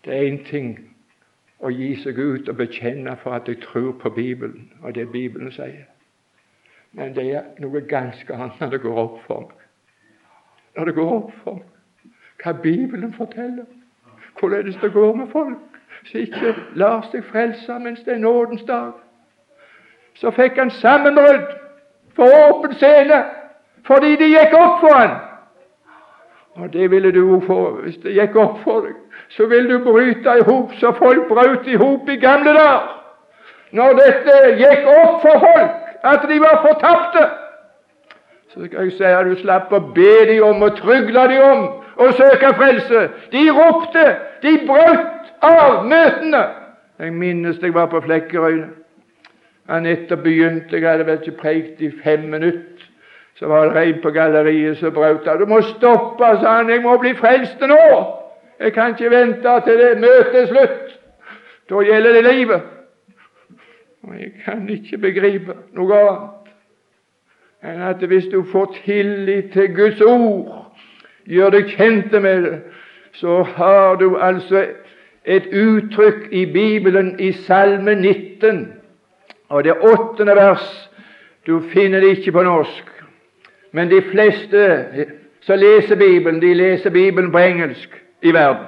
Det 0.04 0.12
er 0.12 0.28
én 0.28 0.42
ting 0.46 0.74
å 1.62 1.70
gi 1.72 1.94
seg 2.02 2.18
ut 2.18 2.50
og 2.50 2.58
bekjenne 2.58 3.16
for 3.22 3.38
at 3.38 3.48
jeg 3.48 3.62
tror 3.64 3.94
på 4.02 4.10
Bibelen 4.14 4.68
og 4.82 4.94
det 4.98 5.08
Bibelen 5.14 5.52
sier. 5.54 5.88
Men 6.92 7.14
det 7.16 7.24
er 7.32 7.48
noe 7.62 7.80
ganske 7.88 8.36
annet 8.36 8.74
det 8.74 8.82
går 8.82 8.98
opp 9.00 9.20
for 9.26 9.46
meg. 9.48 9.61
Når 10.76 10.84
det 10.84 10.94
går 10.94 11.12
opp 11.16 11.32
for 11.44 11.60
hva 12.42 12.52
Bibelen 12.52 13.12
forteller, 13.14 13.64
hvordan 14.40 14.74
det 14.82 14.92
går 14.92 15.14
med 15.14 15.26
folk 15.32 15.58
som 16.04 16.20
ikke 16.20 16.54
lar 16.74 17.04
seg 17.10 17.24
frelse 17.24 17.78
mens 17.78 18.00
det 18.06 18.14
er 18.14 18.18
nådens 18.18 18.64
dag. 18.66 18.92
Så 20.14 20.30
fikk 20.30 20.58
han 20.58 20.70
sammenbrudd 20.70 21.52
for 22.16 22.32
åpen 22.48 22.74
scene 22.74 23.22
fordi 23.86 24.16
det 24.16 24.30
gikk 24.30 24.56
opp 24.58 24.80
for 24.80 24.96
han. 24.96 25.14
Og 26.54 26.72
det 26.72 26.90
ville 26.90 27.12
du 27.12 27.22
òg 27.36 27.46
få 27.46 27.60
hvis 27.82 27.96
det 28.02 28.16
gikk 28.16 28.36
opp 28.36 28.58
for 28.64 28.86
deg 28.86 28.98
så 29.36 29.46
ville 29.46 29.78
du 29.78 29.84
bryte 29.84 30.34
i 30.38 30.44
hop 30.48 30.74
så 30.80 30.92
folk 30.98 31.28
brøt 31.28 31.66
i 31.66 31.76
hop 31.76 32.08
i 32.08 32.16
gamle 32.16 32.52
dager. 32.56 32.88
Når 33.72 33.94
dette 34.00 34.34
gikk 34.60 34.88
opp 34.92 35.22
for 35.22 35.38
folk 35.46 35.78
at 36.04 36.26
de 36.28 36.40
var 36.40 36.58
fortapte, 36.66 37.22
Så 38.52 38.66
skal 38.66 38.84
jeg 38.84 38.92
si 38.92 39.04
at 39.04 39.26
du 39.26 39.36
slapp 39.40 39.72
å 39.72 39.80
be 39.94 40.12
dem 40.28 40.44
om 40.44 40.62
og 40.62 40.76
trygle 40.76 41.24
dem 41.30 41.44
om 41.46 41.62
å 41.96 42.10
søke 42.12 42.52
frelse. 42.58 43.06
De 43.32 43.46
ropte, 43.54 44.04
de 44.42 44.58
brøt 44.66 45.30
av 45.44 45.86
møtene. 45.88 46.42
Jeg 47.00 47.14
minnes 47.16 47.62
jeg 47.62 47.74
var 47.74 47.88
på 47.90 48.02
Flekkerøy. 48.04 48.58
Han 49.70 49.86
nettopp 49.86 50.24
begynte, 50.26 50.76
jeg 50.76 50.84
hadde 50.84 51.06
vel 51.06 51.20
ikke 51.22 51.38
preikt 51.38 51.80
i 51.80 51.88
fem 52.02 52.28
minutter. 52.28 52.88
Så 53.40 53.48
var 53.48 53.72
det 53.72 53.86
en 53.86 54.02
på 54.02 54.10
galleriet 54.12 54.76
som 54.78 54.92
brøt 54.92 55.26
av. 55.26 55.38
'Du 55.38 55.46
må 55.46 55.60
stoppe', 55.60 56.36
sa 56.42 56.56
han. 56.56 56.68
'Jeg 56.68 56.82
må 56.82 56.96
bli 56.98 57.14
frelst 57.14 57.60
nå.' 57.60 58.04
'Jeg 58.60 58.72
kan 58.72 58.92
ikke 58.92 59.10
vente 59.10 59.60
til 59.64 59.78
det 59.78 59.98
møtet 60.00 60.42
er 60.42 60.46
slutt.' 60.46 60.98
Da 61.70 61.80
gjelder 61.80 62.12
det 62.12 62.34
livet. 62.34 62.62
Og 64.02 64.14
jeg 64.20 64.32
kan 64.44 64.68
ikke 64.68 64.98
begripe 64.98 65.54
noe 65.72 65.98
annet 65.98 66.41
enn 67.64 67.82
at 67.82 68.02
hvis 68.06 68.26
du 68.32 68.42
får 68.52 68.76
tillit 68.84 69.52
til 69.52 69.74
Guds 69.74 70.00
ord, 70.00 70.76
gjør 71.26 71.50
deg 71.54 71.74
kjente 71.76 72.20
med 72.20 72.42
det, 72.42 72.54
så 73.12 73.42
har 73.42 73.94
du 74.00 74.16
altså 74.16 74.64
et 75.24 75.46
uttrykk 75.52 76.32
i 76.32 76.46
Bibelen 76.46 77.14
i 77.20 77.32
Salme 77.32 77.94
19, 77.94 78.72
og 79.48 79.64
det 79.64 79.78
åttende 79.78 80.36
vers. 80.36 80.88
Du 81.46 81.60
finner 81.72 82.00
det 82.00 82.08
ikke 82.16 82.32
på 82.32 82.42
norsk, 82.42 82.90
men 83.72 83.90
de 83.90 84.02
fleste 84.02 84.66
som 85.42 85.58
leser 85.58 85.96
Bibelen, 85.96 86.42
de 86.42 86.54
leser 86.54 86.90
Bibelen 86.90 87.32
på 87.32 87.38
engelsk 87.38 88.02
i 88.22 88.32
verden. 88.32 88.66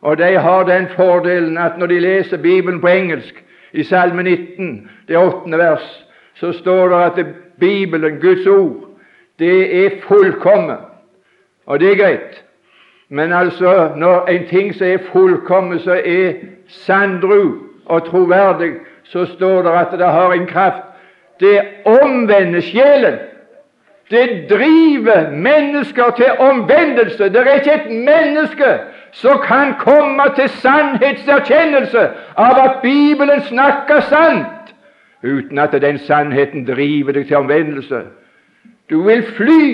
Og 0.00 0.18
de 0.18 0.38
har 0.38 0.62
den 0.62 0.88
fordelen 0.96 1.58
at 1.58 1.78
når 1.78 1.86
de 1.86 2.00
leser 2.00 2.36
Bibelen 2.36 2.80
på 2.80 2.86
engelsk, 2.86 3.44
i 3.72 3.82
Salme 3.82 4.22
19, 4.22 4.90
det 5.08 5.18
åttende 5.18 5.58
vers, 5.58 6.04
så 6.34 6.52
står 6.52 6.88
det 6.88 7.04
at 7.04 7.26
Bibelen, 7.60 8.20
Guds 8.20 8.46
ord, 8.46 8.88
det 9.38 9.84
er 9.84 9.90
fullkomment. 10.02 10.80
Og 11.66 11.80
det 11.80 11.92
er 11.92 11.96
greit. 11.96 12.44
Men 13.08 13.32
altså, 13.32 13.90
når 13.96 14.26
en 14.26 14.46
ting 14.48 14.74
som 14.74 14.86
er 14.86 14.98
fullkommen, 15.12 15.78
så 15.78 15.92
er 16.04 16.32
sandru 16.68 17.54
og 17.86 18.04
troverdig, 18.04 18.72
så 19.04 19.24
står 19.26 19.62
det 19.62 19.70
at 19.70 19.98
det 19.98 20.06
har 20.06 20.32
en 20.32 20.46
kraft. 20.46 20.82
Det 21.40 21.60
omvender 21.84 22.60
sjelen. 22.60 23.18
Det 24.10 24.46
driver 24.50 25.30
mennesker 25.30 26.10
til 26.16 26.26
omvendelse. 26.38 27.24
Det 27.24 27.36
er 27.36 27.54
ikke 27.54 27.74
et 27.74 27.90
menneske 27.90 28.78
som 29.12 29.38
kan 29.44 29.74
komme 29.78 30.22
til 30.36 30.48
sannhetserkjennelse 30.48 32.08
av 32.36 32.64
at 32.64 32.76
Bibelen 32.82 33.42
snakker 33.42 34.00
sant, 34.00 34.61
uten 35.22 35.58
at 35.58 35.72
den 35.82 35.98
sannheten 35.98 36.66
driver 36.66 37.12
deg 37.12 37.26
til 37.26 37.36
omvendelse. 37.36 38.04
Du 38.90 39.02
vil 39.02 39.22
fly 39.36 39.64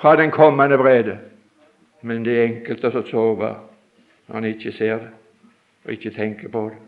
fra 0.00 0.16
den 0.16 0.30
kommende 0.30 0.78
vrede. 0.78 1.18
Men 2.02 2.24
det 2.24 2.38
er 2.38 2.44
enkelte 2.44 2.90
som 2.90 3.06
sover 3.06 3.54
når 4.28 4.34
han 4.34 4.44
ikke 4.44 4.72
ser 4.72 4.98
det 4.98 5.08
og 5.84 5.92
ikke 5.92 6.10
tenker 6.10 6.48
på 6.48 6.68
det. 6.68 6.78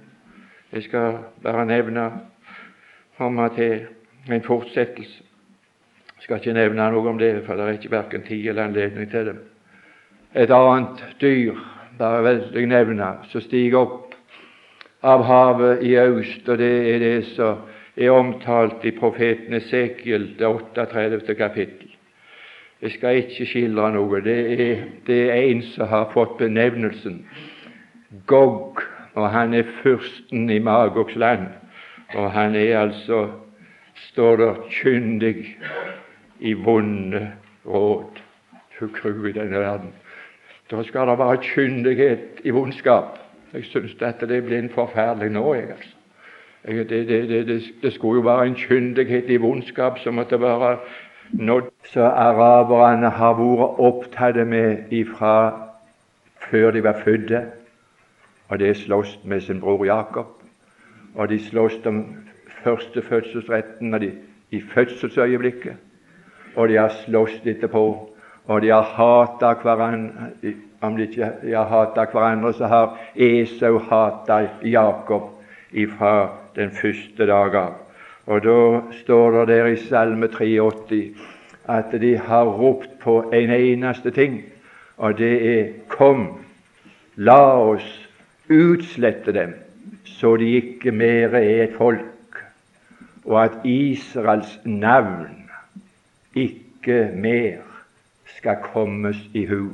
Jeg 0.72 0.82
skal 0.82 1.18
bare 1.42 1.66
nevne 1.66 2.10
det 3.56 3.88
er 4.28 4.34
en 4.34 4.42
fortsettelse. 4.42 5.22
Jeg 6.16 6.22
skal 6.22 6.36
ikke 6.36 6.52
nevne 6.52 6.90
noe 6.92 7.08
om 7.08 7.18
det, 7.18 7.42
for 7.46 7.56
det 7.56 7.64
er 7.64 7.76
ikke 7.78 7.90
verken 7.90 8.22
tid 8.22 8.48
eller 8.48 8.64
anledning 8.64 9.10
til 9.10 9.26
det. 9.26 9.36
Et 10.34 10.50
annet 10.50 11.04
dyr, 11.20 11.56
bare 11.98 12.22
vel 12.24 12.42
jeg 12.54 12.66
nevne, 12.66 13.08
som 13.28 13.40
stiger 13.40 13.78
opp 13.80 14.09
av 15.02 15.22
havet 15.24 15.82
i 15.82 15.94
øst, 15.98 16.48
og 16.48 16.58
det 16.58 16.72
er 16.94 16.98
det 16.98 17.26
som 17.34 17.62
er 17.96 18.10
omtalt 18.10 18.84
i 18.84 18.92
profeten 18.96 19.54
Esekiel, 19.54 20.34
det 20.38 20.46
38. 20.46 21.34
kapittel. 21.34 21.90
Jeg 22.82 22.90
skal 22.96 23.16
ikke 23.20 23.46
skildre 23.46 23.90
noe. 23.92 24.20
Det 24.24 24.38
er, 24.56 24.84
det 25.06 25.20
er 25.28 25.42
en 25.50 25.62
som 25.74 25.88
har 25.88 26.08
fått 26.14 26.38
benevnelsen 26.38 27.26
Gog, 28.26 28.80
og 29.14 29.26
han 29.30 29.54
er 29.54 29.68
fyrsten 29.82 30.48
i 30.50 30.58
Magogs 30.58 31.14
land. 31.14 31.46
Og 32.14 32.30
han 32.32 32.56
er 32.56 32.78
altså, 32.78 33.28
står 34.08 34.36
der, 34.36 34.54
kyndig 34.70 35.56
i 36.40 36.52
vonde 36.52 37.28
råd. 37.66 38.18
Du 38.80 39.26
i 39.28 39.32
denne 39.32 39.60
verden. 39.60 39.92
Da 40.70 40.82
skal 40.82 41.08
det 41.08 41.18
være 41.18 41.42
kyndighet 41.44 42.40
i 42.44 42.50
vondskap. 42.50 43.19
Jeg 43.52 43.64
syns 43.64 43.96
at 44.02 44.20
det 44.20 44.44
blir 44.44 44.58
en 44.58 44.70
forferdelig 44.70 45.30
nå, 45.30 45.54
jeg, 45.54 45.70
altså. 45.70 45.96
Det, 46.66 46.88
det, 46.88 47.28
det, 47.28 47.62
det, 47.82 47.92
skulle 47.92 48.20
jo 48.20 48.20
være 48.28 48.46
en 48.46 48.54
kyndighet 48.54 49.30
i 49.30 49.36
vondskap 49.36 49.98
som 49.98 50.14
måtte 50.14 50.40
være 50.40 50.76
nådd. 51.32 51.70
Så 51.88 52.04
araberne 52.04 53.10
har 53.10 53.38
vært 53.38 53.80
opptatt 53.80 54.36
med 54.46 54.92
ifra 54.92 55.32
før 56.50 56.70
de 56.70 56.82
var 56.84 57.00
fødte, 57.04 57.40
og 58.48 58.58
det 58.58 58.76
slåss 58.76 59.18
med 59.24 59.40
sin 59.40 59.60
bror 59.60 59.84
Jakob. 59.84 60.26
Og 61.14 61.28
de 61.28 61.38
slåss 61.38 61.80
om 61.86 62.04
førstefødselsretten 62.62 64.12
i 64.50 64.62
fødselsøyeblikket, 64.74 65.74
og 66.56 66.68
de 66.68 66.76
har 66.76 66.92
slåss 67.06 67.40
etterpå 67.44 68.10
og 68.50 68.62
de 68.62 68.72
har 68.72 68.82
hata 68.82 69.54
hverandre. 69.62 70.32
Om 70.80 70.96
de 70.96 71.02
ikke 71.02 71.32
har 71.52 71.68
hata 71.68 72.06
hverandre, 72.08 72.52
så 72.56 72.66
har 72.66 72.98
Esau 73.16 73.78
hata 73.78 74.46
Jakob 74.64 75.30
ifra 75.72 76.30
den 76.56 76.70
første 76.70 77.26
dag 77.26 77.54
av. 77.54 77.74
Og 78.26 78.44
da 78.44 78.60
står 79.02 79.30
det 79.40 79.48
der 79.48 79.66
i 79.72 79.76
Salme 79.76 80.28
83 80.28 81.02
at 81.70 81.92
de 82.00 82.16
har 82.18 82.44
ropt 82.44 82.98
på 83.02 83.20
en 83.32 83.50
eneste 83.50 84.10
ting, 84.10 84.40
og 84.96 85.18
det 85.18 85.34
er 85.50 85.68
Kom, 85.88 86.26
la 87.16 87.42
oss 87.60 87.86
utslette 88.50 89.32
dem, 89.32 89.52
så 90.04 90.36
de 90.36 90.48
ikke 90.56 90.90
mere 90.92 91.44
er 91.44 91.62
et 91.64 91.76
folk, 91.76 92.40
og 93.24 93.44
at 93.44 93.60
Israels 93.64 94.58
navn 94.64 95.50
ikke 96.34 97.10
mer 97.14 97.62
skal 98.36 98.56
kommes 98.72 99.20
i 99.34 99.44
hu. 99.46 99.68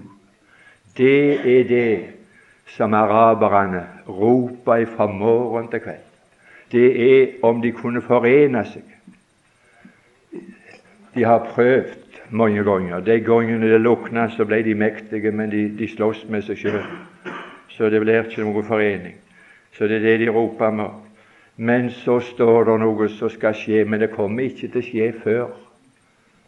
Det 0.97 1.59
er 1.59 1.65
det 1.69 2.05
som 2.67 2.95
araberne 2.95 3.87
roper 4.09 4.87
fra 4.97 5.07
morgen 5.07 5.69
til 5.71 5.81
kveld. 5.81 6.05
Det 6.73 6.87
er 7.21 7.27
om 7.47 7.61
de 7.63 7.73
kunne 7.73 8.03
forene 8.03 8.65
seg. 8.67 8.83
De 11.15 11.25
har 11.25 11.47
prøvd 11.53 12.31
mange 12.31 12.65
ganger. 12.65 13.01
De 13.01 13.21
gangene 13.21 13.71
det 13.71 13.81
lukna, 13.81 14.29
så 14.29 14.45
ble 14.45 14.63
de 14.63 14.75
mektige, 14.75 15.31
men 15.31 15.51
de, 15.51 15.69
de 15.79 15.89
slåss 15.89 16.25
med 16.29 16.43
seg 16.43 16.59
sjøl. 16.59 16.81
Så 17.71 17.91
det 17.93 18.01
blir 18.03 18.25
ikke 18.25 18.43
noen 18.43 18.67
forening. 18.67 19.15
Så 19.77 19.87
det 19.87 20.01
er 20.01 20.09
det 20.09 20.19
de 20.25 20.33
roper 20.33 20.73
med. 20.75 20.91
Men 21.57 21.91
så 21.91 22.19
står 22.21 22.67
det 22.69 22.81
noe 22.83 23.09
som 23.09 23.31
skal 23.33 23.55
skje, 23.57 23.85
men 23.85 24.01
det 24.01 24.13
kommer 24.13 24.45
ikke 24.45 24.69
til 24.69 24.83
å 24.83 24.89
skje 24.91 25.13
før. 25.23 25.55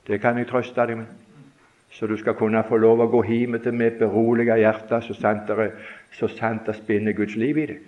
Det 0.09 0.21
kan 0.21 0.37
jeg 0.41 0.49
trøste 0.49 0.85
deg 0.89 1.01
med 1.01 1.28
så 1.91 2.07
du 2.07 2.17
skal 2.17 2.35
kunne 2.35 2.63
få 2.69 2.77
lov 2.77 3.01
å 3.01 3.09
gå 3.11 3.23
hjem 3.27 3.59
til 3.63 3.75
med 3.75 3.93
et 3.93 3.99
beroliget 4.03 4.61
hjerte, 4.61 5.01
så 5.03 5.15
sant 5.17 5.51
så 6.13 6.29
sant 6.29 6.67
det 6.67 6.77
spinner 6.77 7.13
Guds 7.13 7.37
liv 7.37 7.59
i 7.59 7.67
deg. 7.67 7.81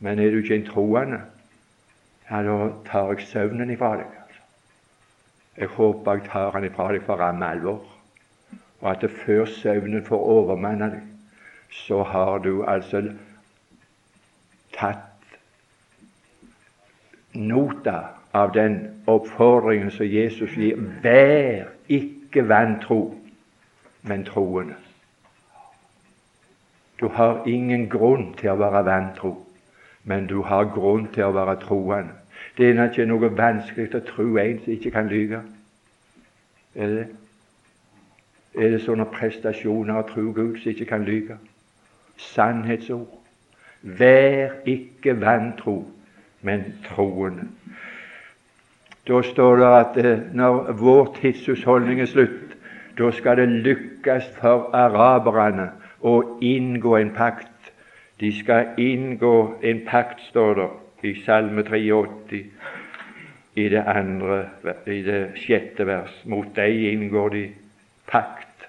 Men 0.00 0.18
er 0.18 0.30
du 0.30 0.38
ikke 0.38 0.54
en 0.54 0.66
troende, 0.66 1.20
ja, 2.30 2.42
da 2.42 2.56
tar 2.86 3.12
jeg 3.14 3.26
søvnen 3.26 3.70
ifra 3.70 3.96
deg. 3.98 4.10
Altså. 4.22 4.42
Jeg 5.58 5.68
håper 5.74 6.18
jeg 6.18 6.28
tar 6.28 6.52
den 6.54 6.68
ifra 6.68 6.90
deg 6.92 7.06
for 7.06 7.18
ramme 7.18 7.46
alvor, 7.46 7.80
og 8.80 8.90
at 8.90 9.02
det 9.02 9.10
før 9.24 9.48
søvnen 9.50 10.04
får 10.06 10.28
overmanne 10.36 10.90
deg, 10.92 11.08
så 11.70 12.02
har 12.02 12.38
du 12.44 12.62
altså 12.64 13.02
tatt 14.76 15.34
nota 17.34 17.98
av 18.32 18.54
den 18.54 18.78
oppfordringen 19.06 19.90
som 19.90 20.06
Jesus 20.06 20.54
gir. 20.56 20.78
Vær 21.02 21.72
ikke 21.88 22.17
ikke 22.28 22.48
vantro, 22.48 23.14
men 24.02 24.24
troende. 24.24 24.74
Du 27.00 27.08
har 27.08 27.44
ingen 27.46 27.88
grunn 27.88 28.34
til 28.36 28.50
å 28.52 28.58
være 28.60 28.84
vantro, 28.84 29.32
men 30.04 30.26
du 30.26 30.42
har 30.42 30.68
grunn 30.74 31.08
til 31.14 31.24
å 31.24 31.32
være 31.32 31.56
troende. 31.62 32.16
Det 32.58 32.68
er 32.68 32.90
ikke 32.90 33.06
noe 33.06 33.30
vanskelig 33.36 33.94
å 33.94 34.02
tro 34.04 34.26
en 34.38 34.60
som 34.64 34.72
ikke 34.72 34.90
kan 34.90 35.08
lyge. 35.08 35.42
Er 36.74 36.86
det 36.86 37.06
Er 38.58 38.70
det 38.70 38.80
sånne 38.82 39.04
prestasjoner 39.04 40.00
å 40.00 40.06
tro 40.08 40.32
Gud 40.32 40.56
som 40.58 40.72
ikke 40.72 40.86
kan 40.88 41.04
lyge? 41.04 41.36
Sannhetsord. 42.16 43.06
Vær 43.82 44.56
ikke 44.66 45.14
vantro, 45.20 45.84
men 46.42 46.64
troende. 46.88 47.44
Da 49.08 49.22
står 49.22 49.56
det 49.56 49.68
at 49.72 49.96
eh, 50.04 50.18
når 50.36 50.72
vår 50.72 51.14
tidshusholdning 51.20 52.00
er 52.00 52.06
slutt, 52.06 52.56
da 52.98 53.10
skal 53.10 53.38
det 53.40 53.48
lykkes 53.48 54.26
for 54.40 54.68
araberne 54.76 55.70
å 56.04 56.38
inngå 56.44 56.96
en 56.98 57.14
pakt. 57.16 57.72
De 58.20 58.32
skal 58.34 58.74
inngå 58.76 59.60
en 59.62 59.80
pakt, 59.86 60.20
står 60.28 60.54
det 60.58 60.68
i 61.08 61.14
Salme 61.24 61.62
83. 61.62 62.44
i 63.54 63.68
det 63.68 63.84
andre, 63.86 64.48
i 64.86 65.02
det 65.02 65.32
sjette 65.34 65.86
vers. 65.86 66.12
Mot 66.24 66.46
deg 66.54 66.84
inngår 66.92 67.28
de 67.28 67.44
pakt. 68.06 68.68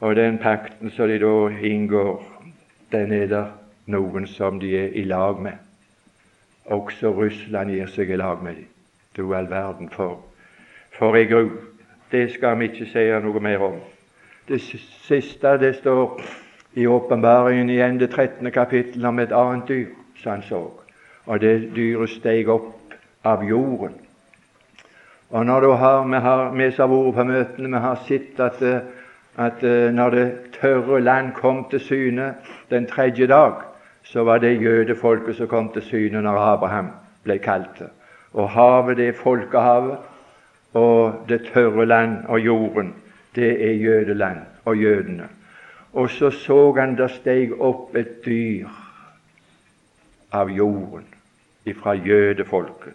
Og 0.00 0.16
den 0.16 0.38
pakten 0.38 0.90
som 0.90 1.08
de 1.08 1.18
da 1.18 1.48
inngår, 1.50 2.22
den 2.92 3.12
er 3.12 3.26
det 3.26 3.44
noen 3.86 4.26
som 4.26 4.60
de 4.60 4.76
er 4.76 4.94
i 4.94 5.04
lag 5.04 5.40
med. 5.42 5.58
Også 6.66 7.10
Russland 7.10 7.70
gir 7.70 7.86
seg 7.86 8.10
i 8.10 8.16
lag 8.20 8.42
med 8.42 8.54
dem. 8.54 8.77
Du 9.18 9.34
all 9.34 9.50
verden, 9.50 9.90
for, 9.90 10.20
for 10.98 11.16
ei 11.16 11.24
gru. 11.24 11.50
Det 12.12 12.32
skal 12.32 12.58
vi 12.58 12.68
ikke 12.70 12.86
si 12.86 13.02
noe 13.20 13.40
mer 13.42 13.62
om. 13.66 13.80
Det 14.48 14.60
siste 14.62 15.56
det 15.58 15.74
står 15.76 16.20
i 16.78 16.86
åpenbaringen 16.86 17.70
igjen, 17.70 17.98
det 17.98 18.10
13. 18.10 18.50
kapittel, 18.54 19.06
om 19.06 19.18
et 19.18 19.34
annet 19.34 19.68
dyr 19.68 19.90
som 20.22 20.32
han 20.32 20.46
så. 20.46 20.62
Og 21.26 21.40
det 21.40 21.72
dyret 21.74 22.14
steg 22.14 22.48
opp 22.48 22.94
av 23.26 23.42
jorden. 23.44 23.98
Og 25.30 25.46
når 25.46 25.60
du 25.60 25.70
har, 25.70 26.06
Vi 26.06 26.16
har 26.16 26.50
vi 26.54 26.70
som 26.70 26.90
har 26.90 26.96
vært 26.96 27.14
på 27.14 27.24
møtene, 27.24 27.68
vi 27.68 27.82
har 27.82 27.98
sett 28.06 28.40
at, 28.40 28.62
at 29.36 29.62
når 29.92 30.10
det 30.10 30.32
tørre 30.60 31.00
land 31.00 31.32
kom 31.32 31.64
til 31.70 31.80
syne 31.80 32.34
den 32.70 32.86
tredje 32.86 33.26
dag, 33.26 33.52
så 34.04 34.24
var 34.24 34.38
det 34.38 34.62
jødefolket 34.62 35.36
som 35.36 35.48
kom 35.48 35.72
til 35.72 35.82
syne 35.82 36.22
når 36.22 36.38
Abraham 36.38 36.90
ble 37.24 37.38
kalt. 37.38 37.82
Og 38.38 38.50
havet, 38.54 38.96
det 38.96 39.08
er 39.08 39.18
folkehavet, 39.18 39.98
og 40.78 41.24
det 41.28 41.40
tørre 41.52 41.86
land 41.86 42.24
og 42.28 42.40
jorden, 42.40 42.94
det 43.34 43.50
er 43.68 43.72
jødeland 43.72 44.38
og 44.64 44.76
jødene. 44.76 45.28
Og 45.92 46.10
så 46.10 46.30
så 46.30 46.72
han 46.72 46.96
der 46.96 47.08
steg 47.08 47.56
opp 47.60 47.96
et 47.96 48.20
dyr 48.26 48.68
av 50.32 50.50
jorden 50.52 51.06
ifra 51.66 51.94
jødefolket. 51.94 52.94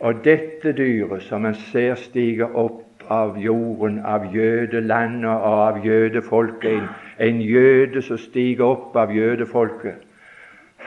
Og 0.00 0.24
dette 0.24 0.72
dyret 0.72 1.22
som 1.22 1.46
en 1.46 1.56
ser 1.70 1.94
stige 2.00 2.46
opp 2.46 3.04
av 3.10 3.36
jorden, 3.40 3.98
av 4.04 4.28
jødelandet 4.34 5.30
og 5.30 5.58
av 5.68 5.80
jødefolket, 5.86 6.72
en, 6.72 6.88
en 7.18 7.40
jøde 7.42 8.02
som 8.02 8.18
stiger 8.18 8.64
opp 8.64 8.96
av 8.96 9.12
jødefolket, 9.14 9.98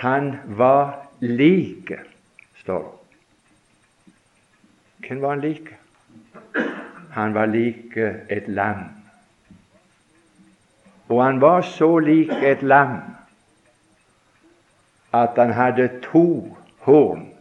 han 0.04 0.34
var 0.58 0.96
like, 1.22 2.00
står 2.64 2.84
det. 2.84 3.00
Hvem 5.08 5.22
var 5.22 5.30
han 5.30 5.42
like? 5.42 5.78
Han 7.12 7.34
var 7.34 7.46
like 7.46 8.08
et 8.30 8.48
lam. 8.48 8.84
Og 11.10 11.24
han 11.26 11.42
var 11.42 11.62
så 11.62 12.00
lik 12.00 12.32
et 12.32 12.64
lam 12.64 12.98
at 15.14 15.38
han 15.38 15.52
hadde 15.54 15.90
to 16.02 16.58
horn 16.80 17.34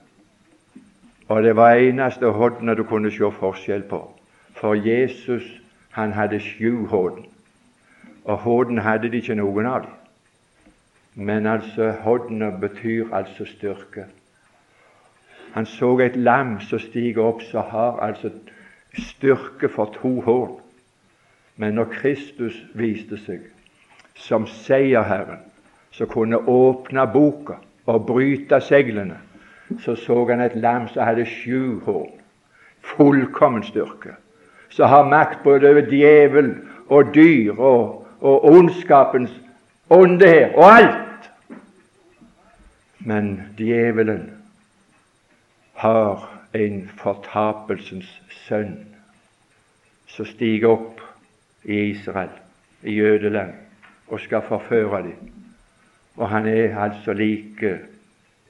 og 1.33 1.43
det 1.43 1.57
var 1.57 1.79
eneste 1.81 2.29
hodna 2.29 2.75
du 2.75 2.83
kunne 2.85 3.11
se 3.11 3.31
forskjell 3.33 3.83
på. 3.89 4.01
For 4.61 4.75
Jesus 4.75 5.43
han 5.97 6.13
hadde 6.13 6.41
sju 6.41 6.87
hodn, 6.87 7.25
og 8.25 8.39
hodn 8.39 8.79
hadde 8.79 9.09
de 9.09 9.23
ikke 9.23 9.37
noen 9.39 9.67
av 9.67 9.87
dem. 9.87 9.95
Men 11.15 11.47
altså 11.47 11.91
hodna 12.05 12.51
betyr 12.51 13.15
altså 13.17 13.47
styrke. 13.49 14.05
Han 15.53 15.67
så 15.67 15.99
et 15.99 16.17
lam 16.17 16.61
som 16.61 16.79
stiger 16.79 17.23
opp, 17.23 17.43
som 17.43 17.63
har 17.69 18.01
altså 18.01 18.31
styrke 18.99 19.69
for 19.69 19.93
to 20.01 20.21
horn. 20.21 20.61
Men 21.57 21.75
når 21.75 21.85
Kristus 21.93 22.57
viste 22.75 23.19
seg 23.21 23.45
som 24.17 24.47
seierherren, 24.47 25.45
som 25.93 26.09
kunne 26.09 26.41
åpne 26.49 27.05
boka 27.13 27.59
og 27.87 28.07
bryte 28.07 28.61
seglene, 28.61 29.19
så 29.81 29.97
så 29.97 30.25
han 30.29 30.41
et 30.41 30.57
lam 30.57 30.89
som 30.89 31.05
hadde 31.05 31.27
sju 31.27 31.81
horn. 31.85 32.11
Fullkommen 32.83 33.63
styrke. 33.63 34.17
Som 34.71 34.89
har 34.89 35.09
makt 35.09 35.43
både 35.45 35.71
over 35.71 35.87
djevel 35.91 36.55
og 36.89 37.15
dyr 37.15 37.53
og, 37.59 38.07
og 38.21 38.45
ondskapens 38.45 39.31
ånde 39.91 40.29
her 40.29 40.57
og 40.57 40.73
alt. 40.73 41.31
Men 42.99 43.43
djevelen 43.59 44.32
har 45.83 46.29
en 46.55 46.83
fortapelsens 47.01 48.11
sønn 48.47 48.77
som 50.13 50.29
stiger 50.29 50.75
opp 50.75 51.01
i 51.65 51.79
Israel, 51.91 52.33
i 52.83 52.95
jødeland, 52.99 53.55
og 54.09 54.21
skal 54.21 54.45
forføre 54.47 55.03
dem. 55.09 55.33
Og 56.17 56.29
han 56.29 56.47
er 56.47 56.79
altså 56.79 57.13
like 57.17 57.79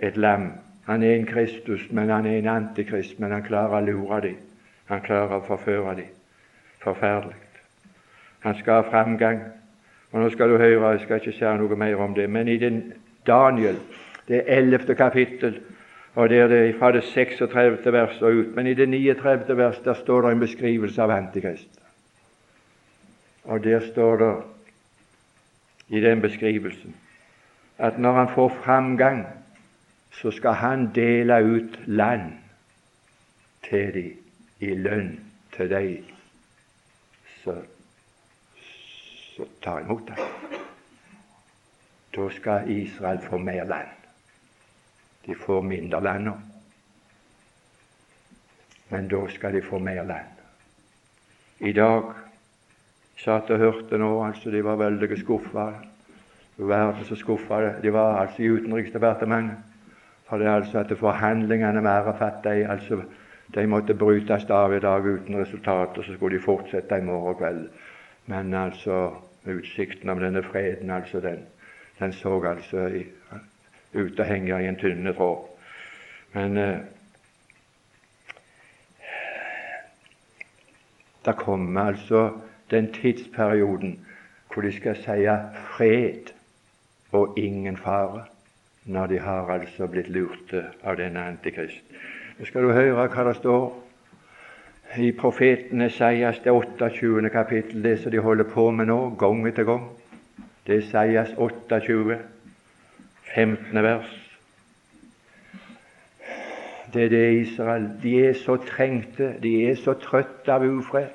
et 0.02 0.16
lam 0.16 0.50
han 0.84 1.02
er 1.02 1.14
en 1.14 1.26
Kristus, 1.26 1.80
men 1.90 2.08
han 2.08 2.26
er 2.26 2.38
en 2.38 2.46
antikrist. 2.46 3.20
Men 3.20 3.30
han 3.30 3.42
klarer 3.42 3.78
å 3.78 3.84
lure 3.86 4.20
dem. 4.20 4.38
Han 4.90 5.02
klarer 5.04 5.38
å 5.38 5.46
forføre 5.46 5.96
dem. 6.00 6.10
Forferdelig. 6.82 7.38
Han 8.42 8.56
skal 8.58 8.80
ha 8.80 8.88
framgang. 8.90 9.44
Og 10.12 10.20
Nå 10.20 10.30
skal 10.30 10.50
du 10.50 10.58
høre, 10.58 10.90
jeg 10.90 11.04
skal 11.04 11.20
ikke 11.20 11.36
si 11.38 11.52
noe 11.58 11.76
mer 11.78 12.00
om 12.02 12.14
det, 12.14 12.26
men 12.30 12.48
i 12.48 12.58
den 12.60 12.82
Daniel, 13.26 13.78
det 14.28 14.42
ellevte 14.50 14.94
kapittel, 14.94 15.60
og 16.14 16.28
det 16.28 16.38
er 16.38 16.48
det 16.48 16.74
fra 16.78 16.92
det 16.92 17.04
36. 17.04 17.92
vers 17.92 18.22
og 18.22 18.32
ut, 18.32 18.54
men 18.54 18.66
i 18.66 18.74
det 18.74 18.88
39. 18.88 19.56
vers 19.56 19.78
der 19.84 19.94
står 19.94 20.22
det 20.22 20.32
en 20.32 20.40
beskrivelse 20.40 21.02
av 21.02 21.10
Antikrist. 21.10 21.80
Og 23.44 23.64
der 23.64 23.80
står 23.92 24.16
det 24.16 24.34
i 25.88 26.00
den 26.00 26.20
beskrivelsen 26.20 26.94
at 27.78 27.98
når 27.98 28.12
han 28.12 28.28
får 28.34 28.48
framgang 28.64 29.26
så 30.12 30.30
skal 30.30 30.52
han 30.52 30.90
dele 30.94 31.44
ut 31.44 31.78
land 31.86 32.32
til 33.68 33.94
de 33.94 34.04
i 34.60 34.74
lønn 34.74 35.16
til 35.56 35.70
de 35.70 36.04
som 37.42 37.64
tar 39.62 39.80
imot 39.80 40.06
det. 40.06 40.18
Da 42.16 42.28
skal 42.30 42.70
Israel 42.70 43.18
få 43.24 43.38
mer 43.38 43.64
land. 43.64 44.01
De 45.26 45.34
får 45.34 45.62
mindre 45.62 46.00
land 46.02 46.24
nå, 46.26 46.34
men 48.90 49.08
da 49.08 49.22
skal 49.30 49.54
de 49.54 49.62
få 49.62 49.78
mer 49.78 50.02
land. 50.04 50.40
I 51.62 51.72
dag 51.72 52.10
satt 53.22 53.50
og 53.54 53.58
hørte 53.62 53.98
nå, 53.98 54.10
altså 54.26 54.50
de 54.50 54.64
var 54.64 54.80
veldig 54.80 55.18
skuffa. 55.20 55.66
Verden 56.58 57.06
så 57.08 57.16
skuffa 57.16 57.60
de 57.82 57.92
var 57.94 58.18
altså 58.20 58.42
i 58.42 58.50
Utenriksdepartementet. 58.50 59.68
For 60.28 60.40
det 60.40 60.46
er 60.46 60.58
altså 60.58 60.78
at 60.78 60.92
forhandlingene 60.98 61.80
med 61.80 61.90
Arafat 61.90 62.44
de, 62.44 62.66
altså, 62.68 63.02
de 63.54 63.66
måtte 63.66 63.94
brytes 63.94 64.46
av 64.50 64.74
i 64.74 64.80
dag 64.80 65.06
uten 65.06 65.36
resultat, 65.36 65.98
og 65.98 66.04
så 66.04 66.14
skulle 66.14 66.38
de 66.38 66.44
fortsette 66.44 66.98
i 66.98 67.04
morgen 67.04 67.36
kveld. 67.36 67.66
Men 68.26 68.54
altså 68.54 69.10
utsikten 69.46 70.08
om 70.08 70.20
denne 70.22 70.42
freden, 70.42 70.90
altså 70.90 71.20
den, 71.20 71.44
den 71.98 72.12
så 72.12 72.38
altså 72.48 72.86
i, 72.86 73.04
ut 73.94 74.20
og 74.20 74.26
henger 74.26 74.58
i 74.58 74.68
en 74.68 74.78
tynne 74.80 75.12
tråd. 75.12 75.48
Men 76.32 76.58
eh, 76.58 76.78
det 81.24 81.36
kommer 81.36 81.92
altså 81.92 82.30
den 82.70 82.92
tidsperioden 82.92 83.98
hvor 84.52 84.62
de 84.62 84.72
skal 84.72 84.96
si 84.96 85.26
fred 85.76 86.32
og 87.12 87.38
ingen 87.38 87.76
fare 87.76 88.24
når 88.84 89.06
de 89.06 89.18
har 89.18 89.50
altså 89.50 89.86
blitt 89.86 90.08
lurte 90.08 90.64
av 90.82 90.96
denne 90.96 91.22
antikrist. 91.22 91.84
Nå 92.38 92.46
skal 92.48 92.62
du 92.62 92.72
høre 92.72 93.06
hva 93.06 93.24
det 93.28 93.36
står 93.38 93.66
i 94.98 95.12
profeten 95.16 95.80
Esaias 95.80 96.40
det 96.44 96.52
28. 96.52 97.30
kapittel, 97.30 97.82
det 97.84 97.98
som 98.00 98.12
de 98.12 98.18
holder 98.18 98.44
på 98.44 98.70
med 98.70 98.90
nå, 98.90 99.14
gang 99.18 99.46
etter 99.48 99.64
gang. 99.64 99.86
Det 100.66 100.74
er 100.74 100.82
Esaias 100.82 101.32
28, 101.36 102.18
15. 103.34 103.82
vers. 103.82 104.18
Det 106.92 107.04
er 107.04 107.08
det 107.08 107.32
Israel. 107.32 107.88
De 108.02 108.26
er 108.26 108.32
så 108.32 108.56
trengte, 108.56 109.34
de 109.42 109.70
er 109.70 109.74
så 109.74 109.94
trøtte 109.96 110.52
av 110.52 110.66
ufred. 110.68 111.08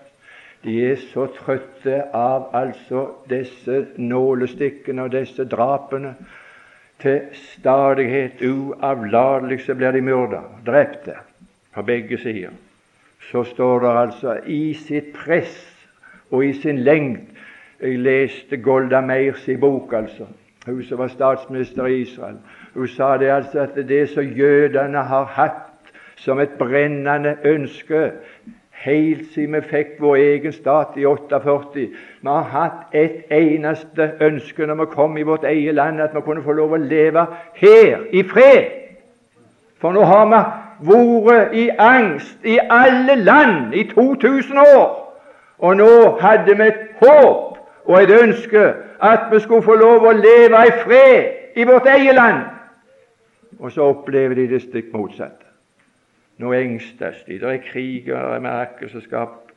De 0.64 0.74
er 0.92 0.98
så 1.14 1.28
trøtte 1.36 2.00
av 2.18 2.50
altså 2.58 3.04
disse 3.30 3.86
nålestikkene 3.98 5.06
og 5.06 5.14
disse 5.14 5.46
drapene 5.46 6.16
til 7.02 7.22
stadighet 7.38 8.42
uavlatelig 8.42 9.62
så 9.68 9.76
blir 9.78 9.94
de 9.94 10.02
myrda, 10.02 10.42
drepte, 10.66 11.14
på 11.74 11.82
begge 11.86 12.18
sider. 12.18 12.56
Så 13.32 13.44
står 13.44 13.80
det 13.80 13.94
altså 14.02 14.40
i 14.46 14.74
sitt 14.74 15.14
press 15.14 15.60
og 16.32 16.46
i 16.46 16.54
sin 16.54 16.80
lengd 16.80 17.34
Jeg 17.78 18.00
leste 18.02 18.58
Golda 18.58 19.04
Meirs 19.06 19.44
i 19.48 19.56
bok, 19.56 19.94
altså, 19.94 20.26
hun 20.68 20.84
som 20.84 20.98
var 20.98 21.08
statsminister 21.08 21.86
i 21.86 22.02
Israel. 22.02 22.38
Hun 22.74 22.88
sa 22.88 23.18
det 23.18 23.32
altså 23.32 23.60
at 23.60 23.76
det 23.76 24.10
som 24.10 24.24
jødene 24.24 25.04
har 25.04 25.26
hatt 25.26 25.94
som 26.16 26.40
et 26.40 26.58
brennende 26.60 27.38
ønske 27.46 28.12
helt 28.72 29.26
siden 29.34 29.56
vi 29.56 29.62
fikk 29.70 29.98
vår 30.02 30.16
egen 30.16 30.54
stat 30.54 30.98
i 30.98 31.06
48. 31.06 31.88
Vi 32.22 32.28
har 32.28 32.50
hatt 32.52 32.96
et 32.96 33.32
eneste 33.34 34.12
ønske 34.22 34.66
når 34.68 34.82
vi 34.82 34.92
kom 34.94 35.18
i 35.18 35.26
vårt 35.26 35.44
eget 35.44 35.76
land, 35.76 36.02
at 36.02 36.16
vi 36.16 36.22
kunne 36.22 36.44
få 36.44 36.52
lov 36.52 36.76
å 36.76 36.82
leve 36.82 37.26
her 37.56 38.06
i 38.12 38.24
fred. 38.24 38.72
For 39.82 39.94
nå 39.94 40.06
har 40.06 40.26
vi 40.30 40.98
vært 41.26 41.54
i 41.54 41.70
angst 41.80 42.46
i 42.46 42.60
alle 42.70 43.16
land 43.16 43.74
i 43.74 43.88
2000 43.94 44.58
år. 44.58 44.90
Og 45.60 45.78
nå 45.78 46.18
hadde 46.22 46.58
vi 46.58 46.68
et 46.68 46.84
håp 47.02 47.58
og 47.86 48.02
et 48.02 48.14
ønske 48.22 48.74
at 49.02 49.32
vi 49.32 49.40
skulle 49.40 49.64
få 49.64 49.76
lov 49.76 50.06
å 50.06 50.12
leve 50.12 50.62
i 50.68 50.72
fred 50.84 51.26
i 51.56 51.66
vårt 51.66 51.88
eget 51.88 52.16
land. 52.16 52.44
Og 53.60 53.72
så 53.72 53.90
opplever 53.90 54.36
de 54.36 54.48
det 54.48 54.62
stikk 54.62 54.94
motsatte. 54.94 55.46
Nå 56.38 56.54
engstes 56.54 57.24
de. 57.26 57.40
Det 57.42 57.50
er 57.50 57.64
kriger 57.66 58.22
og 58.22 58.42
merkelseskap 58.42 59.52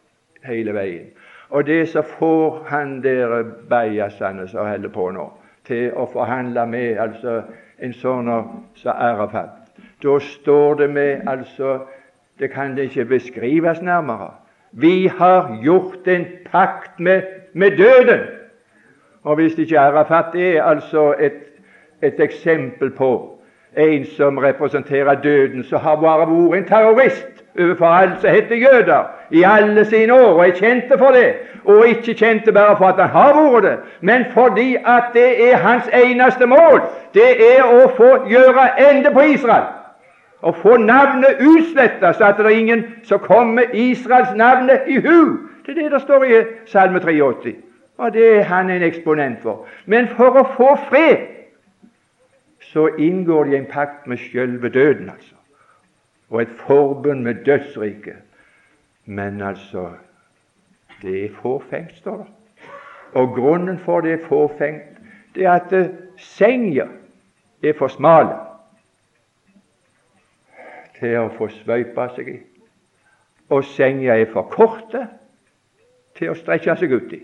hele 0.49 0.74
veien. 0.74 1.11
Og 1.51 1.66
det 1.66 1.88
så 1.88 2.03
får 2.03 2.64
han 2.70 3.03
der 3.03 3.43
bajasene 3.68 4.49
som 4.49 4.66
holder 4.66 4.88
på 4.88 5.11
nå, 5.12 5.26
til 5.66 5.91
å 5.93 6.07
forhandle 6.09 6.64
med 6.66 7.01
altså 7.03 7.43
en 7.82 7.93
sånn 7.93 8.30
som 8.78 8.93
Arafat. 8.95 9.57
Da 10.01 10.18
står 10.24 10.74
det 10.80 10.91
med 10.91 11.28
altså 11.28 11.80
Det 12.41 12.49
kan 12.51 12.72
det 12.76 12.86
ikke 12.88 13.05
beskrives 13.05 13.82
nærmere. 13.84 14.30
Vi 14.72 15.11
har 15.12 15.59
gjort 15.62 16.09
en 16.09 16.24
pakt 16.51 17.01
med, 17.01 17.22
med 17.53 17.76
døden. 17.76 18.22
Og 19.25 19.35
hvis 19.35 19.59
ikke 19.59 19.79
Arafat 19.79 20.35
er 20.35 20.62
altså 20.62 21.14
et, 21.21 21.33
et 22.03 22.21
eksempel 22.21 22.91
på 22.91 23.41
en 23.77 24.05
som 24.05 24.39
representerer 24.39 25.14
døden, 25.14 25.64
så 25.64 25.79
har 25.79 25.97
bare 25.97 26.27
vært 26.27 26.59
en 26.59 26.66
terrorist 26.66 27.45
overfor 27.59 27.87
alle 27.87 28.16
som 28.21 28.31
heter 28.31 28.57
jøder, 28.57 29.11
i 29.31 29.43
alle 29.47 29.85
sine 29.85 30.12
år, 30.12 30.33
og 30.33 30.49
er 30.49 30.55
kjente 30.55 30.99
for 30.99 31.11
det. 31.11 31.35
Og 31.64 31.89
ikke 31.89 32.14
kjente 32.14 32.53
bare 32.53 32.77
for 32.77 32.87
at 32.87 32.97
han 32.99 33.09
har 33.09 33.53
vært 33.53 33.64
det, 33.64 33.77
men 34.01 34.25
fordi 34.33 34.77
at 34.87 35.05
det 35.14 35.53
er 35.53 35.57
hans 35.57 35.91
eneste 35.95 36.47
mål. 36.47 36.83
Det 37.14 37.31
er 37.57 37.62
å 37.64 37.89
få 37.97 38.11
gjøre 38.31 38.91
ende 38.91 39.11
på 39.12 39.21
Israel. 39.21 39.68
Å 40.43 40.53
få 40.57 40.77
navnet 40.77 41.43
utsletta, 41.45 42.12
så 42.12 42.25
at 42.25 42.39
det 42.39 42.47
er 42.47 42.59
ingen 42.59 42.85
som 43.05 43.18
kommer 43.18 43.62
Israels 43.73 44.33
navn 44.37 44.71
i 44.87 44.97
hu. 44.97 45.37
Det 45.66 45.77
er 45.77 45.83
det 45.83 45.93
det 45.93 46.01
står 46.01 46.25
i 46.25 46.45
Salme 46.66 47.01
83. 47.01 47.70
Og 48.01 48.12
det 48.12 48.36
er 48.36 48.42
han 48.48 48.70
en 48.70 48.82
eksponent 48.82 49.42
for. 49.42 49.66
Men 49.84 50.07
for 50.09 50.38
å 50.40 50.46
få 50.55 50.70
fred 50.88 51.26
så 52.70 52.86
inngår 52.96 53.51
de 53.51 53.57
en 53.59 53.66
pakt 53.68 54.07
med 54.09 54.16
sjølve 54.22 54.70
døden, 54.72 55.11
altså. 55.11 55.36
Og 56.30 56.42
et 56.42 56.53
forbund 56.62 57.20
med 57.26 57.42
dødsriket. 57.44 58.22
Men 59.05 59.42
altså 59.42 59.90
det 61.03 61.24
er 61.24 61.34
fåfengt, 61.42 61.96
står 61.96 62.16
det. 62.16 62.26
Og 63.20 63.34
grunnen 63.34 63.78
for 63.78 64.01
det 64.01 64.12
er 64.12 64.26
fåfengt, 64.28 65.01
det 65.34 65.44
er 65.44 65.53
at 65.59 65.72
uh, 65.72 65.92
senga 66.16 66.86
er 67.62 67.76
for 67.78 67.92
smale 67.92 68.38
til 71.01 71.18
å 71.20 71.28
få 71.36 71.51
svøypa 71.53 72.09
seg 72.14 72.32
i. 72.32 72.38
Og 73.51 73.64
senga 73.74 74.16
er 74.16 74.30
for 74.32 74.48
korte 74.48 75.05
til 76.16 76.32
å 76.32 76.38
strekke 76.38 76.76
seg 76.80 76.96
ut 76.96 77.12
i. 77.18 77.20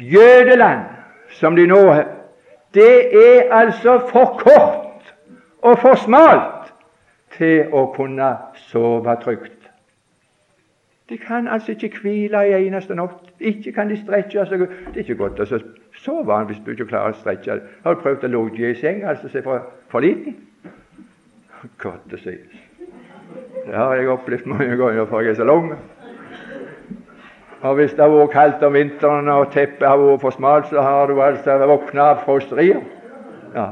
Jødeland, 0.00 0.86
som 1.36 1.56
de 1.56 1.66
nå 1.66 1.82
det 2.74 3.14
er 3.14 3.54
altså 3.54 3.98
for 4.12 4.38
kort 4.38 5.14
og 5.62 5.78
for 5.78 5.94
smalt 5.94 6.70
til 7.34 7.72
å 7.74 7.86
kunne 7.96 8.28
sove 8.70 9.16
trygt. 9.24 9.56
De 11.10 11.18
kan 11.18 11.48
altså 11.48 11.72
ikke 11.72 11.98
hvile 12.02 12.44
i 12.46 12.52
eneste 12.54 12.94
natt. 12.94 13.32
Ikke 13.40 13.72
kan 13.74 13.90
de 13.90 13.96
strekke 13.98 14.44
seg. 14.46 14.60
Det 14.60 14.94
er 14.94 15.02
ikke 15.02 15.18
godt 15.18 15.42
å 15.42 15.48
sove 16.04 16.36
hvis 16.46 16.60
du 16.64 16.70
ikke 16.70 16.86
klarer 16.92 17.16
å 17.16 17.18
strekke 17.18 17.50
deg. 17.50 17.64
Har 17.82 17.96
du 17.96 18.04
prøvd 18.04 18.28
å 18.28 18.30
ligge 18.36 18.70
i 18.70 18.78
seng 18.78 19.02
altså 19.02 19.28
se 19.32 19.42
for, 19.42 19.66
for 19.90 20.06
liten? 20.06 20.36
Godt 21.82 22.14
å 22.14 22.20
si. 22.22 22.36
Det 23.66 23.74
har 23.74 23.96
jeg 23.98 24.08
opplevd 24.08 24.46
mange 24.50 24.78
ganger, 24.78 25.06
for 25.10 25.26
jeg 25.26 25.34
er 25.34 25.42
så 25.42 25.48
lang. 25.50 25.74
Og 27.60 27.74
Hvis 27.74 27.90
det 27.92 28.00
har 28.00 28.08
vært 28.08 28.32
kaldt 28.32 28.62
om 28.64 28.72
vinteren 28.72 29.28
og 29.28 29.50
teppet 29.52 29.84
har 29.84 30.00
vært 30.00 30.22
for 30.22 30.32
smalt, 30.32 30.70
så 30.70 30.80
har 30.80 31.10
du 31.10 31.20
altså 31.20 31.58
våkna 31.68 32.06
av 32.14 32.22
frosterier. 32.24 32.80
Ja. 33.54 33.66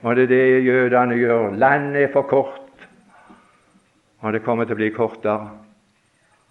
Og 0.00 0.16
det 0.16 0.24
er 0.24 0.30
det 0.32 0.64
jødene 0.64 1.18
gjør. 1.20 1.50
Landet 1.60 2.02
er 2.02 2.12
for 2.12 2.22
kort, 2.22 2.86
og 4.20 4.32
det 4.32 4.40
kommer 4.44 4.64
til 4.64 4.78
å 4.78 4.80
bli 4.80 4.88
kortere. 4.96 5.50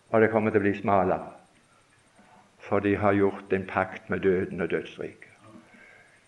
Og 0.10 0.22
det 0.22 0.30
kommer 0.34 0.54
til 0.54 0.62
å 0.62 0.66
bli 0.66 0.76
smalere. 0.78 1.34
For 2.66 2.82
de 2.86 2.96
har 2.98 3.18
gjort 3.18 3.54
en 3.54 3.66
pakt 3.66 4.10
med 4.10 4.22
døden 4.26 4.62
og 4.62 4.70
dødsriket. 4.70 5.26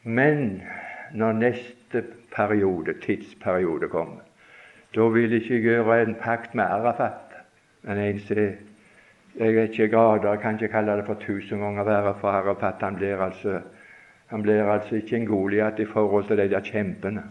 Men 0.03 0.61
når 1.13 1.37
neste 1.37 2.03
periode, 2.33 2.93
tidsperiode 3.01 3.89
kommer, 3.89 4.25
da 4.95 5.05
vil 5.13 5.29
de 5.29 5.41
ikke 5.41 5.61
gjøre 5.61 6.01
en 6.01 6.15
pakt 6.17 6.55
med 6.57 6.65
Arafat, 6.65 7.37
men 7.85 7.97
en 7.97 8.19
som 8.25 8.70
jeg 9.39 9.55
vet 9.55 9.69
ikke 9.69 9.87
grader, 9.87 10.35
kan 10.35 10.53
ikke 10.53 10.67
kalle 10.67 10.97
det 10.97 11.05
for 11.05 11.13
tusen 11.19 11.59
ganger 11.59 11.83
verre 11.83 12.15
for 12.19 12.29
Arafat. 12.29 12.81
Han 12.81 12.95
blir 12.95 13.21
altså, 13.21 13.59
han 14.27 14.41
blir 14.41 14.63
altså 14.63 14.95
ikke 14.95 15.15
en 15.15 15.25
Goliat 15.25 15.79
i 15.79 15.85
forhold 15.85 16.27
til 16.27 16.37
de 16.37 16.49
der 16.49 16.59
kjempene, 16.59 17.23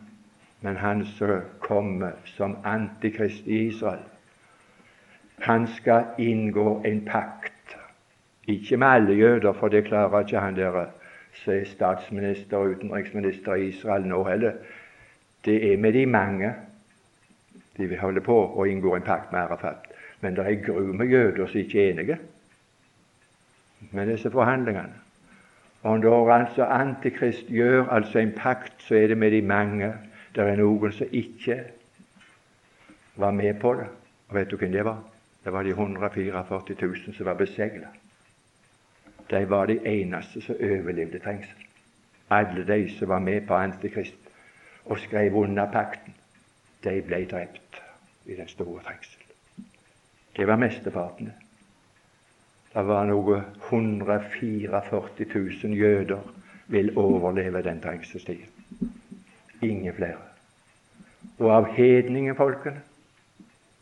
men 0.61 0.77
han 0.77 1.05
som 1.05 1.43
kommer 1.61 2.11
som 2.25 2.57
antikrist 2.65 3.47
i 3.47 3.67
Israel. 3.67 4.05
Han 5.41 5.67
skal 5.67 6.05
inngå 6.19 6.83
en 6.85 7.05
pakt. 7.05 7.77
Ikke 8.47 8.77
med 8.77 8.87
alle 8.87 9.15
jøder, 9.15 9.53
for 9.53 9.69
det 9.69 9.85
klarer 9.85 10.21
ikke 10.21 10.41
han 10.41 10.57
der 10.57 10.87
som 11.33 11.53
er 11.53 11.65
statsminister 11.65 12.57
og 12.57 12.71
utenriksminister 12.71 13.55
i 13.55 13.69
Israel 13.69 14.07
nå 14.07 14.25
heller. 14.25 14.53
Det 15.45 15.73
er 15.73 15.77
med 15.77 15.93
de 15.93 16.07
mange 16.07 16.55
de 17.77 17.87
vil 17.87 17.99
holde 17.99 18.21
på 18.21 18.37
å 18.57 18.65
inngå 18.65 18.97
en 18.97 19.03
pakt 19.03 19.33
med 19.33 19.41
Arafat. 19.41 19.90
Men 20.21 20.37
det 20.37 20.47
er 20.47 20.65
gru 20.65 20.93
med 20.93 21.07
jøder 21.07 21.47
som 21.47 21.61
ikke 21.61 21.81
er 21.81 21.93
enige 21.93 22.19
med 23.91 24.07
disse 24.07 24.31
forhandlingene. 24.31 24.95
Og 25.83 26.01
når 26.01 26.33
altså 26.33 26.65
Antikrist 26.65 27.47
gjør 27.49 27.89
altså 27.89 28.19
en 28.19 28.33
pakt, 28.37 28.75
så 28.79 28.95
er 28.95 29.07
det 29.07 29.19
med 29.19 29.31
de 29.31 29.43
mange. 29.43 29.95
Det 30.35 30.45
er 30.45 30.57
noen 30.61 30.93
som 30.93 31.07
ikke 31.11 31.57
var 33.17 33.31
med 33.31 33.55
på 33.61 33.75
det. 33.75 33.87
Og 34.29 34.35
vet 34.35 34.51
du 34.51 34.57
hvem 34.57 34.73
det 34.73 34.85
var? 34.85 35.01
Det 35.45 35.53
var 35.53 35.63
de 35.63 35.71
144 35.71 36.77
000 36.83 37.15
som 37.17 37.27
var 37.27 37.35
besegla. 37.35 37.89
De 39.31 39.51
var 39.51 39.67
de 39.67 39.79
eneste 39.87 40.41
som 40.41 40.61
overlevde 40.61 41.19
trengsel. 41.19 41.67
Alle 42.31 42.67
de 42.67 42.99
som 42.99 43.09
var 43.09 43.19
med 43.19 43.47
på 43.47 43.55
Antikrist 43.55 44.15
og 44.85 44.99
skrev 44.99 45.35
under 45.35 45.73
pakten, 45.73 46.15
de 46.85 47.03
ble 47.03 47.25
drept 47.31 47.83
i 48.27 48.37
den 48.37 48.49
store 48.49 48.83
trengsel. 48.83 49.20
Det 50.37 50.47
var 50.47 50.57
mesteparten. 50.57 51.33
Det 52.75 52.87
var 52.87 53.07
noe 53.11 53.43
144 53.69 54.83
000 54.91 55.75
jøder 55.75 56.21
vil 56.71 56.93
overleve 56.99 57.63
den 57.63 57.81
trengselstiden. 57.83 58.47
Ingen 59.63 59.95
flere. 59.95 60.23
Og 61.39 61.51
av 61.57 61.67
hedningefolkene 61.75 62.81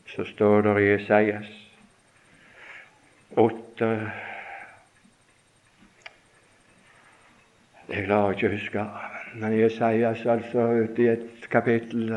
så 0.08 0.24
står 0.24 0.64
det 0.64 0.74
i 0.80 0.88
Esaias 0.94 1.50
8 3.36 3.90
Jeg 7.88 8.04
klarer 8.04 8.34
ikke 8.34 8.48
å 8.48 8.52
huske, 8.52 8.82
men 9.40 9.54
i 9.56 9.62
Esaias, 9.64 10.24
altså 10.28 10.66
i 11.00 11.06
et 11.08 11.46
kapittel, 11.48 12.10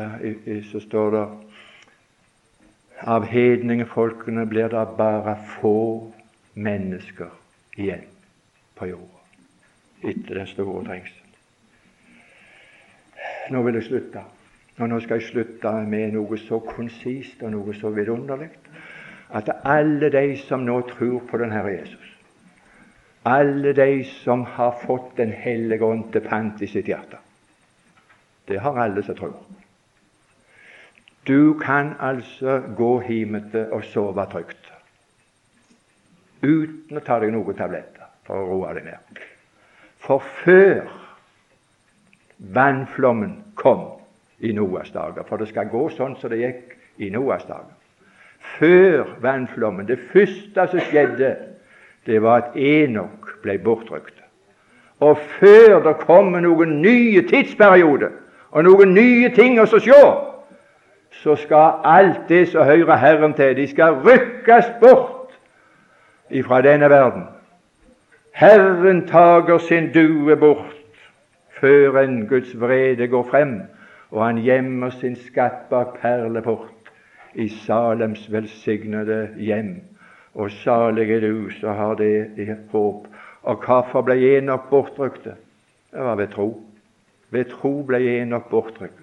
så 0.68 0.80
står 0.84 1.14
det 1.14 1.22
av 3.06 3.26
hedningfolkene 3.26 4.46
blir 4.46 4.68
det 4.72 4.84
bare 4.98 5.36
få 5.58 5.76
mennesker 6.54 7.32
igjen 7.76 8.06
på 8.78 8.90
jorda 8.92 9.22
etter 10.02 10.38
den 10.38 10.46
store 10.50 10.84
trengselen. 10.86 11.18
Nå 13.50 13.62
vil 13.62 13.78
jeg 13.78 13.88
slutte. 13.88 14.22
Og 14.80 14.88
nå 14.88 14.98
skal 15.04 15.20
jeg 15.20 15.28
slutte 15.30 15.72
med 15.86 16.14
noe 16.14 16.38
så 16.40 16.58
konsist 16.64 17.42
og 17.44 17.52
noe 17.54 17.74
så 17.76 17.90
vidunderlig 17.92 18.48
at 19.32 19.48
alle 19.68 20.10
de 20.12 20.36
som 20.40 20.64
nå 20.64 20.78
tror 20.90 21.22
på 21.28 21.38
den 21.40 21.52
Herre 21.52 21.74
Jesus, 21.74 22.08
alle 23.24 23.72
de 23.76 24.04
som 24.24 24.42
har 24.56 24.74
fått 24.82 25.16
Den 25.16 25.30
hellige 25.32 25.84
ånd 25.84 26.08
til 26.12 26.24
pant 26.26 26.62
i 26.62 26.66
sitt 26.66 26.88
hjerte 26.90 27.20
Det 28.48 28.58
har 28.60 28.78
alle 28.82 29.02
som 29.06 29.14
tror. 29.14 29.36
Du 31.26 31.54
kan 31.58 31.94
altså 32.00 32.60
gå 32.76 33.00
hjemmete 33.06 33.68
og 33.72 33.84
sove 33.84 34.26
trygt 34.32 34.72
uten 36.42 36.98
å 36.98 37.02
ta 37.06 37.20
deg 37.22 37.30
noen 37.30 37.54
tabletter 37.54 38.08
for 38.26 38.42
å 38.42 38.48
roe 38.48 38.72
deg 38.74 38.88
ned. 38.88 39.20
For 40.02 40.24
før 40.42 40.88
vannflommen 42.54 43.36
kom 43.54 43.84
i 44.42 44.50
Noas 44.56 44.90
dager, 44.90 45.22
for 45.22 45.38
det 45.38 45.52
skal 45.52 45.70
gå 45.70 45.84
sånn 45.94 46.16
som 46.18 46.32
det 46.32 46.40
gikk 46.40 46.74
i 46.98 47.12
Noas 47.14 47.46
dager 47.46 47.70
Før 48.58 49.14
vannflommen 49.22 49.86
Det 49.86 50.00
første 50.10 50.66
som 50.72 50.82
skjedde, 50.90 51.36
det 52.06 52.18
var 52.22 52.42
at 52.42 52.56
Enok 52.58 53.36
ble 53.44 53.54
bortrykt. 53.62 54.18
Og 54.98 55.18
før 55.38 55.78
det 55.86 55.94
kommer 56.02 56.42
noen 56.42 56.80
nye 56.82 57.22
tidsperioder 57.30 58.10
og 58.50 58.66
noen 58.66 58.90
nye 58.94 59.30
ting 59.34 59.60
å 59.62 59.66
se, 59.70 60.02
så 61.22 61.36
skal 61.36 61.80
alt 61.84 62.28
det 62.28 62.48
som 62.48 62.64
hører 62.64 62.96
Herren 62.96 63.34
til, 63.34 63.56
de 63.56 63.66
skal 63.70 64.00
rykkes 64.02 64.72
bort 64.80 65.30
ifra 66.30 66.62
denne 66.62 66.90
verden. 66.90 67.22
Herren 68.32 69.06
tager 69.06 69.58
sin 69.58 69.92
due 69.92 70.36
bort 70.36 70.74
før 71.60 72.00
en 72.00 72.26
Guds 72.26 72.60
vrede 72.60 73.08
går 73.08 73.22
frem, 73.30 73.60
og 74.10 74.26
han 74.26 74.42
gjemmer 74.42 74.90
sin 74.90 75.16
skatt 75.16 75.68
bak 75.70 76.00
perleport 76.00 76.90
i 77.34 77.48
Salems 77.48 78.26
velsignede 78.32 79.28
hjem. 79.36 79.76
Og 80.34 80.50
salig 80.50 81.10
er 81.12 81.20
du 81.20 81.50
som 81.60 81.76
har 81.76 81.94
det 81.94 82.30
i 82.36 82.48
håp. 82.72 83.06
Og 83.42 83.64
hvorfor 83.64 84.02
ble 84.02 84.16
Enok 84.36 84.68
bortrykte? 84.70 85.36
Det 85.92 86.00
var 86.00 86.16
ved 86.16 86.28
tro. 86.32 86.48
Ved 87.30 87.44
tro 87.52 87.82
ble 87.86 88.00
Enok 88.16 88.48
bortrykket, 88.50 89.01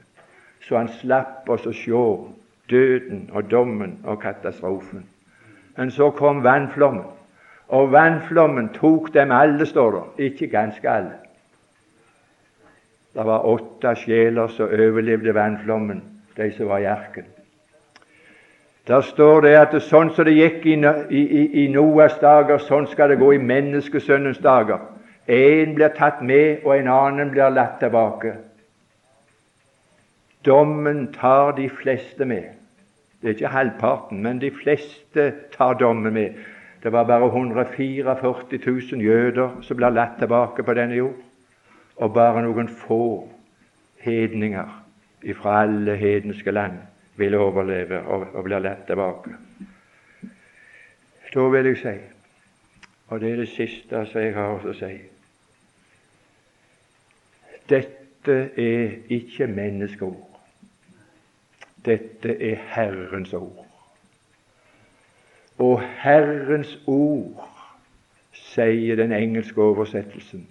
så 0.68 0.78
han 0.78 0.92
slapp 1.00 1.50
oss 1.50 1.68
å 1.68 1.74
se 1.74 2.04
døden 2.70 3.30
og 3.34 3.50
dommen 3.52 3.98
og 4.04 4.22
katastrofen. 4.22 5.06
Men 5.78 5.92
så 5.92 6.12
kom 6.12 6.44
vannflommen, 6.44 7.08
og 7.70 7.92
vannflommen 7.92 8.70
tok 8.76 9.14
dem 9.14 9.32
alle, 9.32 9.66
står 9.66 9.92
det. 9.96 10.30
Ikke 10.30 10.48
ganske 10.52 10.90
alle. 10.90 11.18
Det 13.14 13.26
var 13.26 13.46
åtte 13.46 13.96
sjeler 13.96 14.48
som 14.54 14.70
overlevde 14.70 15.34
vannflommen, 15.36 16.02
de 16.38 16.52
som 16.58 16.70
var 16.70 16.84
i 16.84 16.90
arken. 16.90 17.26
Der 18.88 19.02
står 19.06 19.42
det 19.46 19.56
at 19.58 19.74
sånn 19.86 20.10
som 20.16 20.26
det 20.26 20.34
gikk 20.34 20.64
i, 20.66 20.76
i, 21.14 21.44
i 21.64 21.68
Noas 21.70 22.16
dager, 22.22 22.58
sånn 22.66 22.88
skal 22.90 23.12
det 23.12 23.20
gå 23.22 23.36
i 23.36 23.42
menneskesønnens 23.42 24.40
dager. 24.42 24.82
En 25.30 25.76
blir 25.78 25.94
tatt 25.94 26.24
med, 26.26 26.64
og 26.66 26.74
en 26.74 26.90
annen 26.90 27.30
blir 27.30 27.54
latt 27.54 27.78
tilbake. 27.84 28.34
Dommen 30.46 31.14
tar 31.14 31.52
de 31.52 31.70
fleste 31.70 32.26
med. 32.26 32.44
Det 33.22 33.28
er 33.28 33.36
ikke 33.36 33.48
halvparten, 33.48 34.22
men 34.24 34.42
de 34.42 34.52
fleste 34.52 35.34
tar 35.58 35.74
dommen 35.74 36.14
med. 36.14 36.34
Det 36.84 36.92
var 36.92 37.04
bare 37.04 37.26
144 37.26 38.18
000 38.92 39.02
jøder 39.04 39.62
som 39.62 39.78
ble 39.78 39.90
latt 39.92 40.16
tilbake 40.20 40.64
på 40.64 40.74
denne 40.74 40.96
jord, 40.96 41.18
og 41.96 42.14
bare 42.14 42.44
noen 42.46 42.70
få 42.72 43.28
hedninger 44.00 44.78
fra 45.36 45.62
alle 45.64 45.98
hedenske 46.00 46.52
land 46.52 46.78
vil 47.20 47.36
overleve 47.36 48.00
og, 48.00 48.28
og 48.34 48.44
blir 48.44 48.64
latt 48.64 48.86
tilbake. 48.88 49.36
Da 51.34 51.48
vil 51.52 51.66
jeg 51.66 51.78
si, 51.78 51.98
og 53.08 53.20
det 53.20 53.32
er 53.32 53.44
det 53.44 53.50
siste 53.52 54.06
som 54.08 54.22
jeg 54.22 54.34
har 54.34 54.56
å 54.56 54.74
si 54.74 54.96
Dette 57.70 58.38
er 58.58 58.96
ikke 59.14 59.46
menneskeord. 59.48 60.29
Dette 61.90 62.36
er 62.52 62.62
Herrens 62.76 63.34
ord. 63.34 63.66
Og 65.60 65.82
Herrens 66.04 66.78
ord, 66.88 67.50
sier 68.32 68.96
den 68.96 69.12
engelske 69.12 69.62
oversettelsen, 69.62 70.48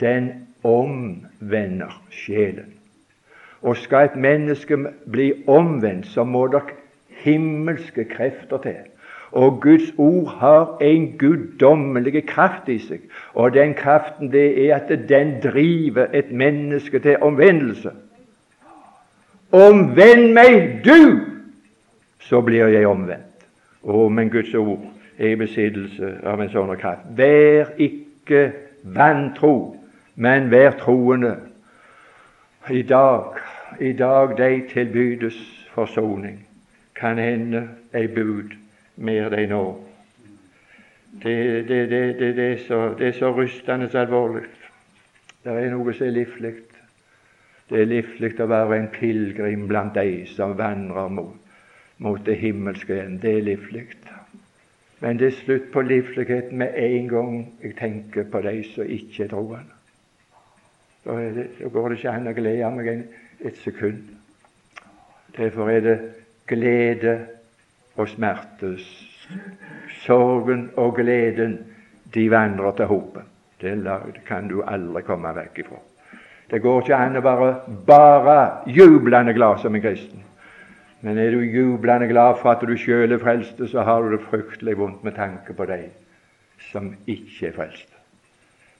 den 0.00 0.30
omvender 0.64 2.02
sjelen. 2.10 2.74
Og 3.64 3.76
skal 3.80 4.10
et 4.10 4.16
menneske 4.16 4.76
bli 5.10 5.32
omvendt, 5.48 6.06
så 6.06 6.24
må 6.24 6.46
det 6.52 6.62
himmelske 7.24 8.04
krefter 8.04 8.58
til. 8.58 8.82
Og 9.32 9.60
Guds 9.62 9.94
ord 9.98 10.28
har 10.38 10.76
en 10.80 11.06
guddommelig 11.18 12.26
kraft 12.26 12.68
i 12.68 12.78
seg. 12.78 13.00
Og 13.34 13.54
den 13.56 13.74
kraften 13.74 14.30
det 14.32 14.46
er 14.66 14.76
at 14.76 14.92
den 15.08 15.40
driver 15.42 16.06
et 16.14 16.30
menneske 16.30 16.98
til 16.98 17.16
omvendelse. 17.20 17.90
Omvend 19.54 20.32
meg, 20.34 20.80
du, 20.84 21.20
så 22.24 22.40
blir 22.42 22.72
jeg 22.74 22.88
omvendt. 22.90 23.46
Å, 23.84 24.08
men 24.10 24.32
Guds 24.32 24.54
ord 24.58 24.82
er 25.18 25.34
i 25.34 25.38
besittelse 25.38 26.16
av 26.26 26.42
en 26.42 26.50
sånn 26.50 26.72
kraft. 26.80 27.06
Vær 27.14 27.74
ikke 27.78 28.46
vantro, 28.96 29.76
men 30.16 30.50
vær 30.50 30.74
troende. 30.80 31.36
I 32.72 32.82
dag 32.88 33.38
i 33.80 33.92
dag 33.92 34.36
de 34.36 34.62
tilbydes 34.72 35.36
forsoning. 35.74 36.46
Kan 36.94 37.18
hende 37.18 37.68
ei 37.94 38.06
bud 38.06 38.54
mer 38.96 39.28
de 39.28 39.46
nå. 39.46 39.64
Det, 41.22 41.68
det, 41.68 41.90
det, 41.90 42.36
det, 42.36 42.52
er 42.52 42.58
så, 42.66 42.94
det 42.98 43.08
er 43.08 43.18
så 43.18 43.32
rystende 43.34 43.90
alvorlig. 43.98 44.46
Det 45.44 45.52
er 45.52 45.70
noe 45.70 45.94
som 45.94 46.06
er 46.06 46.14
livlig. 46.14 46.54
Det 47.74 47.80
er 47.82 47.88
livlig 47.90 48.28
å 48.38 48.46
være 48.46 48.76
en 48.78 48.84
pilegrim 48.94 49.64
blant 49.66 49.96
de 49.98 50.20
som 50.30 50.52
vandrer 50.54 51.08
mot, 51.10 51.32
mot 51.98 52.20
det 52.22 52.36
himmelske 52.38 52.94
igjen. 52.94 53.16
Det 53.18 53.32
er 53.34 53.46
livlig. 53.48 53.88
Men 55.02 55.18
det 55.18 55.26
er 55.26 55.40
slutt 55.40 55.64
på 55.72 55.82
livligheten 55.82 56.60
med 56.60 56.76
en 56.78 57.08
gang 57.10 57.32
jeg 57.64 57.74
tenker 57.80 58.28
på 58.30 58.44
de 58.46 58.52
som 58.68 58.86
ikke 58.86 59.24
er 59.24 59.32
troende. 59.32 59.80
Da, 61.02 61.16
da 61.34 61.70
går 61.74 61.88
det 61.90 61.98
ikke 61.98 62.12
an 62.14 62.30
å 62.30 62.34
glede 62.36 62.70
meg 62.76 62.90
en 62.92 63.02
et 63.42 63.58
sekund. 63.64 64.04
Derfor 65.34 65.70
er 65.70 65.80
det 65.80 65.96
glede 66.46 67.16
og 67.96 68.08
smerte. 68.08 68.76
Sorgen 70.06 70.70
og 70.76 70.94
gleden, 71.00 71.58
de 72.14 72.28
vandrer 72.30 72.78
til 72.78 72.86
hopet. 72.86 73.26
Det 73.60 73.74
kan 74.30 74.46
du 74.48 74.62
aldri 74.62 75.02
komme 75.02 75.34
vekk 75.34 75.58
ifra. 75.64 75.82
Det 76.54 76.60
går 76.62 76.84
ikke 76.84 76.98
an 77.02 77.18
å 77.18 77.22
være 77.24 77.46
bare 77.82 78.34
jublende 78.70 79.32
glad 79.34 79.58
som 79.58 79.74
en 79.74 79.82
kristen. 79.82 80.20
Men 81.02 81.18
er 81.18 81.34
du 81.34 81.40
jublende 81.42 82.06
glad 82.06 82.38
for 82.38 82.52
at 82.52 82.62
du 82.62 82.76
sjøl 82.78 83.10
er 83.10 83.18
frelst, 83.18 83.58
så 83.72 83.82
har 83.82 84.04
du 84.04 84.14
det 84.14 84.20
fryktelig 84.28 84.76
vondt 84.78 85.02
med 85.02 85.16
tanke 85.18 85.56
på 85.58 85.66
deg 85.66 85.88
som 86.70 86.92
ikke 87.10 87.48
er 87.48 87.56
frelst. 87.58 87.90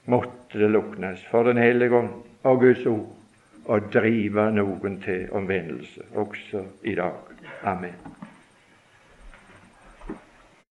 Måtte 0.07 0.61
det 0.61 0.71
luknes 0.71 1.25
for 1.27 1.43
Den 1.43 1.59
hellige 1.59 1.99
ånd 1.99 2.13
og 2.47 2.63
Guds 2.63 2.85
ord 2.87 3.67
å 3.67 3.81
drive 3.91 4.47
noen 4.55 4.95
til 5.03 5.27
omvendelse 5.35 6.07
også 6.15 6.63
i 6.87 6.95
dag. 6.95 7.35
Amen. 7.67 7.99